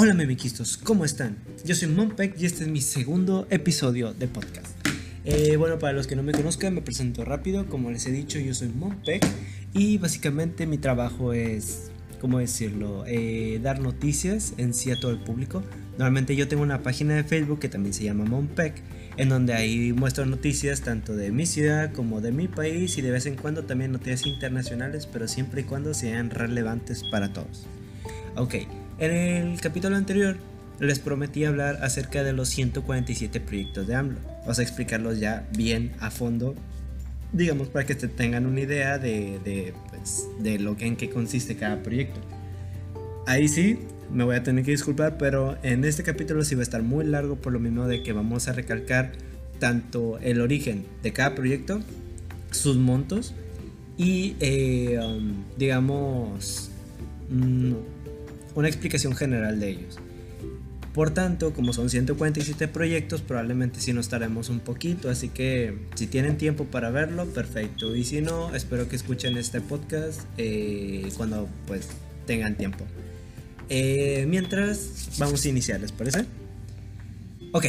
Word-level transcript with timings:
Hola 0.00 0.14
memiquistos, 0.14 0.76
¿cómo 0.76 1.04
están? 1.04 1.38
Yo 1.64 1.74
soy 1.74 1.88
Monpec 1.88 2.40
y 2.40 2.46
este 2.46 2.62
es 2.62 2.68
mi 2.68 2.80
segundo 2.80 3.48
episodio 3.50 4.14
de 4.14 4.28
podcast. 4.28 4.68
Eh, 5.24 5.56
bueno, 5.56 5.80
para 5.80 5.92
los 5.92 6.06
que 6.06 6.14
no 6.14 6.22
me 6.22 6.30
conozcan, 6.30 6.72
me 6.72 6.82
presento 6.82 7.24
rápido. 7.24 7.66
Como 7.66 7.90
les 7.90 8.06
he 8.06 8.12
dicho, 8.12 8.38
yo 8.38 8.54
soy 8.54 8.68
Monpec 8.68 9.26
y 9.74 9.98
básicamente 9.98 10.68
mi 10.68 10.78
trabajo 10.78 11.32
es, 11.32 11.90
¿cómo 12.20 12.38
decirlo? 12.38 13.06
Eh, 13.08 13.58
dar 13.60 13.80
noticias 13.80 14.54
en 14.56 14.72
sí 14.72 14.92
a 14.92 15.00
todo 15.00 15.10
el 15.10 15.18
público. 15.18 15.64
Normalmente 15.98 16.36
yo 16.36 16.46
tengo 16.46 16.62
una 16.62 16.84
página 16.84 17.16
de 17.16 17.24
Facebook 17.24 17.58
que 17.58 17.68
también 17.68 17.92
se 17.92 18.04
llama 18.04 18.24
Monpec, 18.24 18.80
en 19.16 19.28
donde 19.28 19.52
ahí 19.52 19.92
muestro 19.92 20.24
noticias 20.26 20.82
tanto 20.82 21.16
de 21.16 21.32
mi 21.32 21.44
ciudad 21.44 21.92
como 21.92 22.20
de 22.20 22.30
mi 22.30 22.46
país 22.46 22.96
y 22.98 23.02
de 23.02 23.10
vez 23.10 23.26
en 23.26 23.34
cuando 23.34 23.64
también 23.64 23.90
noticias 23.90 24.26
internacionales, 24.26 25.08
pero 25.12 25.26
siempre 25.26 25.62
y 25.62 25.64
cuando 25.64 25.92
sean 25.92 26.30
relevantes 26.30 27.02
para 27.10 27.32
todos. 27.32 27.66
Ok, 28.36 28.54
en 28.98 29.12
el 29.12 29.60
capítulo 29.60 29.96
anterior 29.96 30.36
les 30.80 30.98
prometí 30.98 31.44
hablar 31.44 31.78
acerca 31.82 32.22
de 32.22 32.32
los 32.32 32.48
147 32.48 33.40
proyectos 33.40 33.86
de 33.86 33.94
AMLO. 33.94 34.18
Vamos 34.40 34.58
a 34.58 34.62
explicarlos 34.62 35.18
ya 35.18 35.46
bien 35.56 35.92
a 36.00 36.10
fondo, 36.10 36.54
digamos 37.32 37.68
para 37.68 37.84
que 37.86 37.94
te 37.94 38.08
tengan 38.08 38.46
una 38.46 38.60
idea 38.60 38.98
de, 38.98 39.38
de, 39.44 39.74
pues, 39.90 40.26
de 40.40 40.58
lo 40.58 40.76
que, 40.76 40.86
en 40.86 40.96
qué 40.96 41.10
consiste 41.10 41.56
cada 41.56 41.82
proyecto. 41.82 42.20
Ahí 43.26 43.48
sí, 43.48 43.78
me 44.12 44.24
voy 44.24 44.36
a 44.36 44.42
tener 44.42 44.64
que 44.64 44.70
disculpar, 44.70 45.18
pero 45.18 45.58
en 45.62 45.84
este 45.84 46.02
capítulo 46.02 46.44
sí 46.44 46.54
va 46.54 46.60
a 46.60 46.62
estar 46.62 46.82
muy 46.82 47.04
largo 47.04 47.36
por 47.36 47.52
lo 47.52 47.60
mismo 47.60 47.86
de 47.86 48.02
que 48.02 48.12
vamos 48.12 48.48
a 48.48 48.52
recalcar 48.52 49.12
tanto 49.58 50.18
el 50.20 50.40
origen 50.40 50.84
de 51.02 51.12
cada 51.12 51.34
proyecto, 51.34 51.80
sus 52.52 52.76
montos 52.76 53.34
y 53.96 54.36
eh, 54.40 54.98
um, 55.02 55.44
digamos... 55.56 56.70
Mm, 57.30 57.74
una 58.54 58.68
explicación 58.68 59.14
general 59.14 59.60
de 59.60 59.70
ellos. 59.70 59.98
Por 60.94 61.10
tanto, 61.10 61.52
como 61.52 61.72
son 61.72 61.90
147 61.90 62.66
proyectos, 62.66 63.22
probablemente 63.22 63.78
sí 63.78 63.92
nos 63.92 64.06
estaremos 64.06 64.48
un 64.48 64.58
poquito, 64.58 65.10
así 65.10 65.28
que 65.28 65.78
si 65.94 66.08
tienen 66.08 66.36
tiempo 66.38 66.64
para 66.64 66.90
verlo, 66.90 67.26
perfecto. 67.26 67.94
Y 67.94 68.04
si 68.04 68.20
no, 68.20 68.54
espero 68.54 68.88
que 68.88 68.96
escuchen 68.96 69.36
este 69.36 69.60
podcast 69.60 70.22
eh, 70.38 71.08
cuando 71.16 71.48
pues 71.66 71.88
tengan 72.26 72.56
tiempo. 72.56 72.84
Eh, 73.68 74.26
mientras, 74.28 75.10
vamos 75.18 75.44
a 75.44 75.48
iniciar, 75.48 75.80
¿les 75.80 75.92
parece? 75.92 76.24
Ok, 77.52 77.66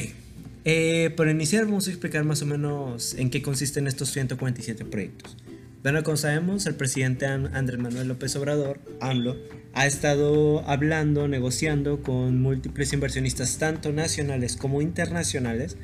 eh, 0.66 1.13
para 1.16 1.31
iniciar 1.31 1.66
vamos 1.66 1.88
a 1.88 1.91
explicar 1.91 2.23
más 2.23 2.41
o 2.41 2.45
menos 2.45 3.13
en 3.13 3.30
qué 3.30 3.41
consisten 3.41 3.88
estos 3.88 4.09
147 4.11 4.85
proyectos. 4.85 5.38
Bueno, 5.81 6.03
como 6.03 6.17
sabemos, 6.17 6.66
el 6.66 6.75
presidente 6.75 7.25
Andrés 7.25 7.80
Manuel 7.80 8.09
López 8.09 8.35
Obrador, 8.35 8.81
AMLO, 8.99 9.38
ha 9.73 9.88
estado 9.88 10.67
hablando, 10.67 11.30
negociando 11.30 12.03
con 12.03 12.41
múltiples 12.41 12.91
inversionistas, 12.91 13.58
tanto 13.59 13.94
nacionales 13.94 14.57
como 14.57 14.81
internacionales, 14.81 15.77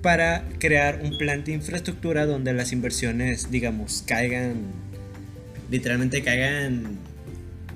para 0.00 0.48
crear 0.58 1.02
un 1.04 1.18
plan 1.18 1.44
de 1.44 1.52
infraestructura 1.52 2.24
donde 2.24 2.54
las 2.54 2.72
inversiones, 2.72 3.50
digamos, 3.50 4.02
caigan, 4.06 4.62
literalmente 5.70 6.22
caigan, 6.22 6.96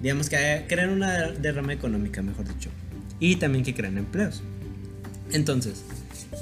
digamos, 0.00 0.30
que 0.30 0.64
crean 0.66 0.88
una 0.88 1.30
derrama 1.30 1.74
económica, 1.74 2.22
mejor 2.22 2.48
dicho, 2.48 2.70
y 3.20 3.36
también 3.36 3.62
que 3.62 3.74
crean 3.74 3.98
empleos. 3.98 4.42
Entonces, 5.30 5.84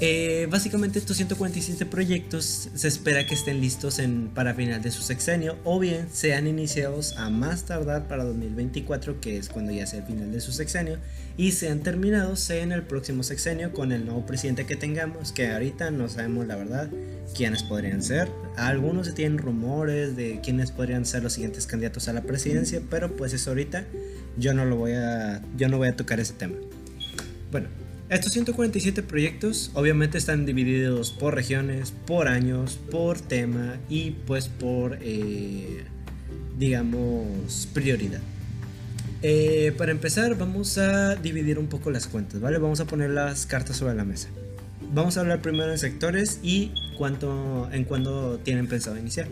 eh, 0.00 0.48
básicamente 0.50 0.98
estos 0.98 1.16
147 1.16 1.86
proyectos 1.86 2.68
se 2.74 2.88
espera 2.88 3.26
que 3.26 3.34
estén 3.34 3.60
listos 3.60 3.98
en, 3.98 4.28
para 4.28 4.54
final 4.54 4.82
de 4.82 4.90
su 4.90 5.02
sexenio 5.02 5.56
o 5.62 5.78
bien 5.78 6.08
sean 6.12 6.48
iniciados 6.48 7.16
a 7.16 7.30
más 7.30 7.64
tardar 7.64 8.08
para 8.08 8.24
2024 8.24 9.20
que 9.20 9.36
es 9.36 9.48
cuando 9.48 9.72
ya 9.72 9.86
sea 9.86 10.00
el 10.00 10.06
final 10.06 10.32
de 10.32 10.40
su 10.40 10.52
sexenio 10.52 10.98
y 11.36 11.52
sean 11.52 11.80
terminados 11.80 12.40
sea 12.40 12.62
en 12.62 12.72
el 12.72 12.82
próximo 12.82 13.22
sexenio 13.22 13.72
con 13.72 13.92
el 13.92 14.04
nuevo 14.04 14.26
presidente 14.26 14.66
que 14.66 14.74
tengamos 14.74 15.32
que 15.32 15.52
ahorita 15.52 15.90
no 15.92 16.08
sabemos 16.08 16.46
la 16.46 16.56
verdad 16.56 16.88
quiénes 17.36 17.62
podrían 17.62 18.02
ser. 18.02 18.30
Algunos 18.56 19.14
tienen 19.14 19.38
rumores 19.38 20.16
de 20.16 20.40
quiénes 20.42 20.70
podrían 20.70 21.06
ser 21.06 21.22
los 21.22 21.34
siguientes 21.34 21.66
candidatos 21.66 22.08
a 22.08 22.12
la 22.12 22.22
presidencia 22.22 22.80
pero 22.90 23.16
pues 23.16 23.32
eso 23.32 23.50
ahorita. 23.50 23.84
Yo 24.36 24.52
no 24.52 24.64
lo 24.64 24.76
voy 24.76 24.92
a 24.92 25.42
yo 25.56 25.68
no 25.68 25.78
voy 25.78 25.88
a 25.88 25.96
tocar 25.96 26.18
ese 26.18 26.32
tema. 26.32 26.56
Bueno 27.52 27.83
estos 28.10 28.32
147 28.32 29.02
proyectos 29.02 29.70
obviamente 29.74 30.18
están 30.18 30.44
divididos 30.44 31.10
por 31.10 31.34
regiones, 31.34 31.92
por 32.06 32.28
años, 32.28 32.78
por 32.90 33.20
tema 33.20 33.76
y 33.88 34.10
pues 34.10 34.48
por, 34.48 34.98
eh, 35.00 35.84
digamos, 36.58 37.68
prioridad. 37.72 38.20
Eh, 39.22 39.72
para 39.78 39.90
empezar 39.90 40.36
vamos 40.36 40.76
a 40.76 41.16
dividir 41.16 41.58
un 41.58 41.68
poco 41.68 41.90
las 41.90 42.06
cuentas, 42.06 42.40
¿vale? 42.40 42.58
Vamos 42.58 42.80
a 42.80 42.84
poner 42.84 43.10
las 43.10 43.46
cartas 43.46 43.78
sobre 43.78 43.94
la 43.94 44.04
mesa. 44.04 44.28
Vamos 44.92 45.16
a 45.16 45.20
hablar 45.20 45.40
primero 45.40 45.72
en 45.72 45.78
sectores 45.78 46.40
y 46.42 46.72
cuánto, 46.98 47.68
en 47.72 47.84
cuándo 47.84 48.38
tienen 48.44 48.68
pensado 48.68 48.98
iniciar. 48.98 49.28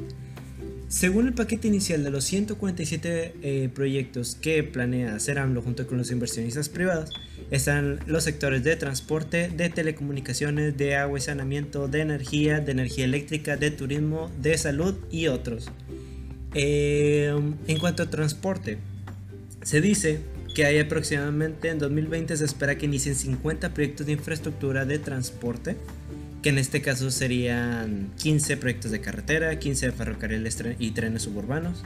Según 0.93 1.27
el 1.27 1.33
paquete 1.33 1.69
inicial 1.69 2.05
de 2.05 2.11
los 2.11 2.23
147 2.25 3.35
eh, 3.41 3.71
proyectos 3.75 4.35
que 4.35 4.63
planea 4.63 5.15
hacer 5.15 5.39
AMLO 5.39 5.63
junto 5.63 5.87
con 5.87 5.97
los 5.97 6.11
inversionistas 6.11 6.69
privados, 6.69 7.09
están 7.51 8.01
los 8.05 8.25
sectores 8.25 8.63
de 8.63 8.77
transporte, 8.77 9.49
de 9.49 9.71
telecomunicaciones, 9.71 10.77
de 10.77 10.97
agua 10.97 11.17
y 11.17 11.23
saneamiento, 11.23 11.89
de 11.89 12.01
energía, 12.03 12.61
de 12.61 12.73
energía 12.73 13.07
eléctrica, 13.07 13.57
de 13.57 13.71
turismo, 13.71 14.31
de 14.43 14.59
salud 14.59 14.95
y 15.11 15.29
otros. 15.29 15.71
Eh, 16.53 17.35
en 17.67 17.79
cuanto 17.79 18.03
a 18.03 18.11
transporte, 18.11 18.77
se 19.63 19.81
dice 19.81 20.21
que 20.55 20.67
hay 20.67 20.79
aproximadamente 20.79 21.71
en 21.71 21.79
2020 21.79 22.37
se 22.37 22.45
espera 22.45 22.77
que 22.77 22.85
inicien 22.85 23.15
50 23.15 23.73
proyectos 23.73 24.07
de 24.07 24.13
infraestructura 24.13 24.85
de 24.85 24.99
transporte 24.99 25.79
que 26.43 26.49
en 26.49 26.59
este 26.59 26.83
caso 26.83 27.11
serían 27.11 28.11
15 28.19 28.57
proyectos 28.57 28.91
de 28.91 29.01
carretera, 29.01 29.59
15 29.59 29.93
ferrocarriles 29.93 30.59
y 30.79 30.91
trenes 30.91 31.23
suburbanos. 31.23 31.85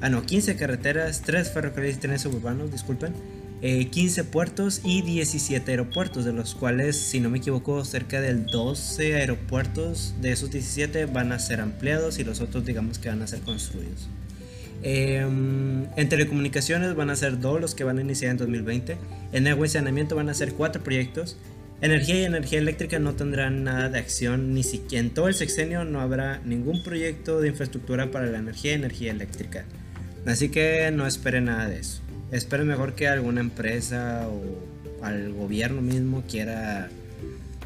Ah, 0.00 0.08
no, 0.08 0.22
15 0.22 0.56
carreteras, 0.56 1.22
3 1.22 1.50
ferrocarriles 1.50 1.96
y 1.96 2.00
trenes 2.00 2.22
suburbanos, 2.22 2.70
disculpen. 2.70 3.12
15 3.60 4.20
eh, 4.20 4.24
puertos 4.24 4.80
y 4.84 5.02
17 5.02 5.70
aeropuertos, 5.70 6.24
de 6.24 6.32
los 6.32 6.54
cuales, 6.54 6.96
si 6.96 7.20
no 7.20 7.28
me 7.28 7.38
equivoco, 7.38 7.84
cerca 7.84 8.20
del 8.20 8.46
12 8.46 9.16
aeropuertos 9.16 10.14
de 10.22 10.32
esos 10.32 10.50
17 10.50 11.04
van 11.06 11.32
a 11.32 11.38
ser 11.38 11.60
ampliados 11.60 12.18
y 12.18 12.24
los 12.24 12.40
otros 12.40 12.64
digamos 12.64 12.98
que 12.98 13.10
van 13.10 13.20
a 13.20 13.26
ser 13.26 13.40
construidos. 13.40 14.08
Em, 14.82 15.84
en 15.96 16.08
telecomunicaciones 16.08 16.94
van 16.94 17.10
a 17.10 17.16
ser 17.16 17.38
dos 17.38 17.60
los 17.60 17.74
que 17.74 17.84
van 17.84 17.98
a 17.98 18.00
iniciar 18.00 18.30
en 18.30 18.38
2020. 18.38 18.96
En 19.32 19.46
agua 19.46 19.66
y 19.66 19.68
saneamiento 19.68 20.16
van 20.16 20.30
a 20.30 20.34
ser 20.34 20.54
cuatro 20.54 20.82
proyectos. 20.82 21.36
Energía 21.82 22.20
y 22.20 22.24
energía 22.24 22.58
eléctrica 22.58 22.98
no 22.98 23.14
tendrán 23.14 23.64
nada 23.64 23.88
de 23.88 23.98
acción, 23.98 24.52
ni 24.52 24.62
siquiera 24.62 25.06
en 25.06 25.14
todo 25.14 25.28
el 25.28 25.34
sexenio 25.34 25.84
no 25.84 26.00
habrá 26.00 26.38
ningún 26.44 26.82
proyecto 26.82 27.40
de 27.40 27.48
infraestructura 27.48 28.10
para 28.10 28.26
la 28.26 28.38
energía 28.38 28.72
y 28.72 28.74
energía 28.74 29.10
eléctrica. 29.12 29.64
Así 30.26 30.50
que 30.50 30.90
no 30.92 31.06
esperen 31.06 31.46
nada 31.46 31.68
de 31.68 31.80
eso. 31.80 32.02
Esperen 32.32 32.66
mejor 32.66 32.94
que 32.94 33.08
alguna 33.08 33.40
empresa 33.40 34.28
o 34.28 35.02
al 35.02 35.32
gobierno 35.32 35.80
mismo 35.80 36.22
quiera, 36.28 36.90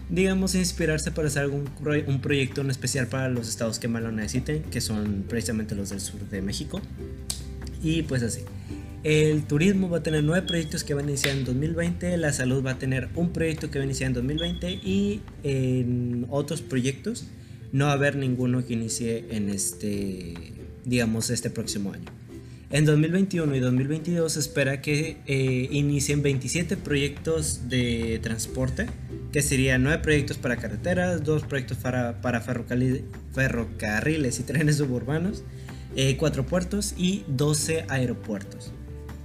digamos, 0.09 0.55
inspirarse 0.55 1.11
para 1.11 1.27
hacer 1.27 1.43
algún 1.43 1.69
un 2.07 2.21
proyecto 2.21 2.61
en 2.61 2.71
especial 2.71 3.09
para 3.09 3.29
los 3.29 3.49
estados 3.49 3.81
que 3.81 3.89
más 3.89 4.05
lo 4.05 4.13
necesiten, 4.13 4.63
que 4.63 4.81
son 4.81 5.25
precisamente 5.29 5.75
los 5.75 5.91
del 5.91 6.01
sur 6.01 6.21
de 6.31 6.41
México. 6.41 6.81
Y 7.83 8.03
pues 8.03 8.23
así. 8.23 8.43
El 9.05 9.45
turismo 9.45 9.89
va 9.91 9.99
a 9.99 10.03
tener 10.03 10.25
nueve 10.25 10.47
proyectos 10.47 10.83
que 10.83 10.95
van 10.95 11.05
a 11.05 11.11
iniciar 11.11 11.37
en 11.37 11.45
2020, 11.45 12.17
la 12.17 12.33
salud 12.33 12.65
va 12.65 12.71
a 12.71 12.79
tener 12.79 13.11
un 13.15 13.35
proyecto 13.35 13.71
que 13.71 13.79
va 13.79 13.83
a 13.83 13.85
iniciar 13.85 14.09
en 14.09 14.15
2020 14.15 14.71
y 14.71 15.21
en 15.43 16.27
otros 16.31 16.63
proyectos 16.63 17.27
no 17.71 17.85
va 17.85 17.91
a 17.91 17.95
haber 17.95 18.17
ninguno 18.17 18.65
que 18.65 18.73
inicie 18.73 19.27
en 19.29 19.51
este, 19.51 20.33
digamos, 20.87 21.29
este 21.29 21.51
próximo 21.51 21.93
año. 21.93 22.07
En 22.71 22.87
2021 22.87 23.55
y 23.55 23.61
2022 23.61 24.33
se 24.33 24.41
espera 24.41 24.81
que 24.81 25.19
eh, 25.27 25.69
inicien 25.71 26.23
27 26.23 26.79
proyectos 26.79 27.69
de 27.69 28.21
transporte, 28.23 28.87
que 29.33 29.43
serían 29.43 29.83
9 29.83 30.03
proyectos 30.03 30.39
para 30.39 30.57
carreteras, 30.57 31.23
2 31.23 31.43
proyectos 31.43 31.77
para, 31.77 32.23
para 32.23 32.41
ferrocarriles 32.41 34.41
y 34.41 34.43
trenes 34.45 34.77
suburbanos, 34.79 35.45
4 35.95 36.43
eh, 36.43 36.47
puertos 36.49 36.95
y 36.97 37.23
12 37.29 37.85
aeropuertos. 37.89 38.73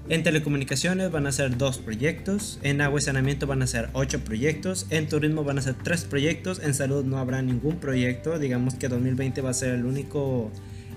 En 0.09 0.23
telecomunicaciones 0.23 1.11
van 1.11 1.27
a 1.27 1.31
ser 1.31 1.55
dos 1.55 1.77
proyectos, 1.77 2.57
en 2.63 2.81
agua 2.81 2.99
y 2.99 3.03
saneamiento 3.03 3.45
van 3.45 3.61
a 3.61 3.67
ser 3.67 3.89
ocho 3.93 4.21
proyectos, 4.21 4.87
en 4.89 5.07
turismo 5.07 5.43
van 5.43 5.59
a 5.59 5.61
ser 5.61 5.75
tres 5.75 6.03
proyectos, 6.03 6.59
en 6.63 6.73
salud 6.73 7.05
no 7.05 7.19
habrá 7.19 7.43
ningún 7.43 7.75
proyecto, 7.75 8.39
digamos 8.39 8.73
que 8.73 8.87
2020 8.87 9.41
va 9.41 9.51
a 9.51 9.53
ser 9.53 9.75
el 9.75 9.85
único 9.85 10.49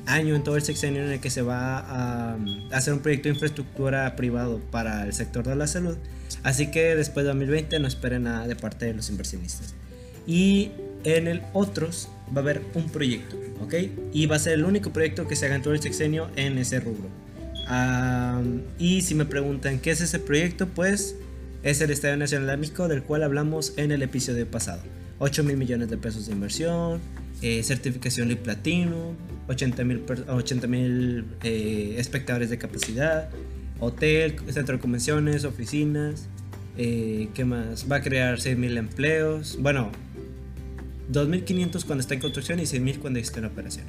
año 0.07 0.35
en 0.35 0.43
todo 0.43 0.57
el 0.57 0.63
sexenio 0.63 1.05
en 1.05 1.11
el 1.11 1.21
que 1.21 1.29
se 1.29 1.43
va 1.43 1.79
a, 1.81 2.39
hacer 2.71 2.95
un 2.95 3.01
proyecto 3.01 3.29
de 3.29 3.35
infraestructura 3.35 4.17
privado 4.17 4.61
para 4.71 5.05
el 5.05 5.13
sector 5.13 5.47
de 5.47 5.57
la 5.57 5.67
salud, 5.67 5.99
así 6.43 6.71
que 6.71 6.97
después 6.97 7.25
de 7.25 7.29
2020 7.33 7.81
no 7.81 7.89
esperen 7.89 8.23
nada 8.23 8.47
de 8.47 8.57
parte 8.57 8.87
de 8.87 8.95
los 8.95 9.11
inversionistas. 9.11 9.75
Y 10.27 10.71
en 11.05 11.29
el 11.29 11.43
otros 11.53 12.09
va 12.35 12.41
a 12.41 12.45
haber 12.45 12.63
un 12.73 12.89
proyecto, 12.89 13.37
¿ok? 13.61 13.75
Y 14.15 14.25
va 14.25 14.37
a 14.37 14.39
ser 14.39 14.55
el 14.55 14.65
único 14.65 14.91
proyecto 14.91 15.29
que 15.29 15.37
se 15.37 15.45
haga 15.45 15.57
en 15.57 15.63
todo 15.63 15.75
el 15.75 15.83
sexenio 15.83 16.31
en 16.35 16.57
ese 16.57 16.81
rubro 16.81 17.22
y 18.79 19.03
si 19.03 19.15
me 19.15 19.25
preguntan 19.25 19.79
qué 19.79 19.91
es 19.91 20.01
ese 20.01 20.19
proyecto, 20.19 20.69
pues 20.69 21.17
es 21.63 21.81
el 21.81 21.91
Estadio 21.91 22.17
Nacional 22.17 22.49
de 22.49 22.57
México, 22.57 22.89
del 22.89 23.03
cual 23.03 23.23
hablamos 23.23 23.75
en 23.77 23.93
el 23.93 24.03
episodio 24.03 24.51
pasado. 24.51 24.83
8 25.19 25.45
mil 25.45 25.57
millones 25.57 25.89
de 25.89 25.97
pesos 25.97 26.27
de 26.27 26.33
inversión, 26.33 27.01
eh, 27.41 27.63
certificación 27.63 28.29
de 28.29 28.37
platino, 28.37 29.15
80 29.49 29.85
mil 29.85 31.25
eh, 31.45 31.95
espectadores 31.99 32.51
de 32.51 32.59
capacidad, 32.59 33.31
hotel, 33.79 34.37
centro 34.51 34.77
de 34.77 34.81
convenciones, 34.81 35.45
oficinas, 35.45 36.29
eh, 36.77 37.29
¿qué 37.35 37.45
más? 37.45 37.91
Va 37.91 37.97
a 37.97 38.03
crear 38.03 38.41
6 38.41 38.57
mil 38.59 38.77
empleos, 38.77 39.59
bueno, 39.61 39.93
2.500 41.13 41.85
cuando 41.85 42.01
está 42.01 42.15
en 42.15 42.21
construcción 42.21 42.59
y 42.59 42.63
6.000 42.63 42.99
cuando 42.99 43.19
está 43.19 43.39
en 43.41 43.45
operación. 43.45 43.87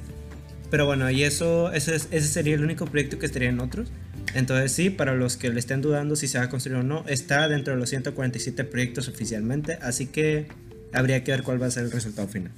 Pero 0.70 0.86
bueno, 0.86 1.10
y 1.10 1.22
eso, 1.22 1.72
ese, 1.72 1.98
sería 1.98 2.54
el 2.54 2.64
único 2.64 2.86
proyecto 2.86 3.18
que 3.18 3.26
estaría 3.26 3.48
en 3.48 3.60
otros. 3.60 3.88
Entonces 4.34 4.72
sí, 4.72 4.90
para 4.90 5.14
los 5.14 5.36
que 5.36 5.50
le 5.50 5.60
estén 5.60 5.80
dudando 5.80 6.16
si 6.16 6.26
se 6.26 6.38
va 6.38 6.44
a 6.44 6.48
construir 6.48 6.78
o 6.78 6.82
no, 6.82 7.04
está 7.06 7.46
dentro 7.48 7.74
de 7.74 7.80
los 7.80 7.90
147 7.90 8.64
proyectos 8.64 9.08
oficialmente, 9.08 9.78
así 9.80 10.06
que 10.06 10.48
habría 10.92 11.22
que 11.22 11.30
ver 11.30 11.42
cuál 11.42 11.62
va 11.62 11.66
a 11.66 11.70
ser 11.70 11.84
el 11.84 11.92
resultado 11.92 12.26
final. 12.26 12.50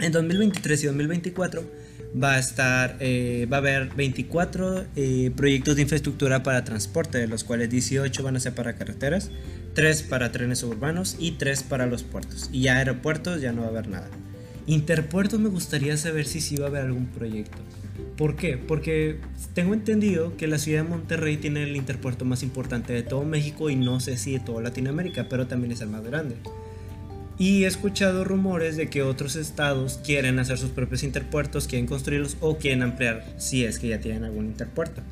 En 0.00 0.12
2023 0.12 0.84
y 0.84 0.86
2024 0.86 1.64
va 2.22 2.34
a 2.34 2.38
estar, 2.38 2.96
eh, 3.00 3.46
va 3.52 3.56
a 3.56 3.60
haber 3.60 3.94
24 3.94 4.84
eh, 4.94 5.32
proyectos 5.36 5.76
de 5.76 5.82
infraestructura 5.82 6.42
para 6.42 6.64
transporte, 6.64 7.18
de 7.18 7.26
los 7.26 7.44
cuales 7.44 7.70
18 7.70 8.22
van 8.22 8.36
a 8.36 8.40
ser 8.40 8.54
para 8.54 8.76
carreteras, 8.76 9.30
3 9.74 10.02
para 10.04 10.30
trenes 10.30 10.62
urbanos 10.62 11.16
y 11.18 11.32
3 11.32 11.64
para 11.64 11.86
los 11.86 12.02
puertos. 12.02 12.48
Y 12.52 12.62
ya 12.62 12.76
aeropuertos 12.76 13.40
ya 13.40 13.52
no 13.52 13.62
va 13.62 13.68
a 13.68 13.70
haber 13.70 13.88
nada. 13.88 14.08
Interpuertos 14.66 15.40
me 15.40 15.50
gustaría 15.50 15.96
saber 15.96 16.26
si 16.26 16.40
sí 16.40 16.56
va 16.56 16.66
a 16.66 16.68
haber 16.68 16.84
algún 16.84 17.06
proyecto. 17.06 17.58
¿Por 18.16 18.36
qué? 18.36 18.56
Porque 18.56 19.18
tengo 19.52 19.74
entendido 19.74 20.36
que 20.36 20.46
la 20.46 20.58
ciudad 20.58 20.84
de 20.84 20.88
Monterrey 20.88 21.36
tiene 21.36 21.64
el 21.64 21.76
interpuerto 21.76 22.24
más 22.24 22.42
importante 22.42 22.92
de 22.92 23.02
todo 23.02 23.24
México 23.24 23.68
y 23.68 23.76
no 23.76 24.00
sé 24.00 24.16
si 24.16 24.32
de 24.32 24.40
toda 24.40 24.62
Latinoamérica, 24.62 25.28
pero 25.28 25.46
también 25.46 25.72
es 25.72 25.80
el 25.80 25.88
más 25.88 26.04
grande. 26.04 26.36
Y 27.36 27.64
he 27.64 27.66
escuchado 27.66 28.24
rumores 28.24 28.76
de 28.76 28.88
que 28.88 29.02
otros 29.02 29.36
estados 29.36 30.00
quieren 30.04 30.38
hacer 30.38 30.56
sus 30.56 30.70
propios 30.70 31.02
interpuertos, 31.02 31.66
quieren 31.66 31.86
construirlos 31.86 32.36
o 32.40 32.56
quieren 32.56 32.82
ampliar 32.82 33.34
si 33.36 33.64
es 33.64 33.78
que 33.78 33.88
ya 33.88 34.00
tienen 34.00 34.24
algún 34.24 34.46
interpuerto 34.46 35.02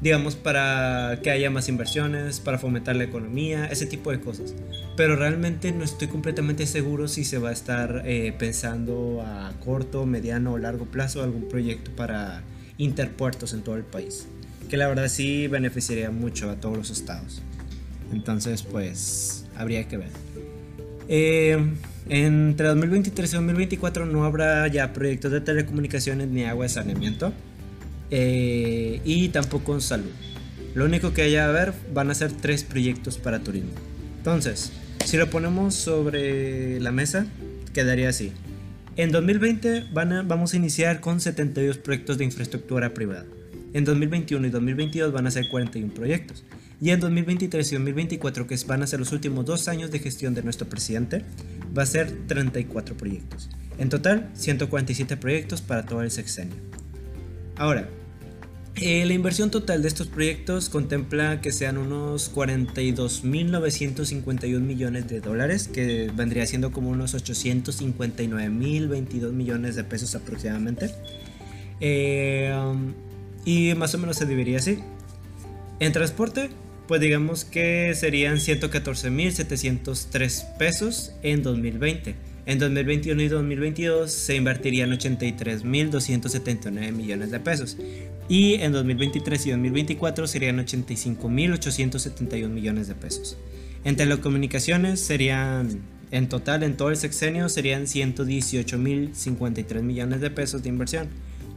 digamos, 0.00 0.36
para 0.36 1.20
que 1.22 1.30
haya 1.30 1.50
más 1.50 1.68
inversiones, 1.68 2.40
para 2.40 2.58
fomentar 2.58 2.96
la 2.96 3.04
economía, 3.04 3.66
ese 3.66 3.86
tipo 3.86 4.10
de 4.10 4.20
cosas. 4.20 4.54
Pero 4.96 5.16
realmente 5.16 5.72
no 5.72 5.84
estoy 5.84 6.08
completamente 6.08 6.66
seguro 6.66 7.08
si 7.08 7.24
se 7.24 7.38
va 7.38 7.50
a 7.50 7.52
estar 7.52 8.02
eh, 8.04 8.34
pensando 8.38 9.22
a 9.24 9.52
corto, 9.64 10.06
mediano 10.06 10.52
o 10.52 10.58
largo 10.58 10.86
plazo 10.86 11.22
algún 11.22 11.48
proyecto 11.48 11.90
para 11.92 12.42
interpuertos 12.78 13.52
en 13.54 13.62
todo 13.62 13.76
el 13.76 13.84
país. 13.84 14.26
Que 14.68 14.76
la 14.76 14.88
verdad 14.88 15.08
sí 15.08 15.46
beneficiaría 15.46 16.10
mucho 16.10 16.50
a 16.50 16.56
todos 16.56 16.76
los 16.76 16.90
estados. 16.90 17.42
Entonces, 18.12 18.62
pues, 18.62 19.46
habría 19.56 19.88
que 19.88 19.96
ver. 19.96 20.10
Eh, 21.08 21.56
entre 22.08 22.68
2023 22.68 23.32
y 23.32 23.36
2024 23.36 24.06
no 24.06 24.24
habrá 24.24 24.66
ya 24.68 24.92
proyectos 24.92 25.32
de 25.32 25.40
telecomunicaciones 25.40 26.28
ni 26.28 26.44
agua 26.44 26.64
de 26.64 26.68
saneamiento. 26.68 27.32
Eh, 28.10 29.00
y 29.04 29.28
tampoco 29.28 29.74
en 29.74 29.80
salud. 29.80 30.10
Lo 30.74 30.84
único 30.84 31.12
que 31.12 31.22
haya 31.22 31.48
a 31.48 31.52
ver 31.52 31.72
van 31.94 32.10
a 32.10 32.14
ser 32.14 32.32
tres 32.32 32.62
proyectos 32.62 33.18
para 33.18 33.40
turismo. 33.40 33.70
Entonces, 34.18 34.72
si 35.04 35.16
lo 35.16 35.30
ponemos 35.30 35.74
sobre 35.74 36.80
la 36.80 36.92
mesa, 36.92 37.26
quedaría 37.72 38.08
así. 38.08 38.32
En 38.96 39.10
2020 39.12 39.84
van 39.92 40.26
vamos 40.26 40.54
a 40.54 40.56
iniciar 40.56 41.00
con 41.00 41.20
72 41.20 41.78
proyectos 41.78 42.18
de 42.18 42.24
infraestructura 42.24 42.94
privada. 42.94 43.26
En 43.72 43.84
2021 43.84 44.46
y 44.46 44.50
2022 44.50 45.12
van 45.12 45.26
a 45.26 45.30
ser 45.30 45.48
41 45.48 45.92
proyectos. 45.92 46.44
Y 46.80 46.90
en 46.90 47.00
2023 47.00 47.72
y 47.72 47.74
2024, 47.74 48.46
que 48.46 48.56
van 48.66 48.82
a 48.82 48.86
ser 48.86 49.00
los 49.00 49.12
últimos 49.12 49.44
dos 49.46 49.68
años 49.68 49.90
de 49.90 49.98
gestión 49.98 50.34
de 50.34 50.42
nuestro 50.42 50.68
presidente, 50.68 51.22
va 51.76 51.82
a 51.82 51.86
ser 51.86 52.10
34 52.26 52.96
proyectos. 52.96 53.48
En 53.78 53.88
total, 53.88 54.30
147 54.34 55.16
proyectos 55.16 55.62
para 55.62 55.84
todo 55.86 56.02
el 56.02 56.10
sexenio. 56.10 56.56
Ahora, 57.56 57.88
eh, 58.76 59.04
la 59.06 59.14
inversión 59.14 59.50
total 59.50 59.80
de 59.80 59.88
estos 59.88 60.08
proyectos 60.08 60.68
contempla 60.68 61.40
que 61.40 61.50
sean 61.50 61.78
unos 61.78 62.30
42.951 62.34 64.60
millones 64.60 65.08
de 65.08 65.22
dólares, 65.22 65.66
que 65.66 66.10
vendría 66.14 66.46
siendo 66.46 66.72
como 66.72 66.90
unos 66.90 67.14
859.022 67.14 69.32
millones 69.32 69.76
de 69.76 69.84
pesos 69.84 70.14
aproximadamente. 70.14 70.90
Eh, 71.80 72.54
y 73.46 73.72
más 73.74 73.94
o 73.94 73.98
menos 73.98 74.18
se 74.18 74.26
dividiría 74.26 74.58
así. 74.58 74.80
En 75.80 75.92
transporte, 75.92 76.50
pues 76.86 77.00
digamos 77.00 77.46
que 77.46 77.94
serían 77.94 78.36
114.703 78.36 80.58
pesos 80.58 81.14
en 81.22 81.42
2020. 81.42 82.25
En 82.46 82.58
2021 82.60 83.22
y 83.22 83.28
2022 83.28 84.10
se 84.10 84.36
invertirían 84.36 84.90
83.279 84.92 86.92
millones 86.92 87.32
de 87.32 87.40
pesos. 87.40 87.76
Y 88.28 88.54
en 88.54 88.70
2023 88.70 89.46
y 89.46 89.50
2024 89.50 90.28
serían 90.28 90.64
85.871 90.64 92.48
millones 92.48 92.86
de 92.86 92.94
pesos. 92.94 93.36
En 93.82 93.96
telecomunicaciones 93.96 95.00
serían, 95.00 95.80
en 96.12 96.28
total, 96.28 96.62
en 96.62 96.76
todo 96.76 96.90
el 96.90 96.96
sexenio, 96.96 97.48
serían 97.48 97.86
118.053 97.86 99.82
millones 99.82 100.20
de 100.20 100.30
pesos 100.30 100.62
de 100.62 100.68
inversión. 100.68 101.08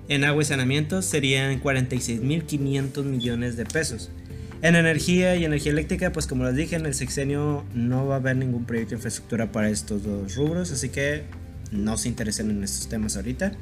En 0.07 0.23
agua 0.23 0.41
y 0.41 0.45
saneamiento 0.45 1.03
serían 1.03 1.61
46.500 1.61 3.03
millones 3.03 3.57
de 3.57 3.65
pesos. 3.65 4.09
En 4.61 4.75
energía 4.75 5.37
y 5.37 5.45
energía 5.45 5.71
eléctrica, 5.71 6.11
pues 6.11 6.27
como 6.27 6.43
les 6.43 6.53
dije, 6.55 6.75
en 6.75 6.85
el 6.85 6.93
sexenio 6.93 7.63
no 7.73 8.07
va 8.07 8.15
a 8.15 8.17
haber 8.17 8.35
ningún 8.35 8.65
proyecto 8.65 8.89
de 8.89 8.97
infraestructura 8.97 9.53
para 9.53 9.69
estos 9.69 10.03
dos 10.03 10.35
rubros, 10.35 10.69
así 10.71 10.89
que 10.89 11.23
no 11.71 11.97
se 11.97 12.09
interesen 12.09 12.51
en 12.51 12.61
estos 12.63 12.89
temas 12.89 13.15
ahorita. 13.15 13.53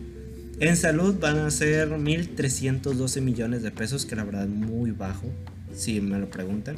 En 0.59 0.75
salud 0.77 1.17
van 1.21 1.37
a 1.39 1.51
ser 1.51 1.91
1.312 1.91 3.21
millones 3.21 3.63
de 3.63 3.71
pesos, 3.71 4.07
que 4.07 4.17
la 4.17 4.25
verdad 4.25 4.45
es 4.45 4.49
muy 4.49 4.93
bajo, 4.93 5.27
si 5.75 6.01
me 6.01 6.19
lo 6.19 6.31
preguntan. 6.31 6.77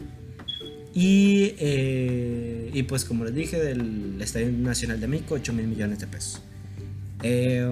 Y, 0.93 1.55
eh, 1.59 2.71
y 2.73 2.83
pues 2.85 3.05
como 3.05 3.25
les 3.25 3.35
dije, 3.35 3.63
del 3.63 4.17
Estadio 4.21 4.51
Nacional 4.51 5.01
de 5.01 5.07
México, 5.07 5.35
8 5.35 5.53
mil 5.53 5.67
millones 5.67 5.99
de 6.01 6.07
pesos. 6.07 6.41
Eh, 7.23 7.71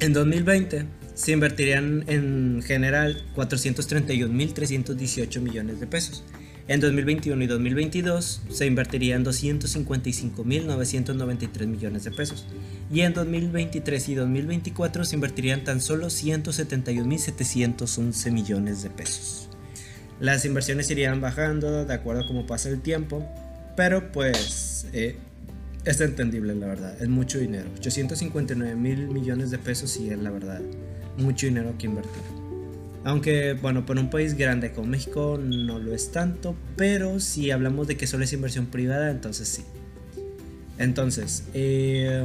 en 0.00 0.12
2020 0.12 0.84
se 1.14 1.32
invertirían 1.32 2.04
en 2.06 2.62
general 2.64 3.24
431.318 3.34 5.40
millones 5.40 5.80
de 5.80 5.88
pesos. 5.88 6.22
En 6.68 6.78
2021 6.80 7.42
y 7.42 7.46
2022 7.46 8.42
se 8.50 8.66
invertirían 8.66 9.24
255.993 9.24 11.66
millones 11.66 12.04
de 12.04 12.10
pesos. 12.10 12.44
Y 12.92 13.00
en 13.00 13.14
2023 13.14 14.08
y 14.10 14.14
2024 14.14 15.06
se 15.06 15.16
invertirían 15.16 15.64
tan 15.64 15.80
solo 15.80 16.08
171.711 16.08 18.30
millones 18.30 18.82
de 18.82 18.90
pesos. 18.90 19.47
Las 20.20 20.44
inversiones 20.44 20.90
irían 20.90 21.20
bajando 21.20 21.84
de 21.84 21.94
acuerdo 21.94 22.22
a 22.22 22.26
cómo 22.26 22.46
pasa 22.46 22.68
el 22.68 22.80
tiempo, 22.80 23.24
pero 23.76 24.10
pues 24.10 24.86
eh, 24.92 25.16
es 25.84 26.00
entendible 26.00 26.54
la 26.54 26.66
verdad, 26.66 27.00
es 27.00 27.08
mucho 27.08 27.38
dinero. 27.38 27.68
859 27.76 28.74
mil 28.74 29.08
millones 29.08 29.50
de 29.50 29.58
pesos 29.58 29.96
y 29.98 30.10
es 30.10 30.18
la 30.18 30.30
verdad, 30.30 30.60
mucho 31.16 31.46
dinero 31.46 31.74
que 31.78 31.86
invertir. 31.86 32.22
Aunque 33.04 33.54
bueno, 33.54 33.86
para 33.86 34.00
un 34.00 34.10
país 34.10 34.36
grande 34.36 34.72
como 34.72 34.88
México 34.88 35.38
no 35.40 35.78
lo 35.78 35.94
es 35.94 36.10
tanto, 36.10 36.56
pero 36.76 37.20
si 37.20 37.52
hablamos 37.52 37.86
de 37.86 37.96
que 37.96 38.06
solo 38.06 38.24
es 38.24 38.32
inversión 38.32 38.66
privada, 38.66 39.10
entonces 39.10 39.48
sí. 39.48 39.64
Entonces, 40.78 41.44
eh, 41.54 42.22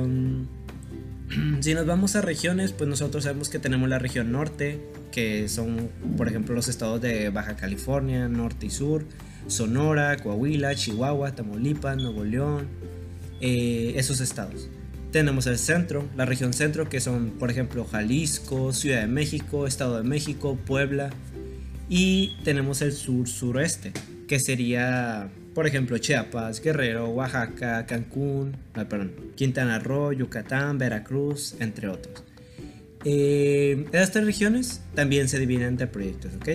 si 1.61 1.73
nos 1.73 1.85
vamos 1.85 2.15
a 2.15 2.21
regiones, 2.21 2.71
pues 2.73 2.89
nosotros 2.89 3.23
sabemos 3.23 3.49
que 3.49 3.59
tenemos 3.59 3.89
la 3.89 3.99
región 3.99 4.31
norte, 4.31 4.79
que 5.11 5.47
son, 5.49 5.89
por 6.17 6.27
ejemplo, 6.27 6.55
los 6.55 6.67
estados 6.67 7.01
de 7.01 7.29
Baja 7.29 7.55
California, 7.55 8.27
norte 8.27 8.67
y 8.67 8.69
sur, 8.69 9.05
Sonora, 9.47 10.17
Coahuila, 10.17 10.75
Chihuahua, 10.75 11.35
Tamaulipas, 11.35 11.97
Nuevo 11.97 12.23
León, 12.23 12.67
eh, 13.41 13.93
esos 13.97 14.21
estados. 14.21 14.69
Tenemos 15.11 15.45
el 15.45 15.59
centro, 15.59 16.07
la 16.15 16.25
región 16.25 16.53
centro, 16.53 16.89
que 16.89 16.99
son, 16.99 17.31
por 17.31 17.51
ejemplo, 17.51 17.85
Jalisco, 17.85 18.73
Ciudad 18.73 19.01
de 19.01 19.07
México, 19.07 19.67
Estado 19.67 19.97
de 19.97 20.03
México, 20.03 20.57
Puebla. 20.65 21.11
Y 21.87 22.37
tenemos 22.43 22.81
el 22.81 22.93
sur-sureste, 22.93 23.91
que 24.27 24.39
sería 24.39 25.29
por 25.53 25.67
ejemplo, 25.67 25.97
Chiapas, 25.97 26.61
Guerrero, 26.61 27.09
Oaxaca, 27.09 27.85
Cancún, 27.85 28.57
ah, 28.73 28.85
perdón, 28.85 29.13
Quintana 29.35 29.79
Roo, 29.79 30.11
Yucatán, 30.11 30.77
Veracruz, 30.77 31.55
entre 31.59 31.87
otros. 31.87 32.23
Eh, 33.05 33.85
estas 33.91 34.23
regiones 34.23 34.81
también 34.95 35.27
se 35.27 35.39
dividen 35.39 35.67
entre 35.67 35.87
proyectos, 35.87 36.31
¿ok? 36.35 36.49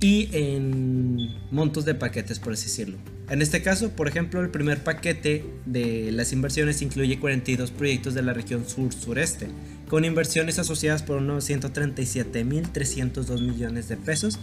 Y 0.00 0.28
en 0.32 1.30
montos 1.50 1.84
de 1.84 1.94
paquetes, 1.94 2.38
por 2.38 2.52
así 2.52 2.64
decirlo. 2.64 2.98
En 3.30 3.40
este 3.40 3.62
caso, 3.62 3.90
por 3.90 4.06
ejemplo, 4.06 4.42
el 4.42 4.50
primer 4.50 4.84
paquete 4.84 5.46
de 5.64 6.12
las 6.12 6.34
inversiones 6.34 6.82
incluye 6.82 7.18
42 7.18 7.70
proyectos 7.70 8.12
de 8.12 8.20
la 8.22 8.34
región 8.34 8.68
sur-sureste, 8.68 9.48
con 9.88 10.04
inversiones 10.04 10.58
asociadas 10.58 11.02
por 11.02 11.16
unos 11.16 11.48
137.302 11.48 13.40
millones 13.40 13.88
de 13.88 13.96
pesos 13.96 14.38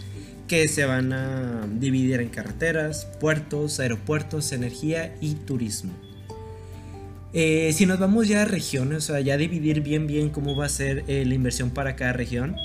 que 0.48 0.68
se 0.68 0.84
van 0.84 1.12
a 1.12 1.66
dividir 1.78 2.20
en 2.20 2.28
carreteras, 2.28 3.06
puertos, 3.20 3.80
aeropuertos, 3.80 4.52
energía 4.52 5.14
y 5.20 5.34
turismo. 5.34 5.92
Eh, 7.32 7.72
si 7.72 7.86
nos 7.86 7.98
vamos 7.98 8.28
ya 8.28 8.42
a 8.42 8.44
regiones, 8.44 8.98
o 8.98 9.12
sea, 9.12 9.20
ya 9.20 9.38
dividir 9.38 9.80
bien 9.80 10.06
bien 10.06 10.28
cómo 10.28 10.54
va 10.54 10.66
a 10.66 10.68
ser 10.68 11.04
eh, 11.08 11.24
la 11.24 11.34
inversión 11.34 11.70
para 11.70 11.96
cada 11.96 12.12
región, 12.12 12.56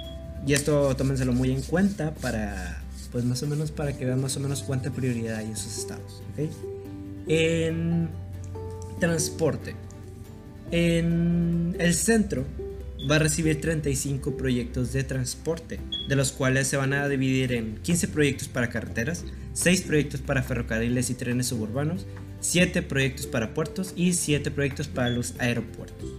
y 0.45 0.53
esto 0.53 0.93
tómenselo 0.95 1.31
muy 1.31 1.51
en 1.51 1.61
cuenta 1.61 2.13
para, 2.15 2.81
pues 3.11 3.23
más 3.23 3.41
o 3.43 3.47
menos 3.47 3.71
para 3.71 3.93
que 3.93 4.05
vean 4.05 4.21
más 4.21 4.35
o 4.35 4.39
menos 4.41 4.63
cuánta 4.63 4.91
prioridad 4.91 5.37
hay 5.37 5.45
en 5.45 5.57
sus 5.57 5.77
estados. 5.77 6.21
En 7.27 8.09
transporte, 8.99 9.75
en 10.71 11.75
el 11.79 11.93
centro 11.93 12.43
va 13.09 13.15
a 13.15 13.19
recibir 13.19 13.61
35 13.61 14.35
proyectos 14.35 14.91
de 14.91 15.03
transporte, 15.03 15.79
de 16.07 16.15
los 16.15 16.31
cuales 16.31 16.67
se 16.67 16.77
van 16.77 16.93
a 16.93 17.07
dividir 17.07 17.53
en 17.53 17.77
15 17.77 18.09
proyectos 18.09 18.47
para 18.49 18.69
carreteras, 18.69 19.23
6 19.53 19.83
proyectos 19.83 20.21
para 20.21 20.43
ferrocarriles 20.43 21.09
y 21.09 21.15
trenes 21.15 21.47
suburbanos, 21.47 22.05
7 22.41 22.81
proyectos 22.81 23.25
para 23.25 23.53
puertos 23.53 23.93
y 23.95 24.13
7 24.13 24.51
proyectos 24.51 24.87
para 24.87 25.09
los 25.09 25.35
aeropuertos. 25.39 26.09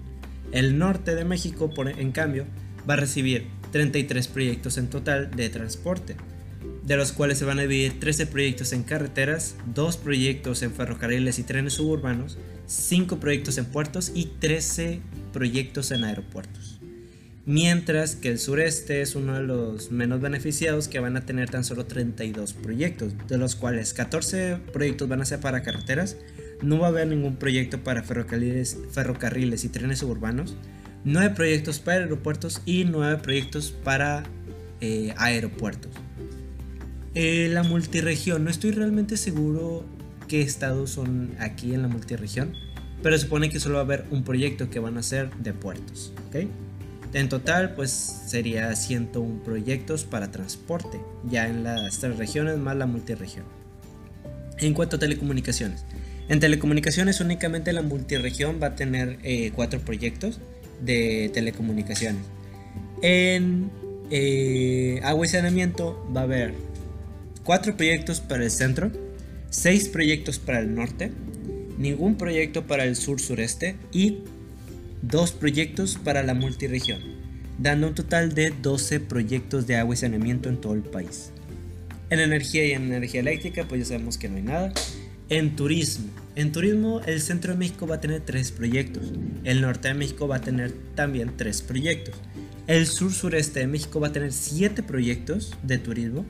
El 0.50 0.78
norte 0.78 1.14
de 1.14 1.24
México, 1.24 1.70
en 1.76 2.12
cambio, 2.12 2.46
va 2.88 2.94
a 2.94 2.98
recibir 2.98 3.46
33 3.70 4.26
proyectos 4.28 4.78
en 4.78 4.88
total 4.88 5.30
de 5.30 5.50
transporte, 5.50 6.16
de 6.84 6.96
los 6.96 7.12
cuales 7.12 7.36
se 7.36 7.44
van 7.44 7.58
a 7.58 7.62
dividir 7.62 8.00
13 8.00 8.26
proyectos 8.26 8.72
en 8.72 8.82
carreteras, 8.82 9.56
2 9.74 9.98
proyectos 9.98 10.62
en 10.62 10.72
ferrocarriles 10.72 11.38
y 11.38 11.42
trenes 11.42 11.74
suburbanos, 11.74 12.38
5 12.66 13.20
proyectos 13.20 13.58
en 13.58 13.66
puertos 13.66 14.10
y 14.14 14.26
13 14.40 15.00
proyectos 15.32 15.90
en 15.90 16.04
aeropuertos 16.04 16.67
mientras 17.48 18.14
que 18.14 18.28
el 18.28 18.38
sureste 18.38 19.00
es 19.00 19.14
uno 19.14 19.32
de 19.32 19.42
los 19.42 19.90
menos 19.90 20.20
beneficiados 20.20 20.86
que 20.86 21.00
van 21.00 21.16
a 21.16 21.24
tener 21.24 21.48
tan 21.48 21.64
solo 21.64 21.86
32 21.86 22.52
proyectos, 22.52 23.14
de 23.26 23.38
los 23.38 23.56
cuales 23.56 23.94
14 23.94 24.58
proyectos 24.70 25.08
van 25.08 25.22
a 25.22 25.24
ser 25.24 25.40
para 25.40 25.62
carreteras, 25.62 26.18
no 26.60 26.78
va 26.78 26.88
a 26.88 26.90
haber 26.90 27.06
ningún 27.06 27.36
proyecto 27.36 27.82
para 27.82 28.02
ferrocarriles, 28.02 28.76
ferrocarriles 28.92 29.64
y 29.64 29.70
trenes 29.70 30.00
suburbanos, 30.00 30.56
9 31.04 31.34
proyectos 31.34 31.78
para 31.78 32.02
aeropuertos 32.02 32.60
y 32.66 32.84
9 32.84 33.22
proyectos 33.22 33.70
para 33.82 34.24
eh, 34.82 35.14
aeropuertos. 35.16 35.92
Eh, 37.14 37.48
la 37.50 37.62
multiregión, 37.62 38.44
no 38.44 38.50
estoy 38.50 38.72
realmente 38.72 39.16
seguro 39.16 39.86
qué 40.28 40.42
estados 40.42 40.90
son 40.90 41.30
aquí 41.38 41.72
en 41.72 41.80
la 41.80 41.88
multiregión, 41.88 42.52
pero 43.02 43.16
supone 43.16 43.48
que 43.48 43.58
solo 43.58 43.76
va 43.76 43.80
a 43.80 43.84
haber 43.84 44.04
un 44.10 44.22
proyecto 44.22 44.68
que 44.68 44.80
van 44.80 44.98
a 44.98 45.02
ser 45.02 45.30
de 45.36 45.54
puertos, 45.54 46.12
¿ok? 46.28 46.46
En 47.14 47.28
total, 47.28 47.74
pues 47.74 47.90
sería 47.90 48.74
101 48.76 49.42
proyectos 49.42 50.04
para 50.04 50.30
transporte, 50.30 51.00
ya 51.24 51.48
en 51.48 51.64
las 51.64 51.98
tres 52.00 52.18
regiones 52.18 52.58
más 52.58 52.76
la 52.76 52.86
multiregión. 52.86 53.44
En 54.58 54.74
cuanto 54.74 54.96
a 54.96 54.98
telecomunicaciones, 54.98 55.84
en 56.28 56.40
telecomunicaciones 56.40 57.20
únicamente 57.20 57.72
la 57.72 57.80
multiregión 57.82 58.60
va 58.62 58.68
a 58.68 58.76
tener 58.76 59.18
eh, 59.22 59.52
cuatro 59.54 59.80
proyectos 59.80 60.40
de 60.82 61.30
telecomunicaciones. 61.32 62.22
En 63.00 63.70
eh, 64.10 65.00
agua 65.02 65.24
y 65.24 65.28
saneamiento 65.30 66.06
va 66.14 66.22
a 66.22 66.24
haber 66.24 66.54
cuatro 67.44 67.74
proyectos 67.76 68.20
para 68.20 68.44
el 68.44 68.50
centro, 68.50 68.90
seis 69.48 69.88
proyectos 69.88 70.38
para 70.38 70.58
el 70.58 70.74
norte, 70.74 71.12
ningún 71.78 72.16
proyecto 72.16 72.66
para 72.66 72.84
el 72.84 72.96
sur-sureste 72.96 73.76
y 73.92 74.18
dos 75.02 75.32
proyectos 75.32 75.96
para 75.96 76.22
la 76.22 76.34
multiregión, 76.34 77.00
dando 77.58 77.88
un 77.88 77.94
total 77.94 78.34
de 78.34 78.52
12 78.62 79.00
proyectos 79.00 79.66
de 79.66 79.76
agua 79.76 79.94
y 79.94 79.98
saneamiento 79.98 80.48
en 80.48 80.60
todo 80.60 80.74
el 80.74 80.82
país. 80.82 81.32
En 82.10 82.20
energía 82.20 82.64
y 82.66 82.72
en 82.72 82.92
energía 82.92 83.20
eléctrica, 83.20 83.66
pues 83.68 83.82
ya 83.82 83.86
sabemos 83.86 84.18
que 84.18 84.28
no 84.28 84.36
hay 84.36 84.42
nada. 84.42 84.72
En 85.28 85.56
turismo, 85.56 86.06
en 86.36 86.52
turismo 86.52 87.00
el 87.06 87.20
centro 87.20 87.52
de 87.52 87.58
México 87.58 87.86
va 87.86 87.96
a 87.96 88.00
tener 88.00 88.22
tres 88.22 88.50
proyectos, 88.50 89.12
el 89.44 89.60
norte 89.60 89.88
de 89.88 89.94
México 89.94 90.26
va 90.26 90.36
a 90.36 90.40
tener 90.40 90.72
también 90.94 91.36
tres 91.36 91.60
proyectos, 91.60 92.14
el 92.66 92.86
sur 92.86 93.12
sureste 93.12 93.60
de 93.60 93.66
México 93.66 94.00
va 94.00 94.08
a 94.08 94.12
tener 94.12 94.32
siete 94.32 94.82
proyectos 94.82 95.54
de 95.62 95.76
turismo 95.78 96.24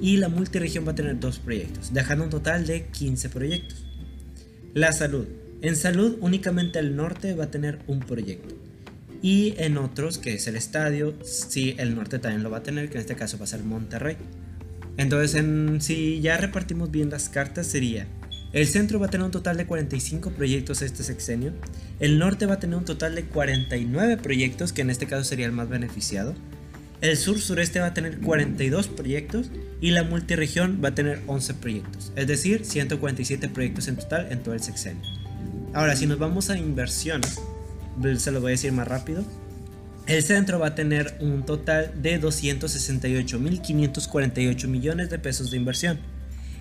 y 0.00 0.16
la 0.16 0.28
multiregión 0.28 0.86
va 0.86 0.92
a 0.92 0.94
tener 0.96 1.20
dos 1.20 1.38
proyectos, 1.38 1.92
dejando 1.92 2.24
un 2.24 2.30
total 2.30 2.66
de 2.66 2.86
15 2.86 3.28
proyectos. 3.28 3.84
La 4.74 4.92
salud, 4.92 5.26
en 5.62 5.76
salud 5.76 6.18
únicamente 6.20 6.78
el 6.78 6.94
norte 6.96 7.34
va 7.34 7.44
a 7.44 7.50
tener 7.50 7.78
un 7.86 8.00
proyecto. 8.00 8.54
Y 9.22 9.54
en 9.58 9.78
otros, 9.78 10.18
que 10.18 10.34
es 10.34 10.46
el 10.48 10.56
estadio, 10.56 11.14
sí, 11.24 11.74
el 11.78 11.94
norte 11.94 12.18
también 12.18 12.42
lo 12.42 12.50
va 12.50 12.58
a 12.58 12.62
tener, 12.62 12.88
que 12.88 12.96
en 12.96 13.00
este 13.00 13.14
caso 13.14 13.38
va 13.38 13.44
a 13.44 13.46
ser 13.46 13.62
Monterrey. 13.62 14.16
Entonces, 14.96 15.36
en, 15.36 15.80
si 15.80 16.20
ya 16.20 16.36
repartimos 16.36 16.90
bien 16.90 17.08
las 17.08 17.28
cartas, 17.28 17.68
sería 17.68 18.06
el 18.52 18.66
centro 18.66 19.00
va 19.00 19.06
a 19.06 19.10
tener 19.10 19.24
un 19.24 19.30
total 19.30 19.56
de 19.56 19.64
45 19.64 20.32
proyectos 20.32 20.82
este 20.82 21.02
sexenio. 21.02 21.52
El 22.00 22.18
norte 22.18 22.44
va 22.44 22.54
a 22.54 22.60
tener 22.60 22.76
un 22.76 22.84
total 22.84 23.14
de 23.14 23.24
49 23.24 24.18
proyectos, 24.18 24.74
que 24.74 24.82
en 24.82 24.90
este 24.90 25.06
caso 25.06 25.24
sería 25.24 25.46
el 25.46 25.52
más 25.52 25.70
beneficiado. 25.70 26.34
El 27.00 27.16
sur 27.16 27.40
sureste 27.40 27.80
va 27.80 27.86
a 27.86 27.94
tener 27.94 28.20
42 28.20 28.88
proyectos 28.88 29.50
y 29.80 29.90
la 29.90 30.04
multiregión 30.04 30.80
va 30.84 30.90
a 30.90 30.94
tener 30.94 31.20
11 31.26 31.54
proyectos, 31.54 32.12
es 32.14 32.28
decir, 32.28 32.64
147 32.64 33.48
proyectos 33.48 33.88
en 33.88 33.96
total 33.96 34.30
en 34.30 34.42
todo 34.42 34.54
el 34.54 34.60
sexenio. 34.60 35.21
Ahora, 35.74 35.96
si 35.96 36.06
nos 36.06 36.18
vamos 36.18 36.50
a 36.50 36.58
inversiones, 36.58 37.40
se 38.18 38.30
lo 38.30 38.40
voy 38.40 38.50
a 38.50 38.52
decir 38.52 38.72
más 38.72 38.86
rápido. 38.86 39.24
El 40.06 40.22
centro 40.22 40.58
va 40.58 40.68
a 40.68 40.74
tener 40.74 41.16
un 41.20 41.44
total 41.44 41.92
de 42.02 42.18
268.548 42.20 44.66
millones 44.66 45.10
de 45.10 45.18
pesos 45.18 45.50
de 45.50 45.56
inversión. 45.56 45.98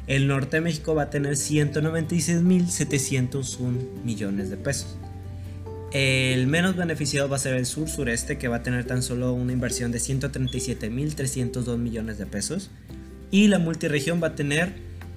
El 0.07 0.27
norte 0.27 0.55
de 0.57 0.61
México 0.61 0.95
va 0.95 1.03
a 1.03 1.09
tener 1.09 1.33
196.701 1.33 4.03
millones 4.03 4.49
de 4.49 4.57
pesos. 4.57 4.97
El 5.91 6.47
menos 6.47 6.75
beneficiado 6.77 7.27
va 7.27 7.35
a 7.35 7.39
ser 7.39 7.55
el 7.55 7.65
sur-sureste, 7.65 8.37
que 8.37 8.47
va 8.47 8.55
a 8.57 8.63
tener 8.63 8.85
tan 8.85 9.03
solo 9.03 9.33
una 9.33 9.51
inversión 9.51 9.91
de 9.91 9.97
137.302 9.97 11.77
millones 11.77 12.17
de 12.17 12.27
pesos. 12.27 12.71
Y 13.29 13.47
la 13.47 13.59
multiregión 13.59 14.23
va 14.23 14.27
a 14.27 14.35
tener 14.35 14.71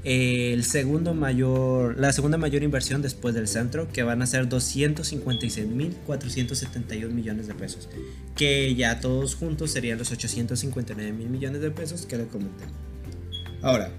el 0.05 0.65
segundo 0.65 1.15
mayor, 1.15 1.99
la 1.99 2.13
segunda 2.13 2.37
mayor 2.37 2.63
inversión 2.63 3.01
después 3.01 3.35
del 3.35 3.49
centro, 3.49 3.89
que 3.89 4.03
van 4.03 4.21
a 4.21 4.27
ser 4.27 4.47
256.471 4.49 7.09
millones 7.11 7.47
de 7.47 7.55
pesos, 7.55 7.89
que 8.37 8.75
ya 8.75 9.01
todos 9.01 9.35
juntos 9.35 9.71
serían 9.71 9.97
los 9.99 10.13
859 10.13 11.13
mil 11.13 11.31
millones 11.31 11.63
de 11.63 11.71
pesos 11.71 12.05
que 12.05 12.19
le 12.19 12.27
comenté. 12.27 12.65
Ahora, 13.63 13.91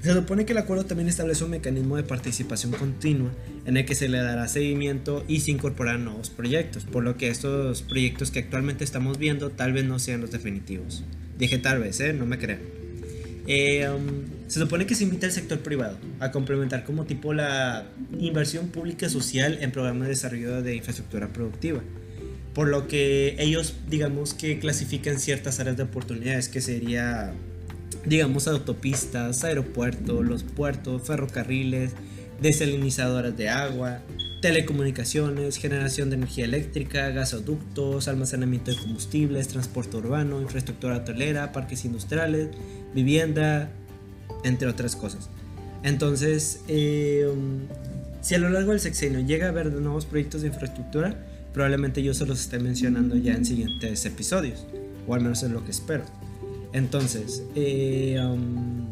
se 0.00 0.14
supone 0.14 0.46
que 0.46 0.52
el 0.52 0.58
acuerdo 0.58 0.86
también 0.86 1.08
establece 1.08 1.44
un 1.44 1.50
mecanismo 1.50 1.96
de 1.96 2.02
participación 2.02 2.72
continua 2.72 3.30
en 3.66 3.76
el 3.76 3.84
que 3.84 3.94
se 3.94 4.08
le 4.08 4.16
dará 4.18 4.48
seguimiento 4.48 5.22
y 5.28 5.40
se 5.40 5.50
incorporarán 5.50 6.04
nuevos 6.04 6.30
proyectos, 6.30 6.84
por 6.84 7.04
lo 7.04 7.18
que 7.18 7.28
estos 7.28 7.82
proyectos 7.82 8.30
que 8.30 8.38
actualmente 8.38 8.84
estamos 8.84 9.18
viendo 9.18 9.50
tal 9.50 9.74
vez 9.74 9.84
no 9.84 9.98
sean 9.98 10.22
los 10.22 10.30
definitivos. 10.30 11.04
Dije 11.38 11.58
tal 11.58 11.80
vez, 11.80 12.00
¿eh? 12.00 12.14
no 12.14 12.24
me 12.24 12.38
crean. 12.38 12.85
Eh, 13.46 13.88
um, 13.88 14.48
se 14.48 14.58
supone 14.58 14.86
que 14.86 14.94
se 14.94 15.04
invita 15.04 15.26
al 15.26 15.32
sector 15.32 15.60
privado 15.60 15.96
a 16.18 16.32
complementar 16.32 16.84
como 16.84 17.04
tipo 17.04 17.32
la 17.32 17.86
inversión 18.18 18.68
pública 18.68 19.08
social 19.08 19.58
en 19.60 19.70
programas 19.70 20.04
de 20.04 20.08
desarrollo 20.14 20.62
de 20.62 20.76
infraestructura 20.76 21.28
productiva. 21.32 21.80
Por 22.54 22.68
lo 22.68 22.88
que 22.88 23.36
ellos, 23.38 23.74
digamos 23.88 24.34
que 24.34 24.58
clasifican 24.58 25.20
ciertas 25.20 25.60
áreas 25.60 25.76
de 25.76 25.82
oportunidades, 25.82 26.48
que 26.48 26.60
sería, 26.60 27.32
digamos, 28.06 28.48
autopistas, 28.48 29.44
aeropuertos, 29.44 30.24
los 30.24 30.42
puertos, 30.42 31.02
ferrocarriles, 31.02 31.92
desalinizadoras 32.40 33.36
de 33.36 33.50
agua, 33.50 34.00
telecomunicaciones, 34.40 35.56
generación 35.56 36.10
de 36.10 36.16
energía 36.16 36.44
eléctrica, 36.44 37.10
gasoductos, 37.10 38.08
almacenamiento 38.08 38.70
de 38.70 38.76
combustibles, 38.76 39.48
transporte 39.48 39.96
urbano, 39.96 40.40
infraestructura 40.40 40.96
hotelera, 40.96 41.52
parques 41.52 41.84
industriales, 41.84 42.50
vivienda, 42.94 43.70
entre 44.44 44.68
otras 44.68 44.96
cosas. 44.96 45.30
Entonces, 45.82 46.60
eh, 46.68 47.28
si 48.20 48.34
a 48.34 48.38
lo 48.38 48.50
largo 48.50 48.72
del 48.72 48.80
sexenio 48.80 49.20
llega 49.20 49.46
a 49.46 49.48
haber 49.50 49.72
nuevos 49.72 50.04
proyectos 50.04 50.42
de 50.42 50.48
infraestructura, 50.48 51.16
probablemente 51.52 52.02
yo 52.02 52.12
se 52.12 52.26
los 52.26 52.40
esté 52.40 52.58
mencionando 52.58 53.16
ya 53.16 53.34
en 53.34 53.44
siguientes 53.44 54.04
episodios, 54.04 54.66
o 55.06 55.14
al 55.14 55.22
menos 55.22 55.42
es 55.42 55.50
lo 55.50 55.64
que 55.64 55.70
espero. 55.70 56.04
Entonces, 56.72 57.42
eh, 57.54 58.20
um, 58.20 58.86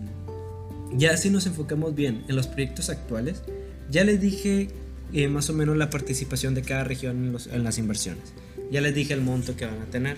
ya 0.96 1.16
si 1.16 1.30
nos 1.30 1.46
enfocamos 1.46 1.94
bien 1.94 2.24
en 2.28 2.36
los 2.36 2.46
proyectos 2.46 2.88
actuales, 2.88 3.42
ya 3.90 4.04
les 4.04 4.20
dije 4.20 4.68
eh, 5.12 5.28
más 5.28 5.50
o 5.50 5.52
menos 5.52 5.76
la 5.76 5.90
participación 5.90 6.54
de 6.54 6.62
cada 6.62 6.84
región 6.84 7.36
en, 7.52 7.64
las 7.64 7.78
inversiones. 7.78 8.32
Ya 8.70 8.80
les 8.80 8.94
dije 8.94 9.14
el 9.14 9.20
monto 9.20 9.56
que 9.56 9.66
van 9.66 9.80
a 9.80 9.86
tener. 9.86 10.16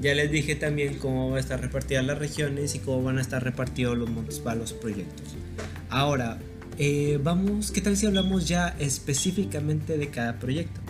Ya 0.00 0.14
les 0.14 0.30
dije 0.30 0.56
también 0.56 0.98
cómo 0.98 1.30
van 1.30 1.38
a 1.38 1.40
estar 1.40 1.60
repartidas 1.60 2.04
las 2.04 2.18
regiones 2.18 2.74
y 2.74 2.80
cómo 2.80 3.02
van 3.02 3.18
a 3.18 3.22
estar 3.22 3.42
repartidos 3.42 3.96
los 3.96 4.10
montos 4.10 4.40
para 4.40 4.56
los 4.56 4.72
proyectos. 4.72 5.34
Ahora, 5.88 6.38
eh, 6.78 7.18
vamos, 7.22 7.70
¿qué 7.70 7.80
tal 7.80 7.96
si 7.96 8.06
hablamos 8.06 8.46
ya 8.46 8.76
específicamente 8.78 9.96
de 9.96 10.08
cada 10.08 10.38
proyecto? 10.38 10.80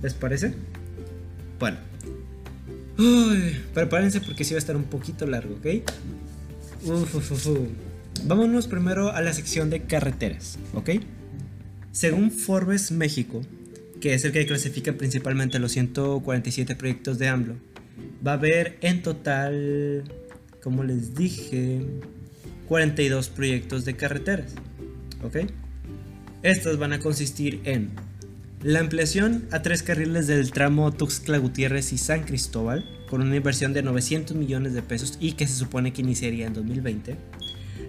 ¿Les 0.00 0.14
parece? 0.14 0.54
Bueno, 1.58 1.78
Uy, 2.96 3.56
prepárense 3.72 4.20
porque 4.20 4.44
sí 4.44 4.54
va 4.54 4.58
a 4.58 4.60
estar 4.60 4.76
un 4.76 4.84
poquito 4.84 5.26
largo, 5.26 5.56
¿ok? 5.56 5.82
Vámonos 8.24 8.68
primero 8.68 9.10
a 9.10 9.20
la 9.20 9.32
sección 9.32 9.68
de 9.68 9.82
carreteras, 9.82 10.58
¿ok? 10.74 10.90
Según 11.94 12.32
Forbes 12.32 12.90
México, 12.90 13.40
que 14.00 14.14
es 14.14 14.24
el 14.24 14.32
que 14.32 14.44
clasifica 14.46 14.94
principalmente 14.94 15.60
los 15.60 15.70
147 15.70 16.74
proyectos 16.74 17.20
de 17.20 17.28
AMLO, 17.28 17.54
va 18.26 18.32
a 18.32 18.34
haber 18.34 18.76
en 18.80 19.00
total, 19.00 20.02
como 20.60 20.82
les 20.82 21.14
dije, 21.14 21.86
42 22.66 23.28
proyectos 23.28 23.84
de 23.84 23.94
carreteras, 23.94 24.54
¿ok? 25.22 25.48
Estas 26.42 26.78
van 26.78 26.94
a 26.94 26.98
consistir 26.98 27.60
en 27.62 27.92
la 28.60 28.80
ampliación 28.80 29.46
a 29.52 29.62
tres 29.62 29.84
carriles 29.84 30.26
del 30.26 30.50
tramo 30.50 30.90
Tuxtla 30.90 31.38
Gutiérrez 31.38 31.92
y 31.92 31.98
San 31.98 32.24
Cristóbal, 32.24 32.84
con 33.08 33.22
una 33.22 33.36
inversión 33.36 33.72
de 33.72 33.84
900 33.84 34.36
millones 34.36 34.74
de 34.74 34.82
pesos 34.82 35.16
y 35.20 35.34
que 35.34 35.46
se 35.46 35.54
supone 35.54 35.92
que 35.92 36.02
iniciaría 36.02 36.48
en 36.48 36.54
2020. 36.54 37.16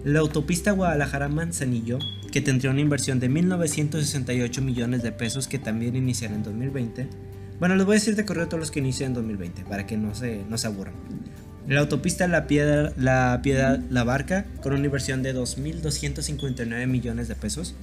La 0.06 0.20
autopista 0.20 0.70
Guadalajara-Manzanillo, 0.70 1.98
que 2.30 2.40
tendría 2.40 2.70
una 2.70 2.80
inversión 2.80 3.18
de 3.18 3.28
1.968 3.28 4.62
millones 4.62 5.02
de 5.02 5.10
pesos 5.10 5.48
que 5.48 5.58
también 5.58 5.96
iniciará 5.96 6.36
en 6.36 6.44
2020. 6.44 7.08
Bueno, 7.58 7.74
les 7.74 7.84
voy 7.84 7.96
a 7.96 7.98
decir 7.98 8.14
de 8.14 8.24
correo 8.24 8.46
todos 8.46 8.60
los 8.60 8.70
que 8.70 8.78
inician 8.78 9.08
en 9.08 9.14
2020, 9.14 9.64
para 9.64 9.84
que 9.84 9.96
no 9.96 10.14
se, 10.14 10.44
no 10.48 10.58
se 10.58 10.68
aburran. 10.68 10.94
La 11.66 11.80
autopista 11.80 12.28
La 12.28 12.46
Piedra, 12.46 12.92
La 12.96 13.40
Piedra 13.42 13.82
La 13.90 14.04
Barca, 14.04 14.46
con 14.62 14.74
una 14.74 14.84
inversión 14.84 15.24
de 15.24 15.34
2.259 15.34 16.86
millones 16.86 17.26
de 17.26 17.34
pesos. 17.34 17.74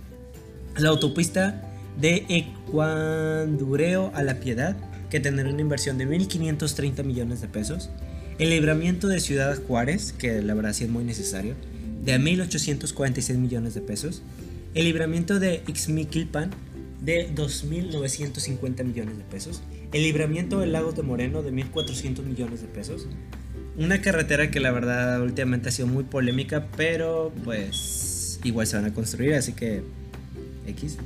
La 0.77 0.87
autopista 0.87 1.61
de 1.99 2.25
Ecuandureo 2.29 4.13
a 4.15 4.23
La 4.23 4.35
Piedad, 4.35 4.77
que 5.09 5.19
tendrá 5.19 5.49
una 5.49 5.59
inversión 5.59 5.97
de 5.97 6.07
1.530 6.07 7.03
millones 7.03 7.41
de 7.41 7.49
pesos. 7.49 7.89
El 8.39 8.49
libramiento 8.49 9.09
de 9.09 9.19
Ciudad 9.19 9.61
Juárez, 9.67 10.13
que 10.13 10.41
la 10.41 10.53
verdad 10.53 10.71
sí 10.71 10.85
es 10.85 10.89
muy 10.89 11.03
necesario, 11.03 11.55
de 12.03 12.19
1.846 12.19 13.37
millones 13.37 13.73
de 13.73 13.81
pesos. 13.81 14.21
El 14.73 14.85
libramiento 14.85 15.39
de 15.39 15.63
Ixmiquilpan, 15.67 16.51
de 17.01 17.33
2.950 17.33 18.83
millones 18.83 19.17
de 19.17 19.23
pesos. 19.23 19.61
El 19.91 20.03
libramiento 20.03 20.59
del 20.59 20.71
Lago 20.71 20.91
de 20.93 21.03
Moreno, 21.03 21.43
de 21.43 21.51
1.400 21.51 22.23
millones 22.23 22.61
de 22.61 22.67
pesos. 22.67 23.07
Una 23.77 24.01
carretera 24.01 24.51
que 24.51 24.59
la 24.59 24.71
verdad 24.71 25.21
últimamente 25.21 25.69
ha 25.69 25.71
sido 25.71 25.87
muy 25.87 26.03
polémica, 26.03 26.67
pero 26.77 27.33
pues 27.43 28.39
igual 28.43 28.67
se 28.67 28.75
van 28.75 28.85
a 28.85 28.93
construir, 28.93 29.33
así 29.33 29.53
que 29.53 29.83
X 30.67 30.97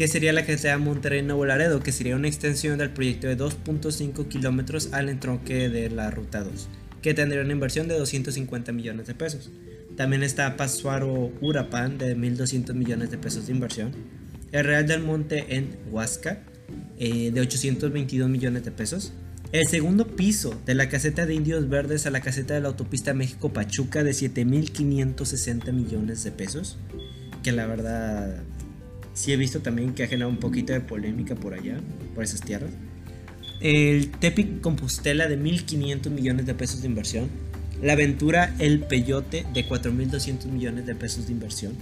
que 0.00 0.08
sería 0.08 0.32
la 0.32 0.46
que 0.46 0.56
sea 0.56 0.78
Monterrey 0.78 1.20
Nuevo 1.20 1.44
Laredo, 1.44 1.82
que 1.82 1.92
sería 1.92 2.16
una 2.16 2.26
extensión 2.26 2.78
del 2.78 2.88
proyecto 2.88 3.26
de 3.26 3.36
2.5 3.36 4.28
kilómetros 4.28 4.94
al 4.94 5.10
entronque 5.10 5.68
de 5.68 5.90
la 5.90 6.10
Ruta 6.10 6.42
2, 6.42 6.68
que 7.02 7.12
tendría 7.12 7.42
una 7.42 7.52
inversión 7.52 7.86
de 7.86 7.98
250 7.98 8.72
millones 8.72 9.06
de 9.08 9.14
pesos. 9.14 9.50
También 10.00 10.22
está 10.22 10.56
Pasuaro 10.56 11.30
Urapan 11.42 11.98
de 11.98 12.16
1.200 12.16 12.72
millones 12.72 13.10
de 13.10 13.18
pesos 13.18 13.48
de 13.48 13.52
inversión. 13.52 13.92
El 14.50 14.64
Real 14.64 14.86
del 14.86 15.02
Monte 15.02 15.54
en 15.54 15.76
Huasca 15.90 16.40
eh, 16.98 17.30
de 17.30 17.38
822 17.42 18.30
millones 18.30 18.64
de 18.64 18.70
pesos. 18.70 19.12
El 19.52 19.66
segundo 19.68 20.06
piso 20.06 20.58
de 20.64 20.74
la 20.74 20.88
caseta 20.88 21.26
de 21.26 21.34
Indios 21.34 21.68
Verdes 21.68 22.06
a 22.06 22.10
la 22.10 22.22
caseta 22.22 22.54
de 22.54 22.62
la 22.62 22.68
autopista 22.68 23.12
México-Pachuca 23.12 24.02
de 24.02 24.12
7.560 24.12 25.70
millones 25.70 26.24
de 26.24 26.32
pesos. 26.32 26.78
Que 27.42 27.52
la 27.52 27.66
verdad 27.66 28.42
sí 29.12 29.34
he 29.34 29.36
visto 29.36 29.60
también 29.60 29.92
que 29.92 30.04
ha 30.04 30.06
generado 30.06 30.30
un 30.30 30.40
poquito 30.40 30.72
de 30.72 30.80
polémica 30.80 31.34
por 31.34 31.52
allá, 31.52 31.78
por 32.14 32.24
esas 32.24 32.40
tierras. 32.40 32.70
El 33.60 34.10
Tepic 34.12 34.62
Compostela 34.62 35.28
de 35.28 35.38
1.500 35.38 36.08
millones 36.08 36.46
de 36.46 36.54
pesos 36.54 36.80
de 36.80 36.88
inversión. 36.88 37.49
La 37.82 37.94
aventura 37.94 38.54
El 38.58 38.80
Peyote 38.80 39.46
de 39.52 39.68
4.200 39.68 40.46
millones 40.46 40.86
de 40.86 40.94
pesos 40.94 41.26
de 41.26 41.32
inversión. 41.32 41.74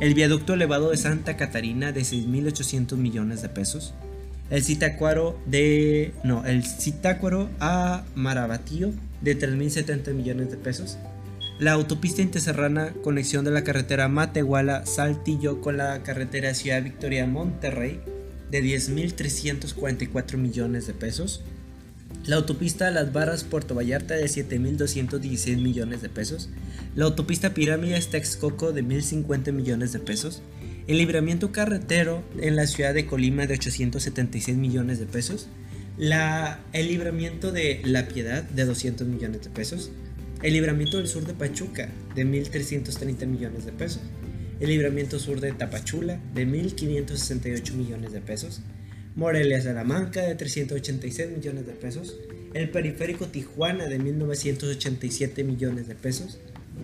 El 0.00 0.14
viaducto 0.14 0.54
elevado 0.54 0.90
de 0.90 0.96
Santa 0.96 1.36
Catarina 1.36 1.92
de 1.92 2.02
6.800 2.02 2.96
millones 2.96 3.42
de 3.42 3.48
pesos. 3.48 3.94
El 4.50 4.62
Citácuaro 4.62 5.38
de. 5.46 6.12
No, 6.24 6.44
el 6.44 6.62
a 7.60 8.04
Marabatío 8.14 8.92
de 9.20 9.38
3.070 9.38 10.12
millones 10.12 10.50
de 10.50 10.56
pesos 10.56 10.98
la 11.58 11.72
autopista 11.72 12.20
interserrana 12.20 12.92
conexión 13.02 13.44
de 13.44 13.50
la 13.50 13.64
carretera 13.64 14.08
Matehuala-Saltillo 14.08 15.62
con 15.62 15.78
la 15.78 16.02
carretera 16.02 16.52
Ciudad 16.52 16.82
Victoria-Monterrey 16.82 18.00
de 18.50 18.62
10.344 18.62 20.36
millones 20.36 20.86
de 20.86 20.92
pesos, 20.92 21.42
la 22.26 22.36
autopista 22.36 22.90
Las 22.90 23.12
Barras 23.12 23.44
Puerto 23.44 23.74
Vallarta 23.74 24.14
de 24.14 24.24
7.216 24.24 25.58
millones 25.58 26.02
de 26.02 26.08
pesos, 26.08 26.48
la 26.94 27.04
autopista 27.04 27.54
Pirámides 27.54 28.08
Texcoco 28.08 28.72
de 28.72 28.84
1.050 28.84 29.52
millones 29.52 29.92
de 29.92 30.00
pesos, 30.00 30.42
el 30.88 30.98
libramiento 30.98 31.52
carretero 31.52 32.24
en 32.40 32.56
la 32.56 32.66
ciudad 32.66 32.94
de 32.94 33.06
Colima 33.06 33.46
de 33.46 33.54
876 33.54 34.56
millones 34.56 34.98
de 34.98 35.06
pesos, 35.06 35.48
la, 35.96 36.60
el 36.72 36.88
libramiento 36.88 37.52
de 37.52 37.80
La 37.84 38.08
Piedad 38.08 38.42
de 38.42 38.64
200 38.64 39.06
millones 39.06 39.42
de 39.42 39.50
pesos, 39.50 39.90
el 40.42 40.52
libramiento 40.52 40.98
del 40.98 41.08
sur 41.08 41.24
de 41.24 41.32
Pachuca, 41.32 41.88
de 42.14 42.26
1.330 42.26 43.26
millones 43.26 43.64
de 43.64 43.72
pesos. 43.72 44.02
El 44.60 44.70
libramiento 44.70 45.18
sur 45.18 45.40
de 45.40 45.52
Tapachula, 45.52 46.20
de 46.34 46.46
1.568 46.46 47.72
millones 47.72 48.12
de 48.12 48.20
pesos. 48.20 48.60
Morelia 49.16 49.60
Salamanca, 49.60 50.22
de 50.22 50.34
386 50.34 51.30
millones 51.30 51.66
de 51.66 51.72
pesos. 51.72 52.16
El 52.54 52.70
periférico 52.70 53.26
Tijuana, 53.26 53.86
de 53.86 53.98
1.987 53.98 55.42
millones 55.42 55.88
de 55.88 55.94
pesos. 55.96 56.38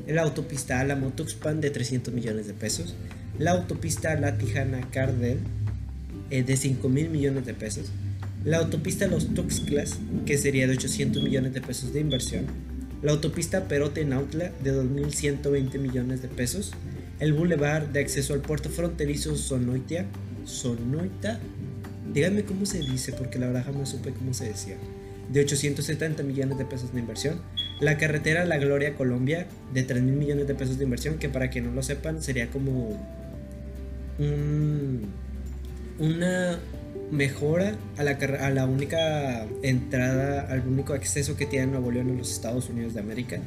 La 0.09 0.23
autopista 0.23 0.81
Álamo 0.81 1.11
Tuxpan, 1.11 1.61
de 1.61 1.71
300 1.71 2.12
millones 2.12 2.47
de 2.49 2.55
pesos. 2.55 2.97
La 3.38 3.53
autopista 3.53 4.18
La 4.18 4.38
Tijana 4.38 4.90
Cardel, 4.90 5.38
eh, 6.31 6.42
de 6.42 6.57
5 6.57 6.88
mil 6.88 7.09
millones 7.11 7.47
de 7.47 7.55
pesos. 7.55 7.92
La 8.45 8.59
autopista 8.59 9.07
Los 9.07 9.35
Tuxtlas, 9.35 9.99
que 10.27 10.38
sería 10.38 10.66
de 10.66 10.73
800 10.73 11.23
millones 11.23 11.55
de 11.55 11.61
pesos 11.61 11.92
de 11.92 12.01
inversión 12.01 12.47
la 13.03 13.11
autopista 13.11 13.66
Perote-Nautla 13.66 14.53
de 14.62 14.73
2.120 14.73 15.79
millones 15.79 16.23
de 16.23 16.29
pesos, 16.29 16.73
el 17.18 17.33
bulevar 17.33 17.92
de 17.92 18.01
acceso 18.01 18.33
al 18.33 18.40
puerto 18.40 18.71
fronterizo 18.71 19.37
Sonoitia, 19.37 20.07
Sonoita, 20.45 21.40
díganme 22.12 22.44
cómo 22.44 22.66
se 22.66 22.79
dice 22.81 23.12
porque 23.12 23.38
la 23.38 23.46
verdad 23.46 23.64
jamás 23.64 23.90
supe 23.90 24.12
cómo 24.12 24.35
se 24.35 24.46
decía, 24.46 24.77
de 25.31 25.40
870 25.40 26.22
millones 26.22 26.59
de 26.59 26.64
pesos 26.64 26.92
de 26.92 27.01
inversión, 27.01 27.40
la 27.81 27.96
carretera 27.96 28.44
La 28.44 28.59
Gloria 28.59 28.94
Colombia 28.94 29.46
de 29.72 29.87
3.000 29.87 30.03
millones 30.03 30.46
de 30.46 30.55
pesos 30.55 30.79
de 30.79 30.85
inversión, 30.85 31.18
que 31.18 31.29
para 31.29 31.51
que 31.51 31.61
no 31.61 31.72
lo 31.72 31.83
sepan 31.83 32.22
sería 32.22 32.48
como 32.48 32.98
una 35.98 36.59
mejora 37.11 37.77
a 37.96 38.05
la, 38.05 38.12
a 38.12 38.51
la 38.51 38.66
única 38.66 39.46
entrada, 39.62 40.42
al 40.51 40.66
único 40.66 40.92
acceso 40.92 41.37
que 41.37 41.46
tiene 41.46 41.66
Nuevo 41.66 41.90
León 41.90 42.11
en 42.11 42.18
los 42.18 42.33
Estados 42.33 42.68
Unidos 42.68 42.94
de 42.94 43.01
América. 43.01 43.40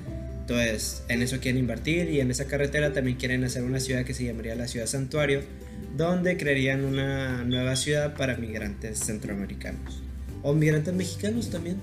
Entonces, 0.47 1.01
en 1.09 1.23
eso 1.23 1.39
quieren 1.39 1.59
invertir 1.59 2.07
y 2.11 2.19
en 2.19 2.29
esa 2.29 2.45
carretera 2.45 2.93
también 2.93 3.17
quieren 3.17 3.43
hacer 3.43 3.63
una 3.63 3.79
ciudad 3.79 4.05
que 4.05 4.13
se 4.13 4.25
llamaría 4.25 4.53
la 4.53 4.67
ciudad 4.67 4.85
santuario, 4.85 5.41
donde 5.97 6.37
crearían 6.37 6.85
una 6.85 7.43
nueva 7.43 7.75
ciudad 7.75 8.15
para 8.15 8.37
migrantes 8.37 8.99
centroamericanos 8.99 10.03
o 10.43 10.53
migrantes 10.53 10.93
mexicanos 10.93 11.49
también. 11.49 11.77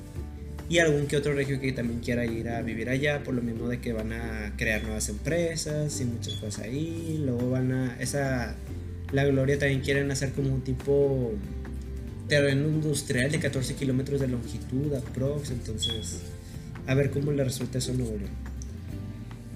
Y 0.68 0.78
algún 0.78 1.08
que 1.08 1.16
otro 1.16 1.34
regio 1.34 1.60
que 1.60 1.72
también 1.72 1.98
quiera 1.98 2.24
ir 2.24 2.48
a 2.50 2.62
vivir 2.62 2.88
allá, 2.88 3.24
por 3.24 3.34
lo 3.34 3.42
mismo 3.42 3.68
de 3.68 3.80
que 3.80 3.92
van 3.92 4.12
a 4.12 4.52
crear 4.56 4.84
nuevas 4.84 5.08
empresas 5.08 6.00
y 6.00 6.04
muchas 6.04 6.34
cosas 6.34 6.64
ahí. 6.64 7.20
Luego 7.20 7.50
van 7.50 7.72
a. 7.72 7.96
Esa. 8.00 8.54
La 9.10 9.24
Gloria 9.24 9.58
también 9.58 9.80
quieren 9.80 10.08
hacer 10.12 10.30
como 10.30 10.54
un 10.54 10.62
tipo 10.62 11.32
terreno 12.28 12.68
industrial 12.68 13.32
de 13.32 13.40
14 13.40 13.74
kilómetros 13.74 14.20
de 14.20 14.28
longitud 14.28 14.94
aprox, 14.94 15.50
entonces 15.50 16.20
a 16.86 16.94
ver 16.94 17.10
cómo 17.10 17.32
le 17.32 17.44
resulta 17.44 17.78
eso 17.78 17.90
a 17.90 17.94
Nuevo 17.94 18.16
León. 18.16 18.51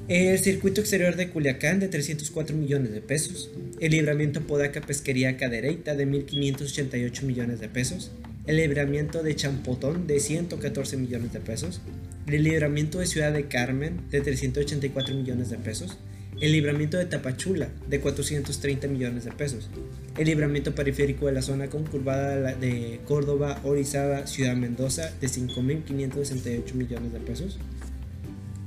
El 0.08 0.38
circuito 0.38 0.80
exterior 0.80 1.16
de 1.16 1.30
Culiacán 1.30 1.80
de 1.80 1.88
304 1.88 2.56
millones 2.56 2.92
de 2.92 3.00
pesos. 3.00 3.50
El 3.80 3.90
libramiento 3.90 4.40
Podaca 4.40 4.80
Pesquería 4.80 5.36
Cadereyta 5.36 5.96
de 5.96 6.06
1.588 6.06 7.22
millones 7.22 7.58
de 7.58 7.68
pesos. 7.68 8.12
El 8.46 8.58
libramiento 8.58 9.24
de 9.24 9.34
Champotón 9.34 10.06
de 10.06 10.20
114 10.20 10.96
millones 10.96 11.32
de 11.32 11.40
pesos. 11.40 11.80
El 12.28 12.44
libramiento 12.44 13.00
de 13.00 13.06
Ciudad 13.06 13.32
de 13.32 13.48
Carmen 13.48 14.00
de 14.10 14.20
384 14.20 15.12
millones 15.12 15.50
de 15.50 15.58
pesos 15.58 15.98
el 16.40 16.52
libramiento 16.52 16.98
de 16.98 17.06
Tapachula 17.06 17.68
de 17.88 18.00
430 18.00 18.88
millones 18.88 19.24
de 19.24 19.32
pesos, 19.32 19.70
el 20.18 20.26
libramiento 20.26 20.74
periférico 20.74 21.26
de 21.26 21.32
la 21.32 21.40
zona 21.40 21.68
concurvada 21.68 22.54
de 22.54 23.00
Córdoba, 23.06 23.58
Orizaba, 23.64 24.26
Ciudad 24.26 24.54
Mendoza 24.54 25.10
de 25.18 25.28
5.568 25.28 26.74
millones 26.74 27.12
de 27.14 27.20
pesos, 27.20 27.58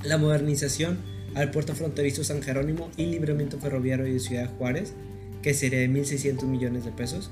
la 0.02 0.18
modernización 0.18 0.98
al 1.34 1.50
puerto 1.50 1.74
fronterizo 1.74 2.24
San 2.24 2.42
Jerónimo 2.42 2.90
y 2.96 3.06
libramiento 3.06 3.58
ferroviario 3.58 4.04
de 4.04 4.18
Ciudad 4.18 4.50
Juárez, 4.58 4.94
que 5.42 5.54
sería 5.54 5.80
de 5.80 5.88
1.600 5.88 6.44
millones 6.44 6.84
de 6.84 6.92
pesos. 6.92 7.30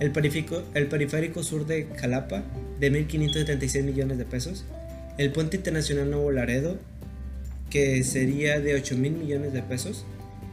El 0.00 0.10
periférico, 0.10 0.62
el 0.74 0.88
periférico 0.88 1.42
sur 1.42 1.66
de 1.66 1.86
Jalapa, 1.96 2.44
de 2.80 2.92
1.576 2.92 3.82
millones 3.82 4.18
de 4.18 4.24
pesos. 4.24 4.64
El 5.18 5.32
puente 5.32 5.56
internacional 5.56 6.10
Nuevo 6.10 6.30
Laredo, 6.30 6.78
que 7.70 8.02
sería 8.04 8.60
de 8.60 8.76
8.000 8.76 8.96
millones 9.12 9.52
de 9.52 9.62
pesos. 9.62 10.04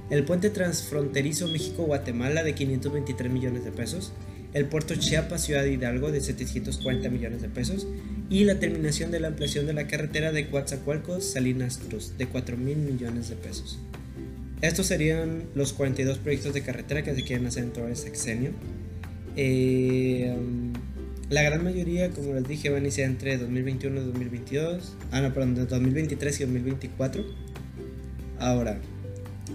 El 0.09 0.23
puente 0.23 0.49
transfronterizo 0.49 1.47
México-Guatemala, 1.47 2.43
de 2.43 2.53
523 2.55 3.31
millones 3.31 3.63
de 3.63 3.71
pesos 3.71 4.13
el 4.53 4.65
puerto 4.65 4.95
Chiapas 4.95 5.43
Ciudad 5.43 5.65
Hidalgo 5.65 6.11
de 6.11 6.21
740 6.21 7.09
millones 7.09 7.41
de 7.41 7.49
pesos 7.49 7.87
y 8.29 8.45
la 8.45 8.59
terminación 8.59 9.11
de 9.11 9.19
la 9.19 9.27
ampliación 9.27 9.65
de 9.65 9.73
la 9.73 9.87
carretera 9.87 10.31
de 10.31 10.47
Coatzacoalcos 10.47 11.23
Salinas 11.23 11.79
Cruz 11.87 12.13
de 12.17 12.27
4 12.27 12.57
mil 12.57 12.77
millones 12.77 13.29
de 13.29 13.35
pesos. 13.35 13.79
Estos 14.61 14.87
serían 14.87 15.43
los 15.55 15.73
42 15.73 16.17
proyectos 16.17 16.53
de 16.53 16.61
carretera 16.61 17.03
que 17.03 17.15
se 17.15 17.23
quieren 17.23 17.45
hacer 17.45 17.63
dentro 17.63 17.85
del 17.85 17.95
sexenio. 17.95 18.51
Eh, 19.35 20.35
um, 20.37 20.73
la 21.29 21.43
gran 21.43 21.63
mayoría, 21.63 22.09
como 22.09 22.33
les 22.33 22.47
dije, 22.47 22.69
van 22.69 22.79
a 22.79 22.81
iniciar 22.81 23.07
entre 23.09 23.37
2021 23.37 24.01
y 24.01 24.03
2022. 24.03 24.95
Ah, 25.11 25.21
no, 25.21 25.33
perdón, 25.33 25.55
de 25.55 25.65
2023 25.65 26.39
y 26.39 26.43
2024. 26.43 27.23
Ahora, 28.39 28.79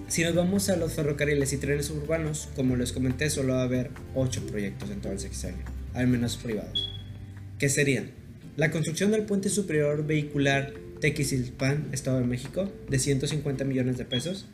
si 0.08 0.22
nos 0.22 0.34
vamos 0.34 0.68
a 0.68 0.76
los 0.76 0.92
ferrocarriles 0.92 1.52
y 1.52 1.56
trenes 1.56 1.90
urbanos, 1.90 2.48
como 2.56 2.76
les 2.76 2.92
comenté, 2.92 3.30
solo 3.30 3.54
va 3.54 3.60
a 3.60 3.64
haber 3.64 3.90
8 4.14 4.46
proyectos 4.46 4.90
en 4.90 5.00
todo 5.00 5.12
el 5.12 5.18
sexenio, 5.18 5.64
al 5.92 6.06
menos 6.06 6.36
privados. 6.36 6.90
¿Qué 7.58 7.68
serían? 7.68 8.10
La 8.56 8.70
construcción 8.70 9.10
del 9.10 9.24
puente 9.24 9.48
superior 9.48 10.06
vehicular 10.06 10.72
Tequistilpan, 11.00 11.88
Estado 11.92 12.18
de 12.20 12.24
México, 12.24 12.70
de 12.88 12.98
150 12.98 13.64
millones 13.64 13.98
de 13.98 14.04
pesos. 14.04 14.46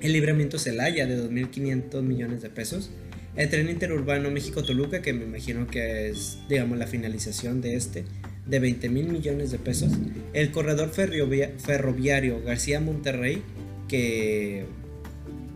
El 0.00 0.12
libramiento 0.12 0.58
Celaya, 0.58 1.06
de 1.06 1.18
2.500 1.18 2.02
millones 2.02 2.42
de 2.42 2.50
pesos. 2.50 2.90
El 3.34 3.50
tren 3.50 3.68
interurbano 3.68 4.30
México-Toluca, 4.30 5.02
que 5.02 5.12
me 5.12 5.24
imagino 5.24 5.66
que 5.66 6.08
es, 6.08 6.38
digamos, 6.48 6.78
la 6.78 6.86
finalización 6.86 7.60
de 7.60 7.74
este, 7.76 8.04
de 8.46 8.60
20 8.60 8.88
mil 8.88 9.08
millones 9.08 9.50
de 9.50 9.58
pesos. 9.58 9.92
El 10.32 10.50
corredor 10.52 10.90
ferroviario 10.90 12.42
García-Monterrey, 12.42 13.42
que 13.88 14.66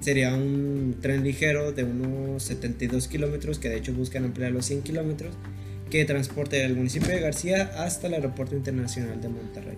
sería 0.00 0.34
un 0.34 0.96
tren 1.00 1.22
ligero 1.22 1.72
de 1.72 1.84
unos 1.84 2.42
72 2.44 3.08
kilómetros, 3.08 3.58
que 3.58 3.68
de 3.68 3.76
hecho 3.76 3.92
buscan 3.92 4.24
ampliar 4.24 4.52
los 4.52 4.66
100 4.66 4.82
kilómetros, 4.82 5.34
que 5.90 6.04
transporte 6.04 6.56
del 6.56 6.76
municipio 6.76 7.08
de 7.08 7.20
García 7.20 7.70
hasta 7.76 8.06
el 8.06 8.14
Aeropuerto 8.14 8.56
Internacional 8.56 9.20
de 9.20 9.28
Monterrey. 9.28 9.76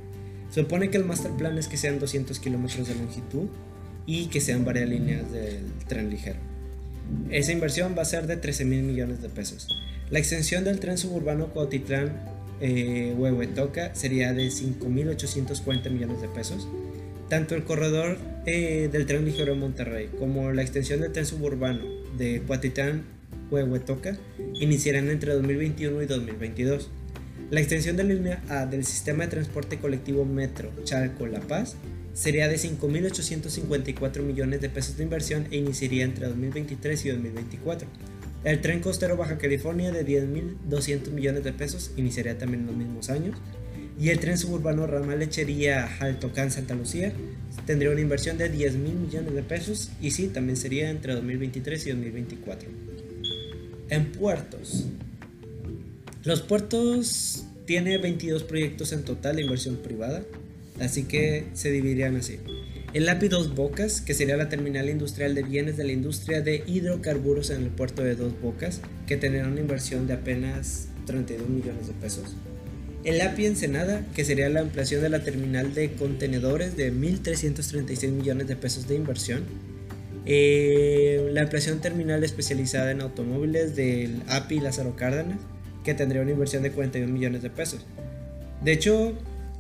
Supone 0.51 0.91
que 0.91 0.99
el 0.99 1.05
master 1.05 1.33
plan 1.33 1.57
es 1.57 1.69
que 1.69 1.77
sean 1.77 1.99
200 1.99 2.39
kilómetros 2.39 2.87
de 2.87 2.95
longitud 2.95 3.49
y 4.07 4.27
que 4.27 4.41
sean 4.41 4.65
varias 4.65 4.89
líneas 4.89 5.31
del 5.33 5.65
tren 5.89 6.11
ligero. 6.11 6.39
Esa 7.31 7.53
inversión 7.53 7.95
va 7.97 8.03
a 8.03 8.07
ser 8.07 8.27
de 8.27 8.37
13 8.37 8.65
mil 8.67 8.83
millones 8.83 9.23
de 9.23 9.29
pesos. 9.29 9.69
La 10.11 10.19
extensión 10.19 10.65
del 10.65 10.79
tren 10.79 10.99
suburbano 10.99 11.49
Cuautitlán 11.49 12.13
eh, 12.61 13.15
Huehuetoca 13.17 13.95
sería 13.95 14.33
de 14.35 14.49
5.840 14.49 15.91
millones 15.91 16.21
de 16.21 16.29
pesos 16.29 16.69
tanto 17.33 17.55
el 17.55 17.65
corredor 17.65 18.19
eh, 18.45 18.91
del 18.93 19.07
tren 19.07 19.25
ligero 19.25 19.55
de 19.55 19.59
Monterrey 19.59 20.11
como 20.19 20.53
la 20.53 20.61
extensión 20.61 21.01
del 21.01 21.13
tren 21.13 21.25
suburbano 21.25 21.81
de 22.19 22.43
Cuatitán 22.47 23.05
Huehuetoca 23.51 24.19
iniciarán 24.61 25.09
entre 25.09 25.33
2021 25.33 26.03
y 26.03 26.05
2022. 26.05 26.91
La 27.51 27.61
extensión 27.61 27.97
de 27.97 28.05
línea 28.05 28.43
A 28.51 28.67
del 28.67 28.85
sistema 28.85 29.25
de 29.25 29.31
transporte 29.31 29.79
colectivo 29.79 30.27
Metro 30.27 30.73
Chalco-La 30.85 31.41
Paz 31.41 31.77
sería 32.13 32.49
de 32.49 32.57
5.854 32.57 34.21
millones 34.21 34.61
de 34.61 34.69
pesos 34.69 34.99
de 34.99 35.05
inversión 35.05 35.47
e 35.51 35.57
iniciaría 35.57 36.05
entre 36.05 36.27
2023 36.27 37.07
y 37.07 37.09
2024. 37.13 37.89
El 38.45 38.61
tren 38.61 38.81
costero 38.81 39.17
Baja 39.17 39.39
California 39.39 39.91
de 39.91 40.07
10.200 40.07 41.09
millones 41.13 41.45
de 41.45 41.55
pesos 41.55 41.93
iniciaría 41.97 42.37
también 42.37 42.65
en 42.65 42.67
los 42.67 42.77
mismos 42.77 43.09
años 43.09 43.37
y 44.03 44.11
el 44.11 44.19
tren 44.19 44.37
suburbano 44.37 44.85
ramal 44.89 45.21
lechería 45.21 45.87
Jaltocán 45.87 46.51
Santa 46.51 46.75
Lucía 46.75 47.13
tendría 47.67 47.93
una 47.93 48.01
inversión 48.01 48.37
de 48.37 48.49
10 48.49 48.75
mil 48.75 48.95
millones 48.95 49.33
de 49.33 49.45
pesos 49.45 49.91
y 50.01 50.11
sí, 50.11 50.27
también 50.27 50.57
sería 50.57 50.91
entre 50.91 51.15
2023 51.15 51.87
y 51.87 51.91
2024. 51.91 52.69
En 53.91 54.11
puertos. 54.11 54.87
Los 56.25 56.43
puertos 56.43 57.45
tiene 57.65 57.97
22 57.99 58.43
proyectos 58.43 58.93
en 58.93 59.05
total 59.05 59.37
de 59.37 59.43
inversión 59.43 59.77
privada, 59.77 60.25
así 60.81 61.05
que 61.05 61.45
se 61.55 61.71
dividirían 61.71 62.17
así. 62.17 62.39
El 62.95 63.09
API 63.09 63.29
Dos 63.29 63.55
Bocas, 63.55 64.01
que 64.01 64.15
sería 64.15 64.37
la 64.37 64.49
terminal 64.49 64.91
industrial 64.91 65.37
de 65.37 65.45
bienes 65.45 65.77
de 65.77 65.85
la 65.85 65.93
industria 65.93 66.41
de 66.41 66.65
hidrocarburos 66.67 67.51
en 67.51 67.63
el 67.63 67.69
puerto 67.69 68.03
de 68.03 68.17
Dos 68.17 68.33
Bocas, 68.43 68.81
que 69.07 69.17
tendrá 69.17 69.47
una 69.47 69.61
inversión 69.61 70.09
de 70.09 70.15
apenas 70.15 70.89
32 71.07 71.49
millones 71.49 71.87
de 71.87 71.93
pesos. 71.93 72.35
El 73.05 73.21
API 73.21 73.47
Ensenada, 73.47 74.07
que 74.15 74.25
sería 74.25 74.49
la 74.49 74.61
ampliación 74.61 75.03
de 75.03 75.09
la 75.09 75.25
terminal 75.25 75.75
de 75.75 75.93
contenedores 75.95 76.77
de 76.77 76.93
1.336 76.93 78.11
millones 78.11 78.47
de 78.47 78.55
pesos 78.55 78.87
de 78.87 78.95
inversión. 78.95 79.43
Eh, 80.25 81.29
la 81.33 81.43
ampliación 81.43 81.81
terminal 81.81 82.23
especializada 82.23 82.93
en 82.93 83.01
automóviles 83.01 83.75
del 83.75 84.23
API 84.29 84.61
Lázaro 84.61 84.95
Cárdenas, 84.95 85.39
que 85.85 85.95
tendría 85.95 86.23
una 86.23 86.31
inversión 86.31 86.63
de 86.63 86.71
41 86.71 87.13
millones 87.13 87.43
de 87.43 87.51
pesos. 87.51 87.85
De 88.63 88.73
hecho, 88.73 89.15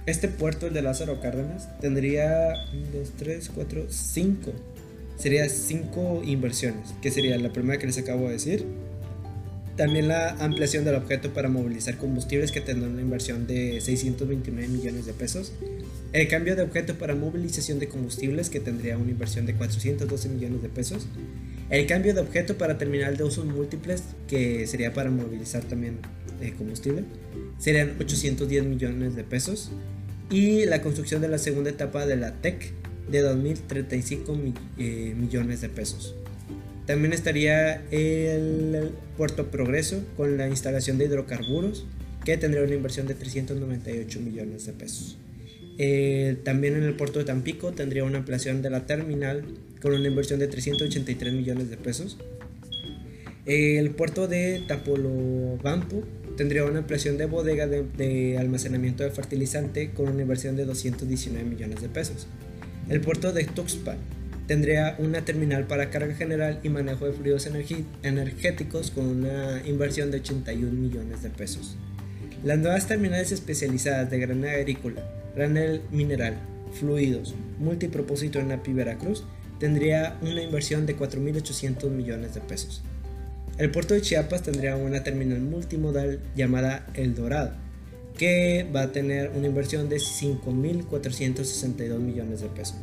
este 0.07 0.29
puerto, 0.29 0.69
el 0.69 0.75
de 0.75 0.83
Lázaro 0.83 1.21
Cárdenas, 1.21 1.69
tendría 1.81 2.55
1, 2.73 2.87
2, 2.93 3.13
3, 3.19 3.51
4, 3.53 3.87
5. 3.89 4.53
Sería 5.17 5.49
5 5.49 6.23
inversiones, 6.25 6.95
que 7.03 7.11
sería 7.11 7.37
la 7.39 7.53
primera 7.53 7.81
que 7.81 7.87
les 7.87 7.99
acabo 7.99 8.27
de 8.27 8.35
decir, 8.35 8.65
también 9.77 10.09
la 10.09 10.31
ampliación 10.31 10.85
del 10.85 10.95
objeto 10.95 11.33
para 11.33 11.49
movilizar 11.49 11.97
combustibles 11.97 12.53
que 12.53 12.61
tendrá 12.61 12.89
una 12.89 13.01
inversión 13.01 13.47
de 13.47 13.81
629 13.81 14.69
millones 14.69 15.07
de 15.07 15.13
pesos. 15.13 15.53
El 16.13 16.29
cambio 16.29 16.55
de 16.57 16.63
objeto 16.63 16.95
para 16.97 17.15
movilización 17.15 17.79
de 17.79 17.89
combustibles 17.89 18.51
que 18.51 18.61
tendría 18.61 18.99
una 18.99 19.11
inversión 19.11 19.47
de 19.47 19.55
412 19.55 20.29
millones 20.29 20.63
de 20.63 20.69
pesos. 20.69 21.07
El 21.71 21.87
cambio 21.87 22.13
de 22.13 22.21
objeto 22.21 22.59
para 22.59 22.77
terminal 22.77 23.17
de 23.17 23.25
usos 23.25 23.47
múltiples 23.47 24.03
que 24.29 24.67
sería 24.67 24.93
para 24.93 25.11
movilizar 25.11 25.65
también 25.65 25.99
eh, 26.43 26.53
combustible 26.57 27.05
serían 27.59 27.95
810 27.99 28.65
millones 28.65 29.17
de 29.17 29.25
pesos. 29.25 29.71
Y 30.31 30.67
la 30.67 30.83
construcción 30.83 31.23
de 31.23 31.29
la 31.29 31.39
segunda 31.39 31.71
etapa 31.71 32.07
de 32.07 32.17
la 32.17 32.33
TEC 32.41 32.73
de 33.11 33.25
2.035 33.25 34.55
eh, 34.79 35.15
millones 35.17 35.61
de 35.61 35.69
pesos. 35.69 36.15
También 36.87 37.13
estaría 37.13 37.85
el 37.91 38.91
Puerto 39.17 39.51
Progreso 39.51 40.05
con 40.17 40.37
la 40.37 40.49
instalación 40.49 40.99
de 40.99 41.05
hidrocarburos, 41.05 41.87
que 42.25 42.37
tendría 42.37 42.65
una 42.65 42.75
inversión 42.75 43.07
de 43.07 43.15
398 43.15 44.21
millones 44.21 44.67
de 44.67 44.73
pesos. 44.73 45.17
Eh, 45.79 46.37
también 46.45 46.77
en 46.77 46.83
el 46.83 46.95
puerto 46.95 47.19
de 47.19 47.25
Tampico 47.25 47.73
tendría 47.73 48.05
una 48.05 48.19
ampliación 48.19 48.63
de 48.63 48.71
la 48.71 48.87
terminal 48.87 49.43
con 49.81 49.95
una 49.95 50.07
inversión 50.07 50.39
de 50.39 50.47
383 50.47 51.33
millones 51.33 51.71
de 51.71 51.77
pesos. 51.77 52.19
el 53.47 53.91
puerto 53.91 54.29
de 54.29 54.63
Tapolobampo 54.69 56.05
tendría 56.37 56.65
una 56.65 56.81
ampliación 56.81 57.19
de 57.19 57.27
bodega 57.27 57.67
de, 57.67 57.83
de, 57.97 58.39
almacenamiento 58.39 59.03
de 59.03 59.11
fertilizante 59.11 59.91
con 59.91 60.09
una 60.09 60.23
inversión 60.23 60.57
de 60.57 60.65
219 60.65 61.49
millones 61.49 61.81
de 61.81 61.89
pesos. 61.89 62.27
El 62.89 63.01
puerto 63.01 63.33
de 63.33 63.45
Tuxpan 63.45 63.99
tendría 64.53 64.97
una 64.99 65.25
terminal 65.25 65.67
para 65.67 65.89
carga 65.89 66.15
general 66.15 66.61
y 66.63 66.69
manejo 66.69 67.07
de 67.07 67.15
fluidos 67.15 67.49
energéticos 68.03 68.91
con 68.91 69.07
una 69.07 69.63
inversión 69.65 70.11
de 70.11 70.19
81 70.19 70.71
millones 70.71 71.23
de 71.23 71.31
pesos. 71.31 71.79
Las 72.45 72.59
nuevas 72.59 72.87
terminales 72.87 73.33
especializadas 73.33 74.11
de 74.11 74.19
granel 74.19 74.57
agrícola, 74.57 75.03
granel 75.35 75.81
mineral, 75.91 76.37
fluidos, 76.79 77.35
multipropósito 77.61 78.41
en 78.41 78.53
API 78.53 78.75
Veracruz 78.75 79.25
tendría 79.59 80.19
una 80.21 80.43
inversión 80.43 80.85
de 80.85 80.99
4.800 80.99 81.89
millones 81.89 82.35
de 82.35 82.43
pesos. 82.43 82.83
El 83.57 83.71
puerto 83.71 83.95
de 83.95 84.03
Chiapas 84.03 84.43
tendría 84.43 84.77
una 84.77 85.03
terminal 85.03 85.41
multimodal 85.41 86.21
llamada 86.37 86.87
El 86.93 87.15
Dorado, 87.15 87.55
que 88.19 88.69
va 88.71 88.83
a 88.83 88.93
tener 88.93 89.31
una 89.35 89.47
inversión 89.47 89.89
de 89.89 89.97
5.462 89.97 91.99
millones 92.01 92.43
de 92.43 92.49
pesos. 92.49 92.77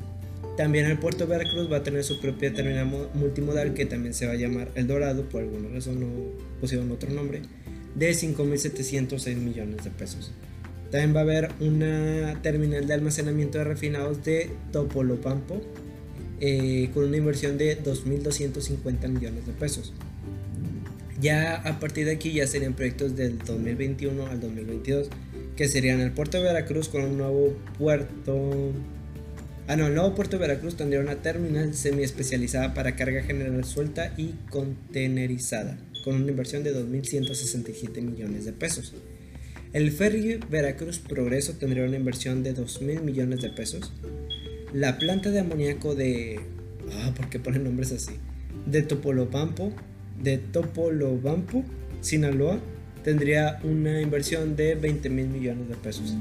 También 0.59 0.87
el 0.87 0.99
puerto 0.99 1.25
de 1.25 1.37
Veracruz 1.37 1.71
va 1.71 1.77
a 1.77 1.83
tener 1.83 2.03
su 2.03 2.19
propia 2.19 2.53
terminal 2.53 2.85
multimodal 3.13 3.73
que 3.73 3.85
también 3.85 4.13
se 4.13 4.27
va 4.27 4.33
a 4.33 4.35
llamar 4.35 4.69
El 4.75 4.87
Dorado, 4.87 5.23
por 5.29 5.41
alguna 5.41 5.69
razón 5.69 6.01
no 6.01 6.07
pusieron 6.59 6.91
otro 6.91 7.09
nombre, 7.11 7.43
de 7.95 8.11
5.706 8.11 9.37
millones 9.37 9.85
de 9.85 9.89
pesos. 9.89 10.33
También 10.91 11.15
va 11.15 11.21
a 11.21 11.23
haber 11.23 11.51
una 11.61 12.41
terminal 12.41 12.85
de 12.85 12.93
almacenamiento 12.93 13.57
de 13.57 13.63
refinados 13.63 14.25
de 14.25 14.49
Topolopampo 14.73 15.61
eh, 16.41 16.89
con 16.93 17.05
una 17.05 17.15
inversión 17.15 17.57
de 17.57 17.81
2.250 17.81 19.07
millones 19.07 19.47
de 19.47 19.53
pesos. 19.53 19.93
Ya 21.21 21.55
a 21.55 21.79
partir 21.79 22.05
de 22.05 22.11
aquí 22.11 22.33
ya 22.33 22.45
serían 22.47 22.73
proyectos 22.73 23.15
del 23.15 23.37
2021 23.37 24.27
al 24.27 24.41
2022, 24.41 25.07
que 25.55 25.69
serían 25.69 26.01
el 26.01 26.11
puerto 26.11 26.35
de 26.35 26.43
Veracruz 26.43 26.89
con 26.89 27.03
un 27.03 27.17
nuevo 27.17 27.53
puerto 27.77 28.73
Ah, 29.69 29.75
no, 29.75 29.87
nuevo 29.87 30.15
puerto 30.15 30.39
Veracruz 30.39 30.77
tendría 30.77 30.99
una 30.99 31.21
terminal 31.21 31.75
semi 31.75 32.01
especializada 32.01 32.73
para 32.73 32.95
carga 32.95 33.21
general 33.21 33.63
suelta 33.65 34.15
y 34.17 34.33
contenerizada, 34.49 35.77
con 36.03 36.15
una 36.15 36.31
inversión 36.31 36.63
de 36.63 36.73
2.167 36.73 38.01
millones 38.01 38.45
de 38.45 38.51
pesos. 38.51 38.95
El 39.71 39.91
ferry 39.91 40.39
Veracruz 40.49 40.97
Progreso 40.97 41.53
tendría 41.53 41.83
una 41.83 41.97
inversión 41.97 42.41
de 42.41 42.55
2.000 42.55 43.01
millones 43.01 43.41
de 43.41 43.51
pesos. 43.51 43.93
La 44.73 44.97
planta 44.97 45.29
de 45.29 45.41
amoníaco 45.41 45.93
de... 45.93 46.39
Ah, 46.91 47.13
¿por 47.15 47.29
qué 47.29 47.37
ponen 47.37 47.65
nombres 47.65 47.91
así? 47.91 48.13
De 48.65 48.81
Topolobampo, 48.81 49.71
de 50.19 50.39
Topolobampo, 50.39 51.63
Sinaloa, 52.01 52.59
tendría 53.03 53.59
una 53.63 54.01
inversión 54.01 54.55
de 54.55 54.75
20 54.75 55.09
mil 55.09 55.27
millones 55.27 55.69
de 55.69 55.75
pesos. 55.75 56.15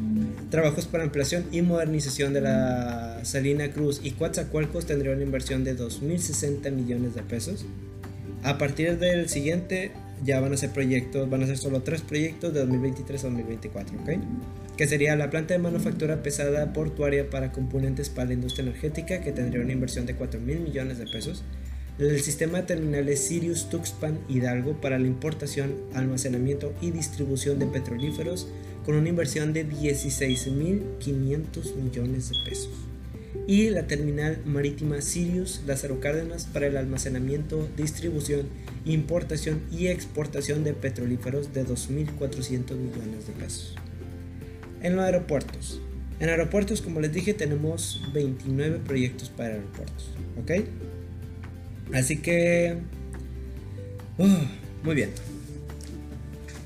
Trabajos 0.51 0.87
para 0.87 1.05
ampliación 1.05 1.45
y 1.53 1.63
modernización 1.63 2.33
de 2.33 2.41
la 2.41 3.21
Salina 3.25 3.71
Cruz 3.71 4.01
y 4.03 4.13
Coatzacoalcos 4.13 4.87
tendría 4.87 5.13
una 5.13 5.23
inversión 5.23 5.65
de 5.65 5.77
2.060 5.77 6.71
millones 6.71 7.15
de 7.15 7.23
pesos. 7.23 7.67
A 8.45 8.57
partir 8.57 8.99
del 8.99 9.29
siguiente 9.29 9.93
ya 10.25 10.41
van 10.41 10.53
a 10.53 10.57
ser 10.57 10.71
proyectos, 10.71 11.29
van 11.29 11.43
a 11.43 11.47
ser 11.47 11.59
solo 11.59 11.83
tres 11.83 12.03
proyectos 12.03 12.53
de 12.55 12.61
2023 12.61 13.25
a 13.25 13.27
2024, 13.29 13.99
¿ok? 14.01 14.11
Que 14.77 14.87
sería 14.87 15.17
la 15.17 15.31
planta 15.31 15.55
de 15.55 15.59
manufactura 15.59 16.23
pesada 16.23 16.73
portuaria 16.73 17.31
para 17.31 17.53
componentes 17.53 18.09
para 18.09 18.29
la 18.29 18.35
industria 18.35 18.63
energética 18.63 19.21
que 19.21 19.33
tendría 19.33 19.63
una 19.63 19.73
inversión 19.73 20.07
de 20.07 20.15
4 20.15 20.41
mil 20.41 20.61
millones 20.61 20.99
de 20.99 21.07
pesos 21.07 21.43
el 21.99 22.21
sistema 22.21 22.59
de 22.59 22.65
terminales 22.65 23.27
Sirius 23.27 23.69
Tuxpan 23.71 24.21
Hidalgo 24.29 24.81
para 24.81 25.01
la 25.01 25.09
importación, 25.09 25.75
almacenamiento 25.95 26.73
y 26.81 26.93
distribución 26.93 27.59
de 27.59 27.67
petrolíferos 27.67 28.47
con 28.85 28.95
una 28.95 29.09
inversión 29.09 29.53
de 29.53 29.69
16.500 29.69 31.75
millones 31.75 32.31
de 32.31 32.37
pesos. 32.49 32.71
Y 33.49 33.71
la 33.71 33.89
terminal 33.89 34.41
marítima 34.45 35.01
Sirius 35.01 35.63
Lázaro 35.67 35.99
Cárdenas 35.99 36.45
para 36.45 36.69
el 36.69 36.77
almacenamiento, 36.77 37.69
distribución, 37.77 38.47
importación 38.85 39.61
y 39.73 39.89
exportación 39.89 40.63
de 40.63 40.75
petrolíferos 40.75 41.53
de 41.53 41.67
2.400 41.67 42.77
millones 42.77 43.27
de 43.27 43.33
pesos. 43.33 43.75
En 44.83 44.95
los 44.95 45.05
aeropuertos. 45.05 45.81
En 46.21 46.29
aeropuertos, 46.29 46.81
como 46.81 47.01
les 47.01 47.13
dije, 47.13 47.35
tenemos 47.35 48.01
29 48.13 48.83
proyectos 48.87 49.31
para 49.31 49.55
aeropuertos. 49.55 50.13
¿Ok? 50.41 50.53
Así 51.95 52.19
que... 52.19 52.79
Uh, 54.19 54.27
muy 54.85 54.95
bien. 54.95 55.11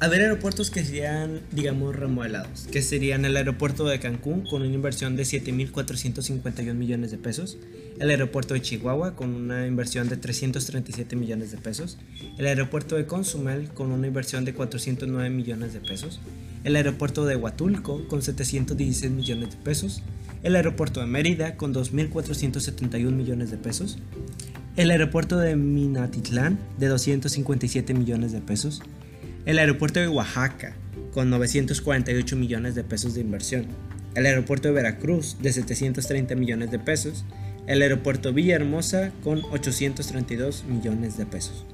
Haber 0.03 0.23
aeropuertos 0.23 0.73
que 0.73 0.85
serían, 0.85 1.43
digamos, 1.53 1.95
remodelados, 1.95 2.67
que 2.73 2.83
serían 2.83 3.25
el 3.25 3.37
aeropuerto 3.37 3.87
de 3.87 4.01
Cancún 4.01 4.45
con 4.45 4.63
una 4.63 4.75
inversión 4.75 5.15
de 5.15 5.23
7.451 5.23 6.75
millones 6.75 7.13
de 7.13 7.19
pesos, 7.19 7.57
el 8.01 8.11
aeropuerto 8.11 8.55
de 8.55 8.63
Chihuahua 8.63 9.15
con 9.15 9.33
una 9.33 9.65
inversión 9.65 10.09
de 10.09 10.17
337 10.17 11.15
millones 11.15 11.53
de 11.53 11.59
pesos, 11.59 11.99
el 12.37 12.47
aeropuerto 12.47 12.97
de 12.97 13.07
Consumel 13.07 13.69
con 13.69 13.93
una 13.93 14.09
inversión 14.09 14.45
de 14.45 14.55
409 14.55 15.31
millones 15.31 15.73
de 15.73 15.79
pesos, 15.79 16.19
el 16.65 16.75
aeropuerto 16.75 17.25
de 17.25 17.37
Huatulco 17.37 18.09
con 18.09 18.23
716 18.23 19.13
millones 19.13 19.51
de 19.51 19.57
pesos, 19.59 20.03
el 20.43 20.57
aeropuerto 20.57 20.99
de 20.99 21.07
Mérida 21.07 21.57
con 21.57 21.73
2.471 21.73 23.13
millones 23.13 23.53
de 23.53 23.57
pesos, 23.57 23.99
el 24.77 24.91
aeropuerto 24.91 25.37
de 25.39 25.55
Minatitlán 25.55 26.59
de 26.79 26.89
257 26.89 27.93
millones 27.93 28.33
de 28.33 28.41
pesos, 28.41 28.83
el 29.45 29.59
aeropuerto 29.59 30.01
de 30.01 30.09
Oaxaca 30.09 30.75
con 31.13 31.29
948 31.29 32.37
millones 32.37 32.75
de 32.75 32.83
pesos 32.83 33.15
de 33.15 33.21
inversión, 33.21 33.67
el 34.15 34.25
aeropuerto 34.25 34.69
de 34.69 34.75
Veracruz 34.75 35.37
de 35.43 35.53
730 35.53 36.35
millones 36.37 36.71
de 36.71 36.79
pesos, 36.79 37.25
el 37.67 37.83
aeropuerto 37.83 38.33
Villahermosa 38.33 39.13
con 39.23 39.43
832 39.51 40.65
millones 40.65 41.19
de 41.19 41.27
pesos. 41.27 41.67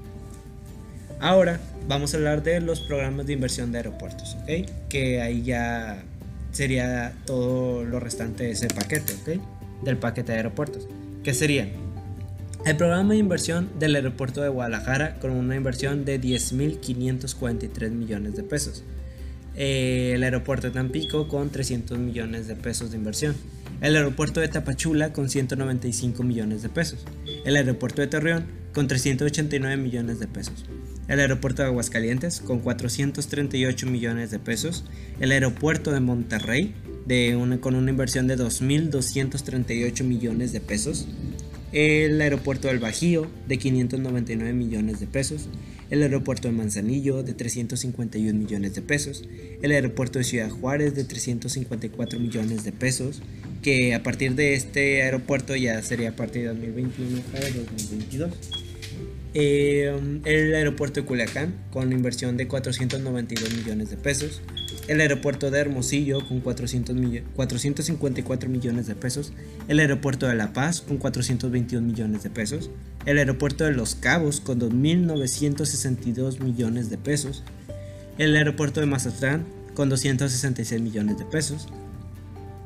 Ahora 1.20 1.60
vamos 1.86 2.14
a 2.14 2.16
hablar 2.16 2.42
de 2.42 2.60
los 2.60 2.80
programas 2.80 3.26
de 3.26 3.32
inversión 3.32 3.70
de 3.70 3.78
aeropuertos, 3.78 4.36
¿ok? 4.42 4.88
Que 4.88 5.20
ahí 5.20 5.42
ya 5.42 6.02
sería 6.50 7.12
todo 7.26 7.84
lo 7.84 8.00
restante 8.00 8.44
de 8.44 8.50
ese 8.52 8.68
paquete, 8.68 9.12
¿ok? 9.12 9.84
Del 9.84 9.98
paquete 9.98 10.32
de 10.32 10.38
aeropuertos. 10.38 10.88
¿Qué 11.22 11.34
serían? 11.34 11.87
El 12.64 12.76
programa 12.76 13.12
de 13.12 13.18
inversión 13.18 13.70
del 13.78 13.94
aeropuerto 13.94 14.42
de 14.42 14.48
Guadalajara 14.48 15.20
con 15.20 15.30
una 15.30 15.56
inversión 15.56 16.04
de 16.04 16.20
10.543 16.20 17.90
millones 17.90 18.36
de 18.36 18.42
pesos. 18.42 18.82
Eh, 19.54 20.12
el 20.14 20.22
aeropuerto 20.22 20.66
de 20.66 20.74
Tampico 20.74 21.28
con 21.28 21.50
300 21.50 21.98
millones 21.98 22.46
de 22.46 22.56
pesos 22.56 22.90
de 22.90 22.96
inversión. 22.96 23.36
El 23.80 23.96
aeropuerto 23.96 24.40
de 24.40 24.48
Tapachula 24.48 25.12
con 25.12 25.30
195 25.30 26.22
millones 26.24 26.62
de 26.62 26.68
pesos. 26.68 27.04
El 27.44 27.56
aeropuerto 27.56 28.02
de 28.02 28.08
Torreón 28.08 28.46
con 28.74 28.88
389 28.88 29.76
millones 29.80 30.18
de 30.18 30.26
pesos. 30.26 30.64
El 31.06 31.20
aeropuerto 31.20 31.62
de 31.62 31.68
Aguascalientes 31.68 32.40
con 32.40 32.58
438 32.58 33.86
millones 33.86 34.30
de 34.30 34.40
pesos. 34.40 34.84
El 35.20 35.30
aeropuerto 35.30 35.92
de 35.92 36.00
Monterrey 36.00 36.74
de 37.06 37.58
con 37.60 37.76
una 37.76 37.90
inversión 37.90 38.26
de 38.26 38.36
2.238 38.36 40.04
millones 40.04 40.52
de 40.52 40.60
pesos 40.60 41.06
el 41.72 42.20
aeropuerto 42.20 42.68
del 42.68 42.78
Bajío 42.78 43.26
de 43.46 43.58
599 43.58 44.52
millones 44.52 45.00
de 45.00 45.06
pesos, 45.06 45.48
el 45.90 46.02
aeropuerto 46.02 46.48
de 46.48 46.54
Manzanillo 46.54 47.22
de 47.22 47.34
351 47.34 48.38
millones 48.38 48.74
de 48.74 48.82
pesos, 48.82 49.24
el 49.62 49.72
aeropuerto 49.72 50.18
de 50.18 50.24
Ciudad 50.24 50.50
Juárez 50.50 50.94
de 50.94 51.04
354 51.04 52.18
millones 52.18 52.64
de 52.64 52.72
pesos, 52.72 53.22
que 53.62 53.94
a 53.94 54.02
partir 54.02 54.34
de 54.34 54.54
este 54.54 55.02
aeropuerto 55.02 55.56
ya 55.56 55.82
sería 55.82 56.10
a 56.10 56.16
partir 56.16 56.42
de 56.42 56.48
2021 56.48 57.20
para 57.32 57.48
2022. 57.48 58.32
Eh, 59.34 60.20
el 60.24 60.54
aeropuerto 60.54 61.00
de 61.00 61.06
Culiacán 61.06 61.54
con 61.70 61.92
inversión 61.92 62.36
de 62.36 62.48
492 62.48 63.54
millones 63.54 63.90
de 63.90 63.96
pesos, 63.96 64.40
el 64.88 65.02
aeropuerto 65.02 65.50
de 65.50 65.60
Hermosillo 65.60 66.26
con 66.26 66.40
400 66.40 66.96
454 67.36 68.48
millones 68.48 68.86
de 68.86 68.94
pesos, 68.94 69.34
el 69.68 69.80
aeropuerto 69.80 70.26
de 70.26 70.34
La 70.34 70.54
Paz 70.54 70.80
con 70.80 70.96
421 70.96 71.86
millones 71.86 72.22
de 72.22 72.30
pesos, 72.30 72.70
el 73.04 73.18
aeropuerto 73.18 73.64
de 73.64 73.72
Los 73.72 73.94
Cabos 73.94 74.40
con 74.40 74.58
2.962 74.58 76.40
millones 76.40 76.88
de 76.88 76.96
pesos, 76.96 77.44
el 78.16 78.34
aeropuerto 78.34 78.80
de 78.80 78.86
Mazatlán 78.86 79.44
con 79.74 79.90
266 79.90 80.80
millones 80.80 81.18
de 81.18 81.26
pesos, 81.26 81.68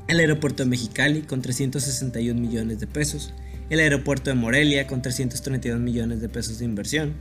el 0.07 0.21
aeropuerto 0.21 0.63
de 0.63 0.71
Mexicali 0.71 1.23
con 1.23 1.43
361 1.43 2.41
millones 2.41 2.79
de 2.79 2.87
pesos, 2.87 3.35
el 3.69 3.81
aeropuerto 3.81 4.31
de 4.31 4.37
Morelia 4.37 4.87
con 4.87 5.03
332 5.03 5.81
millones 5.81 6.21
de 6.21 6.29
pesos 6.29 6.61
de 6.61 6.67
inversión, 6.67 7.15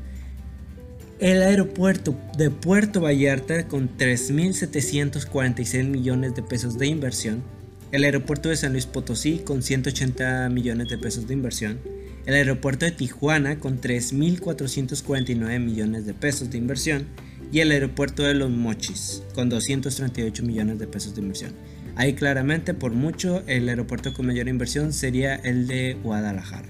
el 1.21 1.43
aeropuerto 1.43 2.19
de 2.35 2.49
Puerto 2.49 2.99
Vallarta 2.99 3.67
con 3.67 3.95
3.746 3.95 5.83
millones 5.87 6.33
de 6.33 6.41
pesos 6.41 6.79
de 6.79 6.87
inversión, 6.87 7.43
el 7.91 8.05
aeropuerto 8.05 8.49
de 8.49 8.55
San 8.55 8.71
Luis 8.71 8.87
Potosí 8.87 9.37
con 9.37 9.61
180 9.61 10.49
millones 10.49 10.89
de 10.89 10.97
pesos 10.97 11.27
de 11.27 11.35
inversión, 11.35 11.79
el 12.25 12.33
aeropuerto 12.33 12.85
de 12.85 12.91
Tijuana 12.91 13.59
con 13.59 13.79
3.449 13.79 15.59
millones 15.59 16.07
de 16.07 16.15
pesos 16.15 16.49
de 16.49 16.57
inversión 16.57 17.05
y 17.51 17.59
el 17.59 17.69
aeropuerto 17.69 18.23
de 18.23 18.33
Los 18.33 18.49
Mochis 18.49 19.21
con 19.35 19.47
238 19.49 20.41
millones 20.41 20.79
de 20.79 20.87
pesos 20.87 21.13
de 21.13 21.21
inversión. 21.21 21.53
Ahí 21.97 22.13
claramente 22.13 22.73
por 22.73 22.93
mucho 22.93 23.43
el 23.45 23.69
aeropuerto 23.69 24.15
con 24.15 24.25
mayor 24.25 24.47
inversión 24.47 24.91
sería 24.91 25.35
el 25.35 25.67
de 25.67 25.99
Guadalajara, 26.01 26.69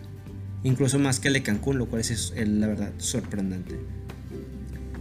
incluso 0.66 1.00
más 1.00 1.22
que 1.22 1.30
el 1.30 1.36
de 1.36 1.44
Cancún, 1.44 1.78
lo 1.78 1.88
cual 1.88 2.02
es 2.02 2.34
la 2.36 2.68
verdad 2.68 2.92
sorprendente. 2.98 3.80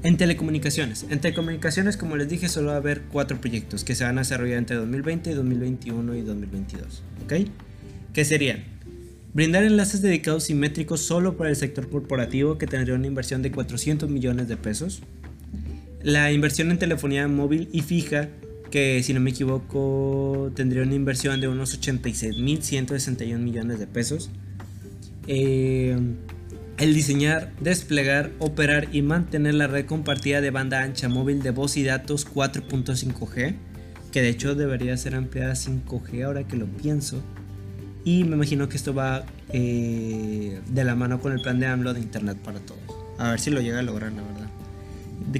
En 0.02 0.16
telecomunicaciones. 0.16 1.04
En 1.10 1.20
telecomunicaciones, 1.20 1.96
como 1.96 2.16
les 2.16 2.28
dije, 2.28 2.48
solo 2.48 2.68
va 2.68 2.74
a 2.74 2.76
haber 2.76 3.02
cuatro 3.02 3.40
proyectos 3.40 3.84
que 3.84 3.94
se 3.94 4.04
van 4.04 4.16
a 4.16 4.22
desarrollar 4.22 4.58
entre 4.58 4.76
2020, 4.76 5.34
2021 5.34 6.14
y 6.14 6.22
2022. 6.22 7.02
¿Ok? 7.24 7.34
¿Qué 8.14 8.24
serían? 8.24 8.64
Brindar 9.34 9.62
enlaces 9.62 10.00
dedicados 10.00 10.44
simétricos 10.44 11.00
solo 11.00 11.36
para 11.36 11.50
el 11.50 11.56
sector 11.56 11.88
corporativo 11.90 12.56
que 12.56 12.66
tendría 12.66 12.94
una 12.94 13.06
inversión 13.06 13.42
de 13.42 13.52
400 13.52 14.08
millones 14.08 14.48
de 14.48 14.56
pesos. 14.56 15.02
La 16.02 16.32
inversión 16.32 16.70
en 16.70 16.78
telefonía 16.78 17.28
móvil 17.28 17.68
y 17.70 17.82
fija 17.82 18.30
que 18.70 19.02
si 19.02 19.12
no 19.12 19.20
me 19.20 19.30
equivoco 19.30 20.50
tendría 20.54 20.82
una 20.82 20.94
inversión 20.94 21.40
de 21.40 21.48
unos 21.48 21.78
86.161 21.78 23.38
millones 23.38 23.78
de 23.78 23.86
pesos. 23.86 24.30
Eh, 25.26 25.96
el 26.80 26.94
diseñar, 26.94 27.52
desplegar, 27.60 28.30
operar 28.38 28.88
y 28.90 29.02
mantener 29.02 29.52
la 29.52 29.66
red 29.66 29.84
compartida 29.84 30.40
de 30.40 30.50
banda 30.50 30.82
ancha 30.82 31.10
móvil 31.10 31.42
de 31.42 31.50
voz 31.50 31.76
y 31.76 31.84
datos 31.84 32.26
4.5G, 32.26 33.54
que 34.10 34.22
de 34.22 34.30
hecho 34.30 34.54
debería 34.54 34.96
ser 34.96 35.14
ampliada 35.14 35.52
a 35.52 35.56
5G 35.56 36.24
ahora 36.24 36.48
que 36.48 36.56
lo 36.56 36.66
pienso. 36.66 37.22
Y 38.02 38.24
me 38.24 38.34
imagino 38.36 38.70
que 38.70 38.78
esto 38.78 38.94
va 38.94 39.26
eh, 39.52 40.58
de 40.68 40.84
la 40.84 40.94
mano 40.94 41.20
con 41.20 41.32
el 41.32 41.42
plan 41.42 41.60
de 41.60 41.66
AMLO 41.66 41.92
de 41.92 42.00
Internet 42.00 42.38
para 42.38 42.60
todos. 42.60 42.80
A 43.18 43.32
ver 43.32 43.40
si 43.40 43.50
lo 43.50 43.60
llega 43.60 43.80
a 43.80 43.82
lograr, 43.82 44.12
la 44.12 44.22
verdad. 44.22 44.48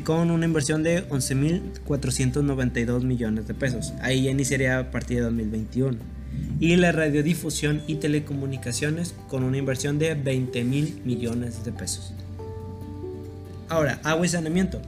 con 0.04 0.30
una 0.30 0.44
inversión 0.44 0.82
de 0.82 1.08
11.492 1.08 3.02
millones 3.02 3.48
de 3.48 3.54
pesos. 3.54 3.94
Ahí 4.02 4.24
ya 4.24 4.30
iniciaría 4.30 4.78
a 4.78 4.90
partir 4.90 5.16
de 5.16 5.22
2021 5.22 6.19
y 6.58 6.76
la 6.76 6.92
radiodifusión 6.92 7.82
y 7.86 7.96
telecomunicaciones 7.96 9.14
con 9.28 9.44
una 9.44 9.56
inversión 9.56 9.98
de 9.98 10.14
20 10.14 10.64
mil 10.64 11.00
millones 11.04 11.64
de 11.64 11.72
pesos. 11.72 12.12
Ahora, 13.68 14.00
agua 14.04 14.26
y 14.26 14.28
saneamiento. 14.28 14.80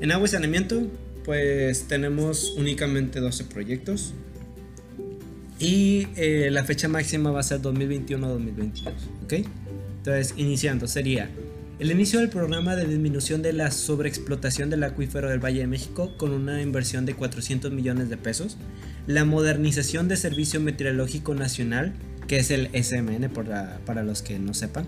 En 0.00 0.10
agua 0.12 0.26
y 0.26 0.30
saneamiento, 0.30 0.82
pues 1.24 1.86
tenemos 1.86 2.54
únicamente 2.56 3.20
12 3.20 3.44
proyectos 3.44 4.14
y 5.58 6.08
eh, 6.16 6.48
la 6.50 6.64
fecha 6.64 6.88
máxima 6.88 7.30
va 7.30 7.40
a 7.40 7.42
ser 7.42 7.60
2021-2022, 7.60 8.92
¿ok? 9.24 9.34
Entonces, 9.98 10.34
iniciando, 10.38 10.88
sería 10.88 11.28
el 11.80 11.90
inicio 11.90 12.20
del 12.20 12.28
programa 12.28 12.76
de 12.76 12.84
disminución 12.84 13.40
de 13.40 13.54
la 13.54 13.70
sobreexplotación 13.70 14.68
del 14.68 14.84
acuífero 14.84 15.30
del 15.30 15.42
Valle 15.42 15.60
de 15.60 15.66
México 15.66 16.14
con 16.18 16.30
una 16.32 16.60
inversión 16.60 17.06
de 17.06 17.14
400 17.14 17.72
millones 17.72 18.10
de 18.10 18.18
pesos, 18.18 18.58
la 19.06 19.24
modernización 19.24 20.06
del 20.06 20.18
Servicio 20.18 20.60
Meteorológico 20.60 21.34
Nacional, 21.34 21.94
que 22.28 22.38
es 22.38 22.50
el 22.50 22.68
SMN 22.74 23.30
para 23.30 24.02
los 24.02 24.20
que 24.20 24.38
no 24.38 24.52
sepan, 24.52 24.86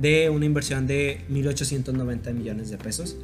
de 0.00 0.30
una 0.30 0.44
inversión 0.44 0.88
de 0.88 1.20
1.890 1.30 2.32
millones 2.34 2.70
de 2.70 2.76
pesos, 2.76 3.18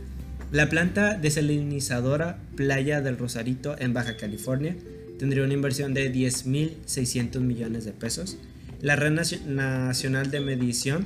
la 0.53 0.69
planta 0.69 1.15
desalinizadora 1.15 2.39
Playa 2.55 3.01
del 3.01 3.19
Rosarito 3.19 3.75
en 3.81 3.95
Baja 3.95 4.17
California 4.17 4.77
tendría 5.19 5.43
una 5.43 5.55
inversión 5.55 5.93
de 5.93 6.15
10.600 6.15 7.41
millones 7.41 7.85
de 7.85 7.91
pesos, 7.91 8.39
la 8.81 8.95
Red 8.95 9.11
Nacional 9.45 10.31
de 10.31 10.39
Medición, 10.39 11.05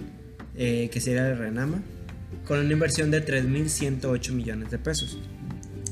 eh, 0.58 0.90
que 0.92 1.00
sería 1.00 1.26
el 1.30 1.38
RENAMA, 1.38 1.82
con 2.46 2.58
una 2.58 2.72
inversión 2.72 3.10
de 3.10 3.22
3.108 3.24 4.32
millones 4.32 4.70
de 4.70 4.78
pesos. 4.78 5.18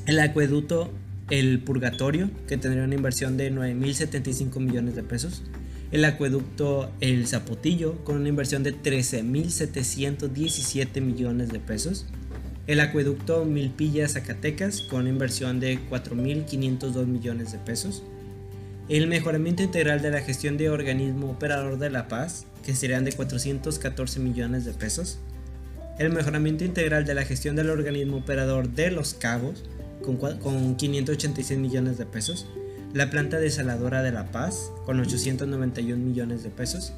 El 0.06 0.20
acueducto 0.20 0.90
El 1.30 1.60
Purgatorio, 1.60 2.30
que 2.48 2.56
tendría 2.56 2.84
una 2.84 2.94
inversión 2.94 3.36
de 3.36 3.52
9.075 3.52 4.58
millones 4.60 4.96
de 4.96 5.02
pesos. 5.02 5.42
El 5.92 6.04
acueducto 6.04 6.90
El 7.00 7.26
Zapotillo, 7.26 8.04
con 8.04 8.16
una 8.16 8.28
inversión 8.28 8.62
de 8.62 8.74
13.717 8.74 11.00
millones 11.00 11.48
de 11.50 11.58
pesos. 11.60 12.06
El 12.66 12.80
acueducto 12.80 13.44
Milpilla 13.44 14.08
Zacatecas, 14.08 14.80
con 14.82 15.06
inversión 15.06 15.60
de 15.60 15.78
4.502 15.88 17.06
millones 17.06 17.52
de 17.52 17.58
pesos. 17.58 18.02
El 18.88 19.06
mejoramiento 19.06 19.62
integral 19.62 20.02
de 20.02 20.10
la 20.10 20.20
gestión 20.20 20.56
de 20.56 20.70
organismo 20.70 21.30
operador 21.30 21.78
de 21.78 21.90
la 21.90 22.08
paz, 22.08 22.46
que 22.64 22.74
serían 22.74 23.04
de 23.04 23.12
414 23.12 24.18
millones 24.20 24.64
de 24.64 24.72
pesos 24.72 25.20
el 25.98 26.10
mejoramiento 26.10 26.64
integral 26.64 27.04
de 27.04 27.14
la 27.14 27.24
gestión 27.24 27.56
del 27.56 27.70
organismo 27.70 28.18
operador 28.18 28.70
de 28.70 28.90
Los 28.90 29.14
Cabos, 29.14 29.64
con, 30.02 30.76
586 30.76 31.58
millones 31.58 31.98
de 31.98 32.06
pesos, 32.06 32.46
la 32.94 33.10
planta 33.10 33.38
desaladora 33.38 34.02
de 34.02 34.12
La 34.12 34.32
Paz, 34.32 34.72
con 34.86 34.98
891 35.00 36.02
millones 36.02 36.42
de 36.42 36.50
pesos, 36.50 36.92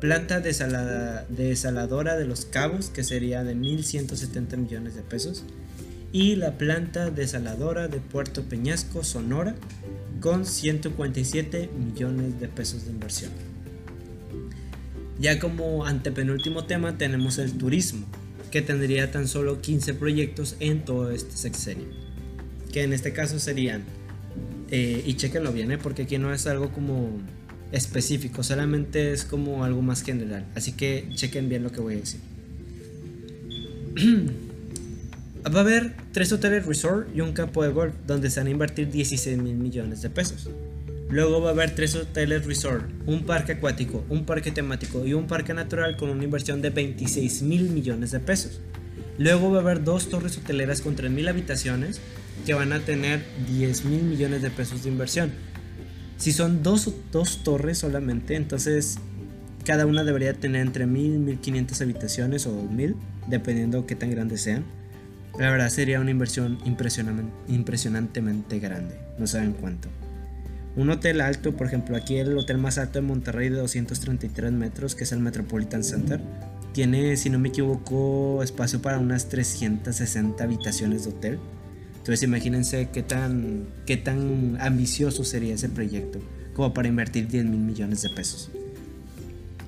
planta 0.00 0.40
desaladora 0.40 2.16
de 2.16 2.24
Los 2.24 2.44
Cabos, 2.46 2.90
que 2.90 3.04
sería 3.04 3.44
de 3.44 3.56
1.170 3.56 4.56
millones 4.56 4.94
de 4.94 5.02
pesos, 5.02 5.44
y 6.12 6.36
la 6.36 6.52
planta 6.56 7.10
desaladora 7.10 7.88
de 7.88 7.98
Puerto 7.98 8.44
Peñasco, 8.44 9.04
Sonora, 9.04 9.54
con 10.20 10.46
147 10.46 11.70
millones 11.78 12.40
de 12.40 12.48
pesos 12.48 12.86
de 12.86 12.92
inversión. 12.92 13.30
Ya 15.18 15.40
como 15.40 15.84
antepenúltimo 15.84 16.64
tema 16.64 16.96
tenemos 16.96 17.38
el 17.38 17.52
turismo, 17.58 18.06
que 18.50 18.62
tendría 18.62 19.10
tan 19.10 19.26
solo 19.26 19.60
15 19.60 19.94
proyectos 19.94 20.56
en 20.60 20.84
todo 20.84 21.10
este 21.10 21.36
sexenio. 21.36 21.86
Que 22.72 22.84
en 22.84 22.92
este 22.92 23.12
caso 23.12 23.40
serían, 23.40 23.82
eh, 24.70 25.02
y 25.04 25.14
chequenlo 25.14 25.52
bien, 25.52 25.72
¿eh? 25.72 25.78
porque 25.78 26.02
aquí 26.02 26.18
no 26.18 26.32
es 26.32 26.46
algo 26.46 26.70
como 26.70 27.10
específico, 27.72 28.42
solamente 28.42 29.12
es 29.12 29.24
como 29.24 29.64
algo 29.64 29.82
más 29.82 30.02
general. 30.02 30.46
Así 30.54 30.72
que 30.72 31.08
chequen 31.14 31.48
bien 31.48 31.64
lo 31.64 31.72
que 31.72 31.80
voy 31.80 31.94
a 31.94 31.98
decir. 31.98 32.20
Va 35.46 35.58
a 35.58 35.62
haber 35.62 35.94
tres 36.12 36.30
hoteles 36.32 36.66
resort 36.66 37.08
y 37.14 37.20
un 37.22 37.32
campo 37.32 37.62
de 37.62 37.70
golf 37.70 37.94
donde 38.06 38.28
se 38.28 38.40
van 38.40 38.48
a 38.48 38.50
invertir 38.50 38.90
16 38.90 39.38
mil 39.38 39.54
millones 39.54 40.02
de 40.02 40.10
pesos. 40.10 40.50
Luego 41.10 41.40
va 41.40 41.48
a 41.50 41.52
haber 41.52 41.74
tres 41.74 41.94
hoteles 41.94 42.44
resort, 42.44 42.84
un 43.06 43.24
parque 43.24 43.52
acuático, 43.52 44.04
un 44.10 44.26
parque 44.26 44.50
temático 44.50 45.06
y 45.06 45.14
un 45.14 45.26
parque 45.26 45.54
natural 45.54 45.96
con 45.96 46.10
una 46.10 46.24
inversión 46.24 46.60
de 46.60 46.68
26 46.68 47.42
mil 47.42 47.70
millones 47.70 48.10
de 48.10 48.20
pesos. 48.20 48.60
Luego 49.16 49.50
va 49.50 49.58
a 49.58 49.62
haber 49.62 49.82
dos 49.84 50.10
torres 50.10 50.36
hoteleras 50.36 50.82
con 50.82 50.96
3 50.96 51.10
mil 51.10 51.26
habitaciones 51.26 52.00
que 52.44 52.52
van 52.54 52.72
a 52.72 52.80
tener 52.80 53.22
10 53.48 53.86
mil 53.86 54.02
millones 54.02 54.42
de 54.42 54.50
pesos 54.50 54.84
de 54.84 54.90
inversión. 54.90 55.32
Si 56.18 56.32
son 56.32 56.62
dos, 56.62 56.92
torres 57.42 57.78
solamente, 57.78 58.36
entonces 58.36 58.98
cada 59.64 59.86
una 59.86 60.04
debería 60.04 60.34
tener 60.34 60.60
entre 60.60 60.86
1000 60.86 61.14
y 61.14 61.18
1500 61.18 61.80
habitaciones 61.80 62.46
o 62.46 62.52
2000, 62.52 62.96
dependiendo 63.28 63.86
qué 63.86 63.96
tan 63.96 64.10
grandes 64.10 64.42
sean. 64.42 64.64
La 65.38 65.50
verdad 65.50 65.68
sería 65.68 66.00
una 66.00 66.10
inversión 66.10 66.58
impresionantemente 66.66 68.58
grande, 68.58 68.98
no 69.18 69.26
saben 69.26 69.52
cuánto. 69.52 69.88
Un 70.76 70.90
hotel 70.90 71.20
alto, 71.20 71.56
por 71.56 71.66
ejemplo, 71.66 71.96
aquí 71.96 72.16
el 72.16 72.36
hotel 72.38 72.58
más 72.58 72.78
alto 72.78 73.00
de 73.00 73.06
Monterrey 73.06 73.48
de 73.48 73.56
233 73.56 74.52
metros, 74.52 74.94
que 74.94 75.04
es 75.04 75.12
el 75.12 75.18
Metropolitan 75.18 75.82
Center, 75.82 76.20
tiene, 76.72 77.16
si 77.16 77.30
no 77.30 77.38
me 77.38 77.48
equivoco, 77.48 78.42
espacio 78.42 78.80
para 78.80 78.98
unas 78.98 79.28
360 79.28 80.42
habitaciones 80.44 81.04
de 81.04 81.10
hotel. 81.10 81.38
Entonces 81.96 82.22
imagínense 82.22 82.88
qué 82.92 83.02
tan, 83.02 83.66
qué 83.86 83.96
tan 83.96 84.56
ambicioso 84.60 85.24
sería 85.24 85.54
ese 85.54 85.68
proyecto, 85.68 86.20
como 86.54 86.72
para 86.72 86.88
invertir 86.88 87.28
10 87.28 87.44
mil 87.46 87.60
millones 87.60 88.02
de 88.02 88.10
pesos. 88.10 88.50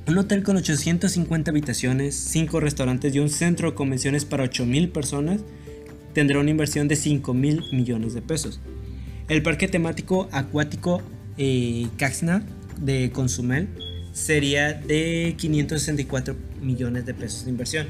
Un 0.06 0.18
hotel 0.18 0.42
con 0.42 0.56
850 0.56 1.50
habitaciones, 1.50 2.14
5 2.14 2.60
restaurantes 2.60 3.14
y 3.14 3.18
un 3.18 3.28
centro 3.28 3.70
de 3.70 3.76
convenciones 3.76 4.24
para 4.24 4.44
8 4.44 4.64
mil 4.66 4.88
personas 4.88 5.40
tendrá 6.14 6.40
una 6.40 6.50
inversión 6.50 6.88
de 6.88 6.96
5 6.96 7.34
mil 7.34 7.62
millones 7.72 8.14
de 8.14 8.22
pesos. 8.22 8.60
El 9.30 9.44
parque 9.44 9.68
temático 9.68 10.28
acuático 10.32 11.02
eh, 11.38 11.86
Caxna 11.98 12.44
de 12.80 13.12
Consumel 13.12 13.68
sería 14.12 14.72
de 14.72 15.36
564 15.38 16.34
millones 16.60 17.06
de 17.06 17.14
pesos 17.14 17.44
de 17.44 17.52
inversión. 17.52 17.86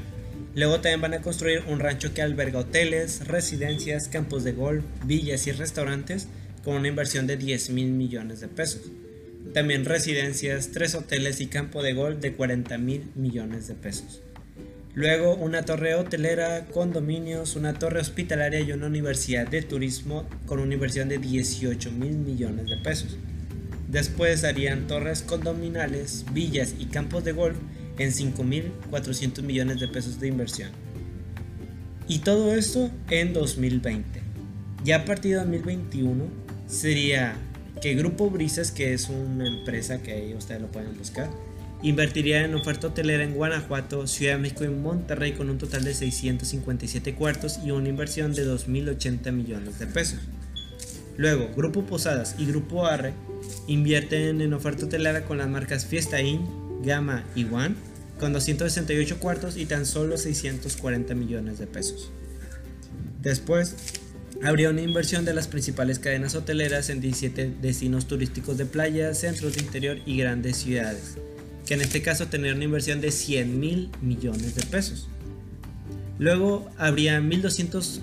Luego 0.53 0.75
también 0.81 1.01
van 1.01 1.15
a 1.15 1.21
construir 1.23 1.63
un 1.67 1.79
rancho 1.79 2.13
que 2.13 2.21
alberga 2.21 2.59
hoteles, 2.59 3.27
residencias, 3.27 4.07
campos 4.07 4.43
de 4.43 4.51
golf, 4.51 4.83
villas 5.03 5.47
y 5.47 5.51
restaurantes 5.51 6.27
con 6.63 6.75
una 6.75 6.89
inversión 6.89 7.25
de 7.25 7.37
10 7.37 7.71
mil 7.71 7.87
millones 7.87 8.39
de 8.39 8.47
pesos. 8.47 8.91
También 9.51 9.85
residencias, 9.85 10.69
tres 10.69 10.93
hoteles 10.93 11.41
y 11.41 11.47
campo 11.47 11.81
de 11.81 11.93
golf 11.93 12.19
de 12.19 12.35
40 12.35 12.77
mil 12.77 13.09
millones 13.15 13.67
de 13.67 13.73
pesos. 13.73 14.21
Luego 14.93 15.35
una 15.35 15.63
torre 15.63 15.95
hotelera, 15.95 16.65
condominios, 16.65 17.55
una 17.55 17.73
torre 17.79 18.01
hospitalaria 18.01 18.59
y 18.59 18.73
una 18.73 18.87
universidad 18.87 19.47
de 19.47 19.61
turismo 19.61 20.27
con 20.45 20.59
una 20.59 20.73
inversión 20.73 21.07
de 21.07 21.17
18 21.17 21.91
mil 21.91 22.17
millones 22.17 22.65
de 22.65 22.77
pesos. 22.77 23.17
Después 23.87 24.43
harían 24.43 24.87
torres 24.87 25.21
condominales, 25.21 26.25
villas 26.33 26.75
y 26.77 26.85
campos 26.85 27.23
de 27.23 27.31
golf 27.31 27.57
en 27.97 28.11
5.400 28.11 29.41
millones 29.43 29.79
de 29.79 29.87
pesos 29.87 30.19
de 30.19 30.27
inversión. 30.27 30.71
Y 32.07 32.19
todo 32.19 32.53
esto 32.53 32.91
en 33.09 33.31
2020. 33.31 34.21
Ya 34.83 34.97
a 34.97 35.05
partir 35.05 35.31
de 35.31 35.37
2021 35.37 36.25
sería 36.67 37.35
que 37.81 37.95
Grupo 37.95 38.29
Brisas, 38.29 38.71
que 38.71 38.93
es 38.93 39.09
una 39.09 39.47
empresa 39.47 40.01
que 40.01 40.11
ahí 40.11 40.33
ustedes 40.33 40.61
lo 40.61 40.67
pueden 40.67 40.97
buscar, 40.97 41.29
Invertiría 41.83 42.45
en 42.45 42.53
oferta 42.53 42.87
hotelera 42.87 43.23
en 43.23 43.33
Guanajuato, 43.33 44.05
Ciudad 44.05 44.33
de 44.33 44.39
México 44.39 44.63
y 44.63 44.69
Monterrey 44.69 45.31
con 45.31 45.49
un 45.49 45.57
total 45.57 45.83
de 45.83 45.95
657 45.95 47.15
cuartos 47.15 47.59
y 47.65 47.71
una 47.71 47.89
inversión 47.89 48.33
de 48.33 48.45
2.080 48.45 49.31
millones 49.31 49.79
de 49.79 49.87
pesos. 49.87 50.19
Luego, 51.17 51.49
Grupo 51.55 51.83
Posadas 51.83 52.35
y 52.37 52.45
Grupo 52.45 52.85
Arre 52.85 53.13
invierten 53.65 54.41
en 54.41 54.53
oferta 54.53 54.85
hotelera 54.85 55.25
con 55.25 55.39
las 55.39 55.49
marcas 55.49 55.87
Fiesta 55.87 56.21
Inn, 56.21 56.47
Gama 56.83 57.23
y 57.35 57.45
One 57.45 57.73
con 58.19 58.31
268 58.31 59.17
cuartos 59.17 59.57
y 59.57 59.65
tan 59.65 59.87
solo 59.87 60.19
640 60.19 61.15
millones 61.15 61.57
de 61.57 61.65
pesos. 61.65 62.11
Después, 63.23 63.75
habría 64.43 64.69
una 64.69 64.81
inversión 64.81 65.25
de 65.25 65.33
las 65.33 65.47
principales 65.47 65.97
cadenas 65.97 66.35
hoteleras 66.35 66.91
en 66.91 67.01
17 67.01 67.55
destinos 67.59 68.05
turísticos 68.05 68.59
de 68.59 68.67
playa, 68.67 69.15
centros 69.15 69.55
de 69.55 69.63
interior 69.63 69.97
y 70.05 70.17
grandes 70.17 70.57
ciudades 70.57 71.17
que 71.65 71.73
en 71.73 71.81
este 71.81 72.01
caso 72.01 72.27
tener 72.27 72.55
una 72.55 72.63
inversión 72.63 73.01
de 73.01 73.11
100 73.11 73.59
mil 73.59 73.89
millones 74.01 74.55
de 74.55 74.65
pesos. 74.65 75.07
Luego 76.21 76.69
habría 76.77 77.19
1200, 77.19 78.01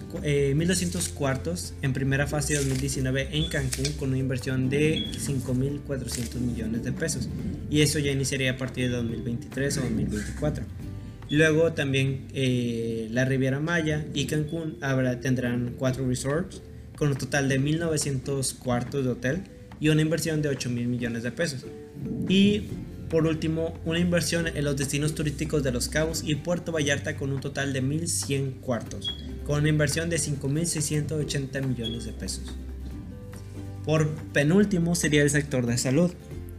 1200 0.57 1.07
eh, 1.07 1.11
cuartos 1.15 1.75
en 1.83 1.93
primera 1.93 2.27
fase 2.27 2.55
de 2.55 2.59
2019 2.59 3.29
en 3.31 3.49
Cancún 3.49 3.93
con 3.93 4.09
una 4.09 4.19
inversión 4.19 4.69
de 4.69 5.05
5.400 5.13 6.35
millones 6.41 6.83
de 6.83 6.91
pesos. 6.91 7.29
Y 7.71 7.83
eso 7.83 8.01
ya 8.01 8.11
iniciaría 8.11 8.51
a 8.51 8.57
partir 8.57 8.91
de 8.91 8.97
2023 8.97 9.79
o 9.79 9.81
2024. 9.83 10.65
Luego 11.31 11.73
también 11.75 12.27
eh, 12.35 13.07
la 13.13 13.25
Riviera 13.25 13.61
Maya 13.61 14.05
y 14.15 14.27
Cancún 14.27 14.79
habrá, 14.81 15.21
tendrán 15.21 15.75
cuatro 15.79 16.05
resorts 16.09 16.61
con 16.97 17.11
un 17.11 17.17
total 17.17 17.49
de 17.49 17.61
1.900 17.61 18.59
cuartos 18.59 19.05
de 19.05 19.11
hotel 19.11 19.43
y 19.79 19.91
una 19.91 20.03
inversión 20.03 20.43
de 20.43 20.49
8 20.49 20.71
mil 20.71 20.89
millones 20.89 21.23
de 21.23 21.31
pesos. 21.31 21.65
Y 22.29 22.65
por 23.09 23.27
último, 23.27 23.75
una 23.85 23.99
inversión 23.99 24.47
en 24.47 24.65
los 24.65 24.77
destinos 24.77 25.15
turísticos 25.15 25.63
de 25.63 25.73
Los 25.73 25.89
Cabos 25.89 26.23
y 26.25 26.35
Puerto 26.35 26.73
Vallarta 26.73 27.17
con 27.17 27.33
un 27.33 27.41
total 27.41 27.73
de 27.73 27.83
1.100 27.83 28.61
cuartos, 28.61 29.17
con 29.47 29.61
una 29.61 29.69
inversión 29.69 30.11
de 30.11 30.19
5.680 30.19 31.67
millones 31.67 32.05
de 32.05 32.13
pesos. 32.13 32.55
Por 33.85 34.09
penúltimo 34.33 34.95
sería 34.95 35.23
el 35.23 35.31
sector 35.31 35.65
de 35.65 35.79
salud, 35.79 36.13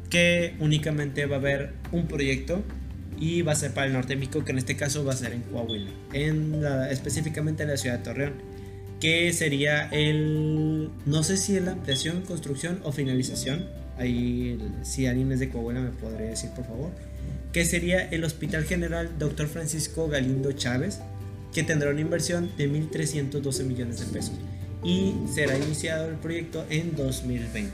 que 0.10 0.56
únicamente 0.60 1.28
va 1.28 1.36
a 1.36 1.40
haber 1.40 1.74
un 1.92 2.08
proyecto 2.08 2.64
y 3.20 3.44
va 3.44 3.52
a 3.52 3.56
ser 3.56 3.74
para 3.74 3.88
el 3.88 3.94
norte 3.94 4.14
de 4.14 4.16
México, 4.16 4.44
que 4.44 4.52
en 4.52 4.58
este 4.58 4.76
caso 4.76 5.06
va 5.06 5.14
a 5.14 5.18
ser 5.18 5.34
en 5.34 5.42
Coahuila, 5.42 5.92
en 6.14 6.64
específicamente 6.90 7.64
en 7.64 7.70
la 7.70 7.78
ciudad 7.78 8.00
de 8.00 8.04
Torreón, 8.04 8.34
que 9.00 9.32
sería 9.34 9.88
el, 9.90 10.90
no 11.06 11.22
sé 11.24 11.38
si 11.38 11.60
la 11.60 11.74
ampliación, 11.74 12.22
construcción 12.22 12.80
o 12.84 12.92
finalización, 12.92 13.68
ahí 14.00 14.58
si 14.84 15.06
alguien 15.06 15.32
es 15.32 15.40
de 15.40 15.50
Coahuila 15.50 15.82
me 15.82 15.90
podría 15.92 16.28
decir 16.28 16.50
por 16.52 16.66
favor, 16.66 16.92
que 17.52 17.66
sería 17.66 18.08
el 18.10 18.24
Hospital 18.24 18.64
General 18.64 19.10
Dr. 19.18 19.48
Francisco 19.48 20.08
Galindo 20.08 20.52
Chávez, 20.52 21.00
que 21.54 21.64
tendrá 21.64 21.92
una 21.92 22.02
inversión 22.02 22.50
de 22.58 22.70
1.312 22.72 23.64
millones 23.66 24.00
de 24.00 24.06
pesos 24.08 24.36
y 24.84 25.14
será 25.34 25.58
iniciado 25.58 26.08
el 26.08 26.16
proyecto 26.16 26.66
en 26.70 26.96
2020. 26.96 27.72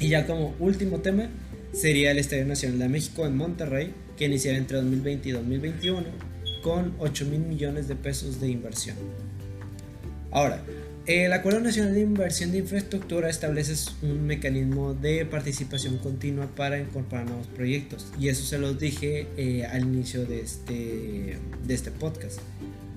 Y 0.00 0.08
ya 0.08 0.26
como 0.26 0.54
último 0.58 0.98
tema 0.98 1.28
sería 1.72 2.10
el 2.10 2.18
Estadio 2.18 2.44
Nacional 2.44 2.78
de 2.78 2.88
México 2.88 3.26
en 3.26 3.36
Monterrey, 3.36 3.94
que 4.16 4.26
iniciará 4.26 4.58
entre 4.58 4.76
2020 4.78 5.28
y 5.28 5.32
2021 5.32 6.04
con 6.62 6.94
8 6.98 7.26
mil 7.26 7.40
millones 7.40 7.88
de 7.88 7.94
pesos 7.94 8.40
de 8.40 8.48
inversión. 8.48 8.96
Ahora, 10.30 10.62
el 11.06 11.32
Acuerdo 11.32 11.60
Nacional 11.60 11.94
de 11.94 12.00
Inversión 12.00 12.50
de 12.50 12.58
Infraestructura 12.58 13.30
establece 13.30 13.74
un 14.02 14.26
mecanismo 14.26 14.92
de 14.92 15.24
participación 15.24 15.98
continua 15.98 16.48
para 16.56 16.80
incorporar 16.80 17.26
nuevos 17.26 17.46
proyectos 17.46 18.08
y 18.18 18.28
eso 18.28 18.44
se 18.44 18.58
los 18.58 18.78
dije 18.80 19.28
eh, 19.36 19.64
al 19.66 19.82
inicio 19.82 20.26
de 20.26 20.40
este, 20.40 21.38
de 21.64 21.74
este 21.74 21.92
podcast. 21.92 22.40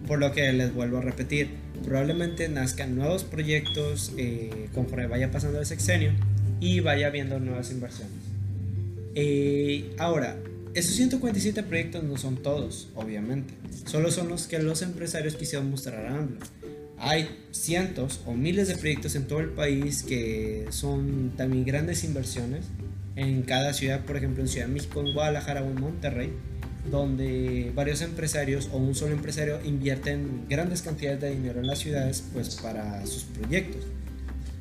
Por 0.07 0.17
lo 0.17 0.31
que 0.31 0.51
les 0.53 0.73
vuelvo 0.73 0.97
a 0.97 1.01
repetir, 1.01 1.49
probablemente 1.85 2.49
nazcan 2.49 2.95
nuevos 2.95 3.23
proyectos 3.23 4.11
eh, 4.17 4.69
conforme 4.73 5.05
vaya 5.05 5.29
pasando 5.29 5.59
el 5.59 5.67
sexenio 5.67 6.11
y 6.59 6.79
vaya 6.79 7.07
habiendo 7.07 7.39
nuevas 7.39 7.69
inversiones. 7.69 8.13
Eh, 9.13 9.93
ahora, 9.99 10.35
esos 10.73 10.95
147 10.95 11.61
proyectos 11.61 12.03
no 12.03 12.17
son 12.17 12.37
todos, 12.37 12.89
obviamente. 12.95 13.53
Solo 13.85 14.09
son 14.09 14.29
los 14.29 14.47
que 14.47 14.57
los 14.57 14.81
empresarios 14.81 15.35
quisieron 15.35 15.69
mostrar 15.69 16.07
a 16.07 16.17
AMLO. 16.17 16.39
Hay 16.99 17.29
cientos 17.51 18.21
o 18.25 18.33
miles 18.33 18.67
de 18.67 18.75
proyectos 18.75 19.15
en 19.15 19.25
todo 19.25 19.39
el 19.39 19.49
país 19.49 20.03
que 20.03 20.65
son 20.69 21.31
también 21.37 21.63
grandes 21.63 22.03
inversiones 22.03 22.65
en 23.15 23.43
cada 23.43 23.73
ciudad, 23.73 24.03
por 24.05 24.17
ejemplo 24.17 24.43
en 24.43 24.49
Ciudad 24.49 24.67
de 24.67 24.73
México, 24.73 24.99
en 25.01 25.13
Guadalajara 25.13 25.61
o 25.61 25.65
en 25.65 25.79
Monterrey, 25.79 26.33
donde 26.91 27.71
varios 27.73 28.01
empresarios 28.01 28.69
o 28.73 28.77
un 28.77 28.95
solo 28.95 29.13
empresario 29.13 29.59
invierten 29.63 30.45
grandes 30.49 30.81
cantidades 30.81 31.21
de 31.21 31.31
dinero 31.31 31.59
en 31.59 31.67
las 31.67 31.79
ciudades 31.79 32.23
pues 32.33 32.55
para 32.55 33.05
sus 33.05 33.23
proyectos. 33.23 33.83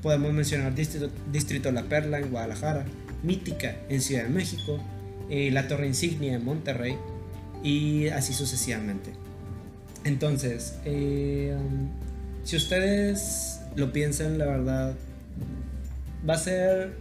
Podemos 0.02 0.32
mencionar 0.32 0.74
Distrito, 0.74 1.10
Distrito 1.32 1.72
La 1.72 1.84
Perla 1.84 2.18
en 2.18 2.30
Guadalajara, 2.30 2.86
Mítica 3.24 3.76
en 3.88 4.00
Ciudad 4.00 4.24
de 4.24 4.28
México, 4.28 4.78
eh, 5.28 5.50
la 5.50 5.66
Torre 5.66 5.88
Insignia 5.88 6.34
en 6.34 6.44
Monterrey 6.44 6.96
y 7.64 8.06
así 8.08 8.32
sucesivamente. 8.32 9.10
Entonces, 10.04 10.74
eh, 10.84 11.56
si 12.48 12.56
ustedes 12.56 13.60
lo 13.76 13.92
piensan, 13.92 14.38
la 14.38 14.46
verdad, 14.46 14.94
va 16.26 16.32
a 16.32 16.38
ser, 16.38 16.94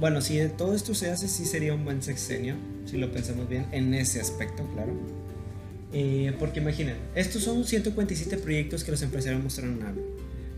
bueno, 0.00 0.20
si 0.20 0.40
todo 0.58 0.74
esto 0.74 0.96
se 0.96 1.12
hace, 1.12 1.28
sí 1.28 1.44
sería 1.44 1.74
un 1.74 1.84
buen 1.84 2.02
sexenio, 2.02 2.56
si 2.86 2.96
lo 2.96 3.12
pensamos 3.12 3.48
bien, 3.48 3.66
en 3.70 3.94
ese 3.94 4.20
aspecto, 4.20 4.68
claro. 4.74 4.92
Eh, 5.92 6.34
porque 6.40 6.58
imaginen, 6.58 6.96
estos 7.14 7.44
son 7.44 7.64
147 7.64 8.36
proyectos 8.38 8.82
que 8.82 8.90
los 8.90 9.00
empresarios 9.02 9.40
mostraron 9.40 9.80
a 9.84 9.94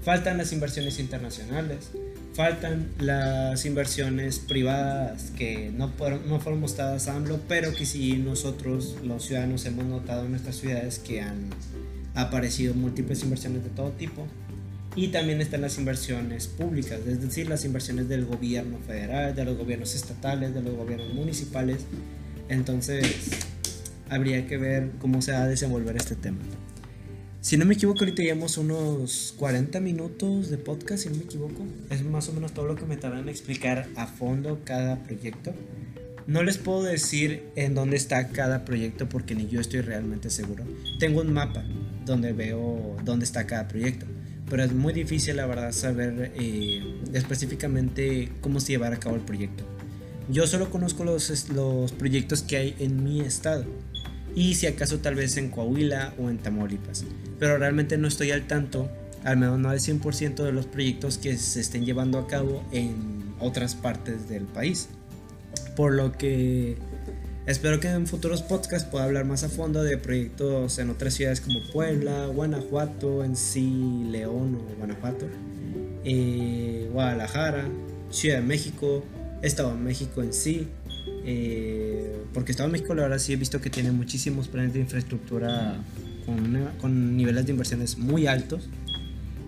Faltan 0.02 0.38
las 0.38 0.50
inversiones 0.54 0.98
internacionales, 0.98 1.90
faltan 2.32 2.88
las 3.00 3.66
inversiones 3.66 4.38
privadas 4.38 5.30
que 5.36 5.70
no 5.76 5.90
fueron, 5.90 6.26
no 6.26 6.40
fueron 6.40 6.58
mostradas 6.58 7.06
a 7.06 7.16
AMLO, 7.16 7.38
pero 7.48 7.74
que 7.74 7.84
sí 7.84 8.14
nosotros, 8.14 8.96
los 9.04 9.26
ciudadanos, 9.26 9.66
hemos 9.66 9.84
notado 9.84 10.24
en 10.24 10.30
nuestras 10.30 10.56
ciudades 10.56 10.98
que 11.00 11.20
han 11.20 11.50
aparecido 12.14 12.74
múltiples 12.74 13.22
inversiones 13.22 13.64
de 13.64 13.70
todo 13.70 13.90
tipo. 13.90 14.26
Y 14.94 15.08
también 15.08 15.40
están 15.40 15.62
las 15.62 15.78
inversiones 15.78 16.48
públicas, 16.48 17.00
es 17.06 17.22
decir, 17.22 17.48
las 17.48 17.64
inversiones 17.64 18.08
del 18.08 18.26
gobierno 18.26 18.78
federal, 18.86 19.34
de 19.34 19.44
los 19.44 19.56
gobiernos 19.56 19.94
estatales, 19.94 20.54
de 20.54 20.60
los 20.60 20.74
gobiernos 20.74 21.14
municipales. 21.14 21.86
Entonces, 22.50 23.06
habría 24.10 24.46
que 24.46 24.58
ver 24.58 24.90
cómo 24.98 25.22
se 25.22 25.32
va 25.32 25.44
a 25.44 25.48
desenvolver 25.48 25.96
este 25.96 26.14
tema. 26.14 26.38
Si 27.40 27.56
no 27.56 27.64
me 27.64 27.74
equivoco, 27.74 28.00
ahorita 28.00 28.22
llevamos 28.22 28.58
unos 28.58 29.34
40 29.38 29.80
minutos 29.80 30.50
de 30.50 30.58
podcast, 30.58 31.04
si 31.04 31.08
no 31.08 31.16
me 31.16 31.24
equivoco. 31.24 31.64
Es 31.90 32.04
más 32.04 32.28
o 32.28 32.32
menos 32.34 32.52
todo 32.52 32.66
lo 32.66 32.76
que 32.76 32.84
me 32.84 32.96
tardan 32.96 33.20
en 33.20 33.28
explicar 33.30 33.88
a 33.96 34.06
fondo 34.06 34.60
cada 34.64 35.02
proyecto. 35.02 35.52
No 36.26 36.42
les 36.44 36.58
puedo 36.58 36.84
decir 36.84 37.42
en 37.56 37.74
dónde 37.74 37.96
está 37.96 38.28
cada 38.28 38.64
proyecto 38.64 39.08
porque 39.08 39.34
ni 39.34 39.48
yo 39.48 39.60
estoy 39.60 39.80
realmente 39.80 40.30
seguro. 40.30 40.64
Tengo 41.00 41.20
un 41.20 41.32
mapa 41.32 41.64
donde 42.04 42.32
veo 42.32 42.96
dónde 43.04 43.24
está 43.24 43.46
cada 43.46 43.68
proyecto, 43.68 44.06
pero 44.48 44.64
es 44.64 44.72
muy 44.72 44.92
difícil 44.92 45.36
la 45.36 45.46
verdad 45.46 45.72
saber 45.72 46.32
eh, 46.36 46.82
específicamente 47.12 48.30
cómo 48.40 48.60
se 48.60 48.72
llevará 48.72 48.96
a 48.96 49.00
cabo 49.00 49.16
el 49.16 49.22
proyecto. 49.22 49.64
Yo 50.28 50.46
solo 50.46 50.70
conozco 50.70 51.04
los, 51.04 51.48
los 51.50 51.92
proyectos 51.92 52.42
que 52.42 52.56
hay 52.56 52.76
en 52.78 53.02
mi 53.02 53.20
estado 53.20 53.64
y 54.34 54.54
si 54.54 54.66
acaso 54.66 54.98
tal 54.98 55.14
vez 55.14 55.36
en 55.36 55.50
Coahuila 55.50 56.14
o 56.18 56.30
en 56.30 56.38
Tamaulipas. 56.38 57.04
Pero 57.38 57.58
realmente 57.58 57.98
no 57.98 58.08
estoy 58.08 58.30
al 58.30 58.46
tanto, 58.46 58.90
al 59.24 59.36
menos 59.36 59.58
no 59.58 59.70
al 59.70 59.78
100% 59.78 60.42
de 60.42 60.52
los 60.52 60.66
proyectos 60.66 61.18
que 61.18 61.36
se 61.36 61.60
estén 61.60 61.84
llevando 61.84 62.18
a 62.18 62.26
cabo 62.26 62.64
en 62.72 63.34
otras 63.40 63.74
partes 63.74 64.28
del 64.28 64.44
país. 64.44 64.88
Por 65.76 65.92
lo 65.92 66.12
que 66.12 66.76
espero 67.46 67.80
que 67.80 67.88
en 67.88 68.06
futuros 68.06 68.42
podcasts 68.42 68.88
pueda 68.88 69.04
hablar 69.04 69.24
más 69.24 69.42
a 69.44 69.48
fondo 69.48 69.82
de 69.82 69.98
proyectos 69.98 70.78
en 70.78 70.90
otras 70.90 71.14
ciudades 71.14 71.40
como 71.40 71.60
Puebla, 71.72 72.26
Guanajuato, 72.26 73.24
en 73.24 73.36
sí 73.36 74.04
León 74.10 74.56
o 74.56 74.76
Guanajuato, 74.78 75.26
eh, 76.04 76.88
Guadalajara, 76.92 77.68
Ciudad 78.10 78.36
de 78.36 78.42
México, 78.42 79.04
Estado 79.42 79.70
de 79.74 79.80
México 79.80 80.22
en 80.22 80.32
sí, 80.32 80.68
eh, 81.24 82.16
porque 82.32 82.52
Estado 82.52 82.68
de 82.68 82.72
México 82.72 82.94
la 82.94 83.02
verdad 83.02 83.18
sí 83.18 83.32
he 83.32 83.36
visto 83.36 83.60
que 83.60 83.70
tiene 83.70 83.90
muchísimos 83.90 84.48
planes 84.48 84.72
de 84.72 84.80
infraestructura 84.80 85.76
con, 86.26 86.68
con 86.80 87.16
niveles 87.16 87.46
de 87.46 87.52
inversiones 87.52 87.98
muy 87.98 88.26
altos. 88.26 88.68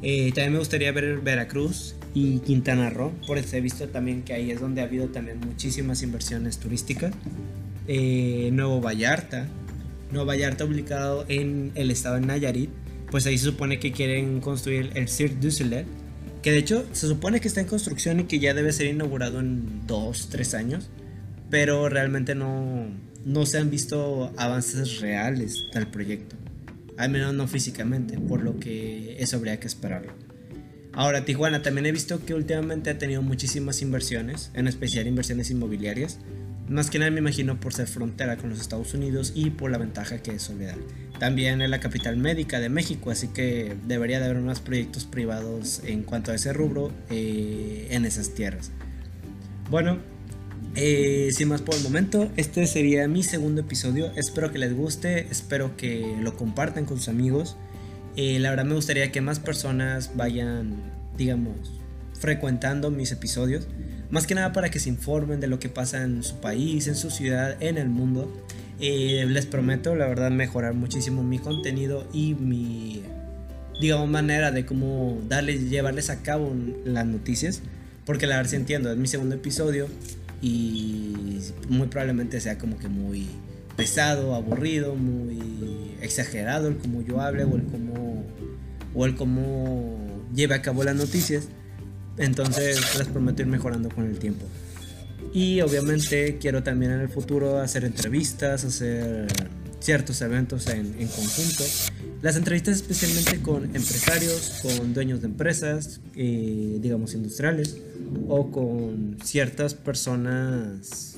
Eh, 0.03 0.33
también 0.35 0.53
me 0.53 0.59
gustaría 0.59 0.93
ver 0.93 1.21
Veracruz 1.21 1.95
y 2.13 2.39
Quintana 2.41 2.91
Roo, 2.91 3.13
por 3.27 3.39
eso 3.39 3.57
he 3.57 3.61
visto 3.61 3.89
también 3.89 4.23
que 4.23 4.35
ahí 4.35 4.51
es 4.51 4.61
donde 4.61 4.83
ha 4.83 4.85
habido 4.85 5.09
también 5.09 5.41
muchísimas 5.41 6.03
inversiones 6.03 6.59
turísticas. 6.59 7.15
Eh, 7.87 8.51
Nuevo 8.53 8.81
Vallarta, 8.81 9.47
Nuevo 10.11 10.27
Vallarta 10.27 10.65
ubicado 10.65 11.25
en 11.29 11.73
el 11.75 11.91
estado 11.91 12.17
de 12.17 12.23
Nayarit, 12.23 12.71
pues 13.11 13.27
ahí 13.27 13.39
se 13.39 13.45
supone 13.45 13.79
que 13.79 13.93
quieren 13.93 14.41
construir 14.41 14.91
el 14.95 15.09
Cirque 15.09 15.37
du 15.41 15.51
Soleil, 15.51 15.87
que 16.43 16.53
de 16.53 16.59
hecho 16.59 16.87
se 16.93 17.07
supone 17.07 17.41
que 17.41 17.49
está 17.49 17.61
en 17.61 17.67
construcción 17.67 18.21
y 18.21 18.25
que 18.25 18.39
ya 18.39 18.55
debe 18.55 18.73
ser 18.73 18.87
inaugurado 18.87 19.41
en 19.41 19.87
2, 19.87 20.29
3 20.31 20.55
años 20.55 20.91
pero 21.55 21.89
realmente 21.89 22.35
no, 22.35 22.87
no 23.25 23.47
se 23.47 23.59
han 23.59 23.71
visto 23.71 24.33
avances 24.37 25.01
reales 25.01 25.69
del 25.73 25.87
proyecto, 25.87 26.35
al 26.97 27.11
menos 27.11 27.33
no 27.33 27.47
físicamente, 27.47 28.19
por 28.19 28.43
lo 28.43 28.59
que 28.59 29.17
eso 29.21 29.37
habría 29.37 29.61
que 29.61 29.69
esperarlo. 29.69 30.15
Ahora, 30.93 31.25
Tijuana 31.25 31.63
también 31.63 31.87
he 31.87 31.93
visto 31.93 32.25
que 32.25 32.35
últimamente 32.35 32.91
ha 32.91 32.99
tenido 32.99 33.23
muchísimas 33.23 33.83
inversiones, 33.83 34.51
en 34.55 34.67
especial 34.67 35.07
inversiones 35.07 35.49
inmobiliarias, 35.51 36.19
más 36.69 36.91
que 36.91 36.99
nada 36.99 37.11
me 37.11 37.19
imagino 37.19 37.61
por 37.61 37.75
ser 37.75 37.87
frontera 37.87 38.37
con 38.37 38.51
los 38.51 38.61
Estados 38.61 38.95
Unidos 38.95 39.33
y 39.35 39.51
por 39.51 39.71
la 39.71 39.79
ventaja 39.79 40.19
que 40.19 40.33
eso 40.33 40.55
le 40.55 40.67
da. 40.67 40.77
También 41.19 41.63
es 41.63 41.71
la 41.71 41.81
capital 41.81 42.17
médica 42.17 42.61
de 42.61 42.69
México, 42.69 43.11
así 43.11 43.29
que 43.29 43.77
debería 43.87 44.19
de 44.19 44.27
haber 44.27 44.39
más 44.39 44.61
proyectos 44.61 45.05
privados 45.05 45.83
en 45.85 46.03
cuanto 46.03 46.33
a 46.33 46.35
ese 46.35 46.53
rubro 46.53 46.91
eh, 47.11 47.89
en 47.91 48.05
esas 48.05 48.35
tierras. 48.35 48.71
Bueno, 49.71 49.99
eh, 50.77 51.31
sin 51.33 51.49
más 51.49 51.63
por 51.63 51.75
el 51.75 51.83
momento, 51.83 52.31
este 52.37 52.67
sería 52.67 53.07
mi 53.09 53.23
segundo 53.23 53.61
episodio. 53.61 54.11
Espero 54.17 54.51
que 54.51 54.59
les 54.59 54.75
guste, 54.75 55.29
espero 55.31 55.77
que 55.77 56.17
lo 56.21 56.37
compartan 56.37 56.85
con 56.85 56.97
sus 56.99 57.09
amigos. 57.09 57.57
Eh, 58.17 58.39
la 58.39 58.51
verdad 58.51 58.65
me 58.65 58.75
gustaría 58.75 59.13
que 59.13 59.21
más 59.21 59.39
personas 59.39 60.13
vayan, 60.17 60.83
digamos, 61.17 61.81
frecuentando 62.19 62.91
mis 62.91 63.13
episodios. 63.13 63.69
Más 64.15 64.29
que 64.29 64.37
nada 64.37 64.53
para 64.53 64.71
que 64.71 64.79
se 64.79 64.89
informen 64.89 65.41
de 65.41 65.49
lo 65.49 65.59
que 65.59 65.69
pasa 65.69 66.05
en 66.05 66.23
su 66.23 66.37
país, 66.37 66.87
en 66.87 66.95
su 66.95 67.11
ciudad, 67.11 67.61
en 67.61 67.79
el 67.79 67.89
mundo. 67.89 68.33
Eh, 68.79 69.27
les 69.29 69.45
prometo, 69.45 69.97
la 69.97 70.07
verdad, 70.07 70.31
mejorar 70.31 70.73
muchísimo 70.73 71.25
mi 71.25 71.41
contenido 71.41 72.09
y 72.13 72.35
mi, 72.35 73.03
digamos, 73.81 74.09
manera 74.09 74.53
de 74.53 74.65
cómo 74.65 75.21
darles, 75.29 75.69
llevarles 75.69 76.11
a 76.11 76.23
cabo 76.23 76.55
las 76.85 77.07
noticias 77.07 77.61
Porque 78.07 78.29
la 78.29 78.37
verdad 78.37 78.51
sí 78.51 78.55
entiendo, 78.55 78.93
es 78.93 78.99
mi 78.99 79.09
segundo 79.09 79.35
episodio 79.35 79.89
y 80.41 81.41
muy 81.69 81.89
probablemente 81.89 82.41
sea 82.41 82.57
como 82.57 82.79
que 82.79 82.87
muy 82.87 83.27
pesado, 83.77 84.37
aburrido, 84.37 84.95
muy 84.95 85.97
exagerado 86.01 86.69
el 86.69 86.77
cómo 86.77 87.03
yo 87.03 87.21
hable 87.21 87.43
o 87.43 87.57
el 87.57 87.65
cómo, 87.65 88.25
o 88.95 89.07
el 89.07 89.17
cómo 89.17 89.99
lleve 90.33 90.55
a 90.55 90.63
cabo 90.63 90.85
las 90.85 90.95
noticias. 90.95 91.49
Entonces 92.19 92.99
les 92.99 93.09
prometo 93.09 93.43
ir 93.43 93.49
mejorando 93.49 93.89
con 93.89 94.07
el 94.07 94.19
tiempo. 94.19 94.47
Y 95.33 95.61
obviamente 95.63 96.39
quiero 96.41 96.63
también 96.63 96.93
en 96.93 97.01
el 97.01 97.09
futuro 97.09 97.59
hacer 97.59 97.85
entrevistas, 97.85 98.65
hacer 98.65 99.27
ciertos 99.81 100.23
eventos 100.23 100.67
en, 100.69 100.93
conjunto. 100.93 101.65
Las 102.23 102.37
entrevistas 102.37 102.77
especialmente 102.77 103.43
con 103.43 103.65
empresarios, 103.65 104.61
con 104.63 104.95
dueños 104.95 105.21
de 105.21 105.27
empresas, 105.27 106.01
eh, 106.15 106.79
digamos 106.81 107.15
industriales, 107.15 107.79
o 108.29 108.51
con 108.51 109.19
ciertas 109.23 109.75
personas, 109.75 111.17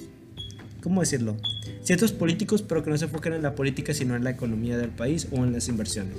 ¿cómo 0.82 1.00
decirlo? 1.00 1.36
Ciertos 1.82 2.10
políticos, 2.12 2.62
pero 2.62 2.82
que 2.82 2.90
no 2.90 2.98
se 2.98 3.04
enfoquen 3.04 3.34
en 3.34 3.42
la 3.42 3.54
política, 3.54 3.94
sino 3.94 4.16
en 4.16 4.24
la 4.24 4.30
economía 4.30 4.76
del 4.76 4.90
país 4.90 5.28
o 5.30 5.44
en 5.44 5.52
las 5.52 5.68
inversiones. 5.68 6.16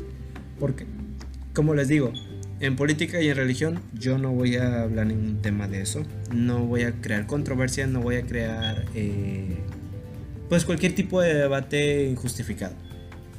Porque, 0.57 0.85
como 1.53 1.73
les 1.73 1.89
digo, 1.89 2.13
en 2.59 2.75
política 2.75 3.21
y 3.21 3.29
en 3.29 3.35
religión 3.35 3.81
yo 3.93 4.17
no 4.17 4.31
voy 4.31 4.55
a 4.55 4.83
hablar 4.83 5.07
ningún 5.07 5.41
tema 5.41 5.67
de 5.67 5.81
eso. 5.81 6.03
No 6.33 6.65
voy 6.65 6.83
a 6.83 6.91
crear 6.93 7.27
controversia, 7.27 7.87
no 7.87 8.01
voy 8.01 8.15
a 8.15 8.23
crear 8.23 8.85
eh, 8.95 9.57
pues 10.49 10.65
cualquier 10.65 10.95
tipo 10.95 11.21
de 11.21 11.33
debate 11.33 12.05
injustificado. 12.05 12.73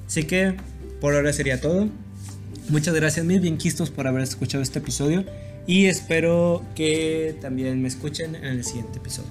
Así 0.07 0.25
que 0.25 0.55
por 1.01 1.15
ahora 1.15 1.33
sería 1.33 1.61
todo. 1.61 1.89
Muchas 2.69 2.95
gracias 2.95 3.25
mis 3.25 3.41
bienquistos 3.41 3.91
por 3.91 4.07
haber 4.07 4.23
escuchado 4.23 4.63
este 4.63 4.79
episodio 4.79 5.25
y 5.67 5.87
espero 5.87 6.65
que 6.75 7.37
también 7.41 7.81
me 7.83 7.89
escuchen 7.89 8.35
en 8.35 8.45
el 8.45 8.65
siguiente 8.65 8.99
episodio. 8.99 9.31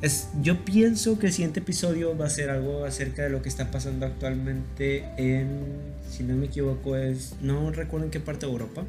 Es, 0.00 0.28
yo 0.42 0.64
pienso 0.64 1.18
que 1.18 1.26
el 1.26 1.32
siguiente 1.32 1.60
episodio 1.60 2.16
va 2.18 2.26
a 2.26 2.30
ser 2.30 2.50
algo 2.50 2.84
acerca 2.84 3.22
de 3.22 3.30
lo 3.30 3.40
que 3.40 3.48
está 3.48 3.70
pasando 3.70 4.04
actualmente 4.04 5.04
en, 5.16 5.60
si 6.10 6.24
no 6.24 6.34
me 6.34 6.46
equivoco, 6.46 6.96
es, 6.96 7.36
no 7.40 7.70
recuerdo 7.70 8.06
en 8.06 8.10
qué 8.10 8.18
parte 8.18 8.46
de 8.46 8.52
Europa, 8.52 8.84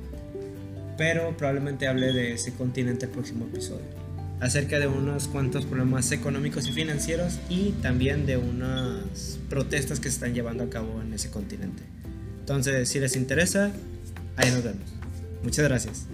pero 0.98 1.36
probablemente 1.38 1.88
hable 1.88 2.14
de 2.14 2.34
ese 2.34 2.54
continente 2.54 3.06
el 3.06 3.12
próximo 3.12 3.46
episodio. 3.46 3.86
Acerca 4.39 4.80
de 4.80 4.88
unos 4.88 5.28
cuantos 5.28 5.66
problemas 5.66 6.12
económicos 6.12 6.68
y 6.68 6.72
financieros 6.72 7.39
y 7.50 7.72
también 7.82 8.26
de 8.26 8.38
unas 8.38 9.39
protestas 9.50 10.00
que 10.00 10.10
se 10.10 10.16
están 10.16 10.34
llevando 10.34 10.66
a 10.66 10.70
cabo 10.70 11.02
en 11.02 11.14
ese 11.14 11.30
continente. 11.30 11.84
Entonces, 12.41 12.89
si 12.89 13.00
les 13.00 13.16
interesa, 13.16 13.72
ahí 14.36 14.52
nos 14.52 14.64
vemos. 14.64 14.84
Muchas 15.44 15.66
gracias. 15.66 16.08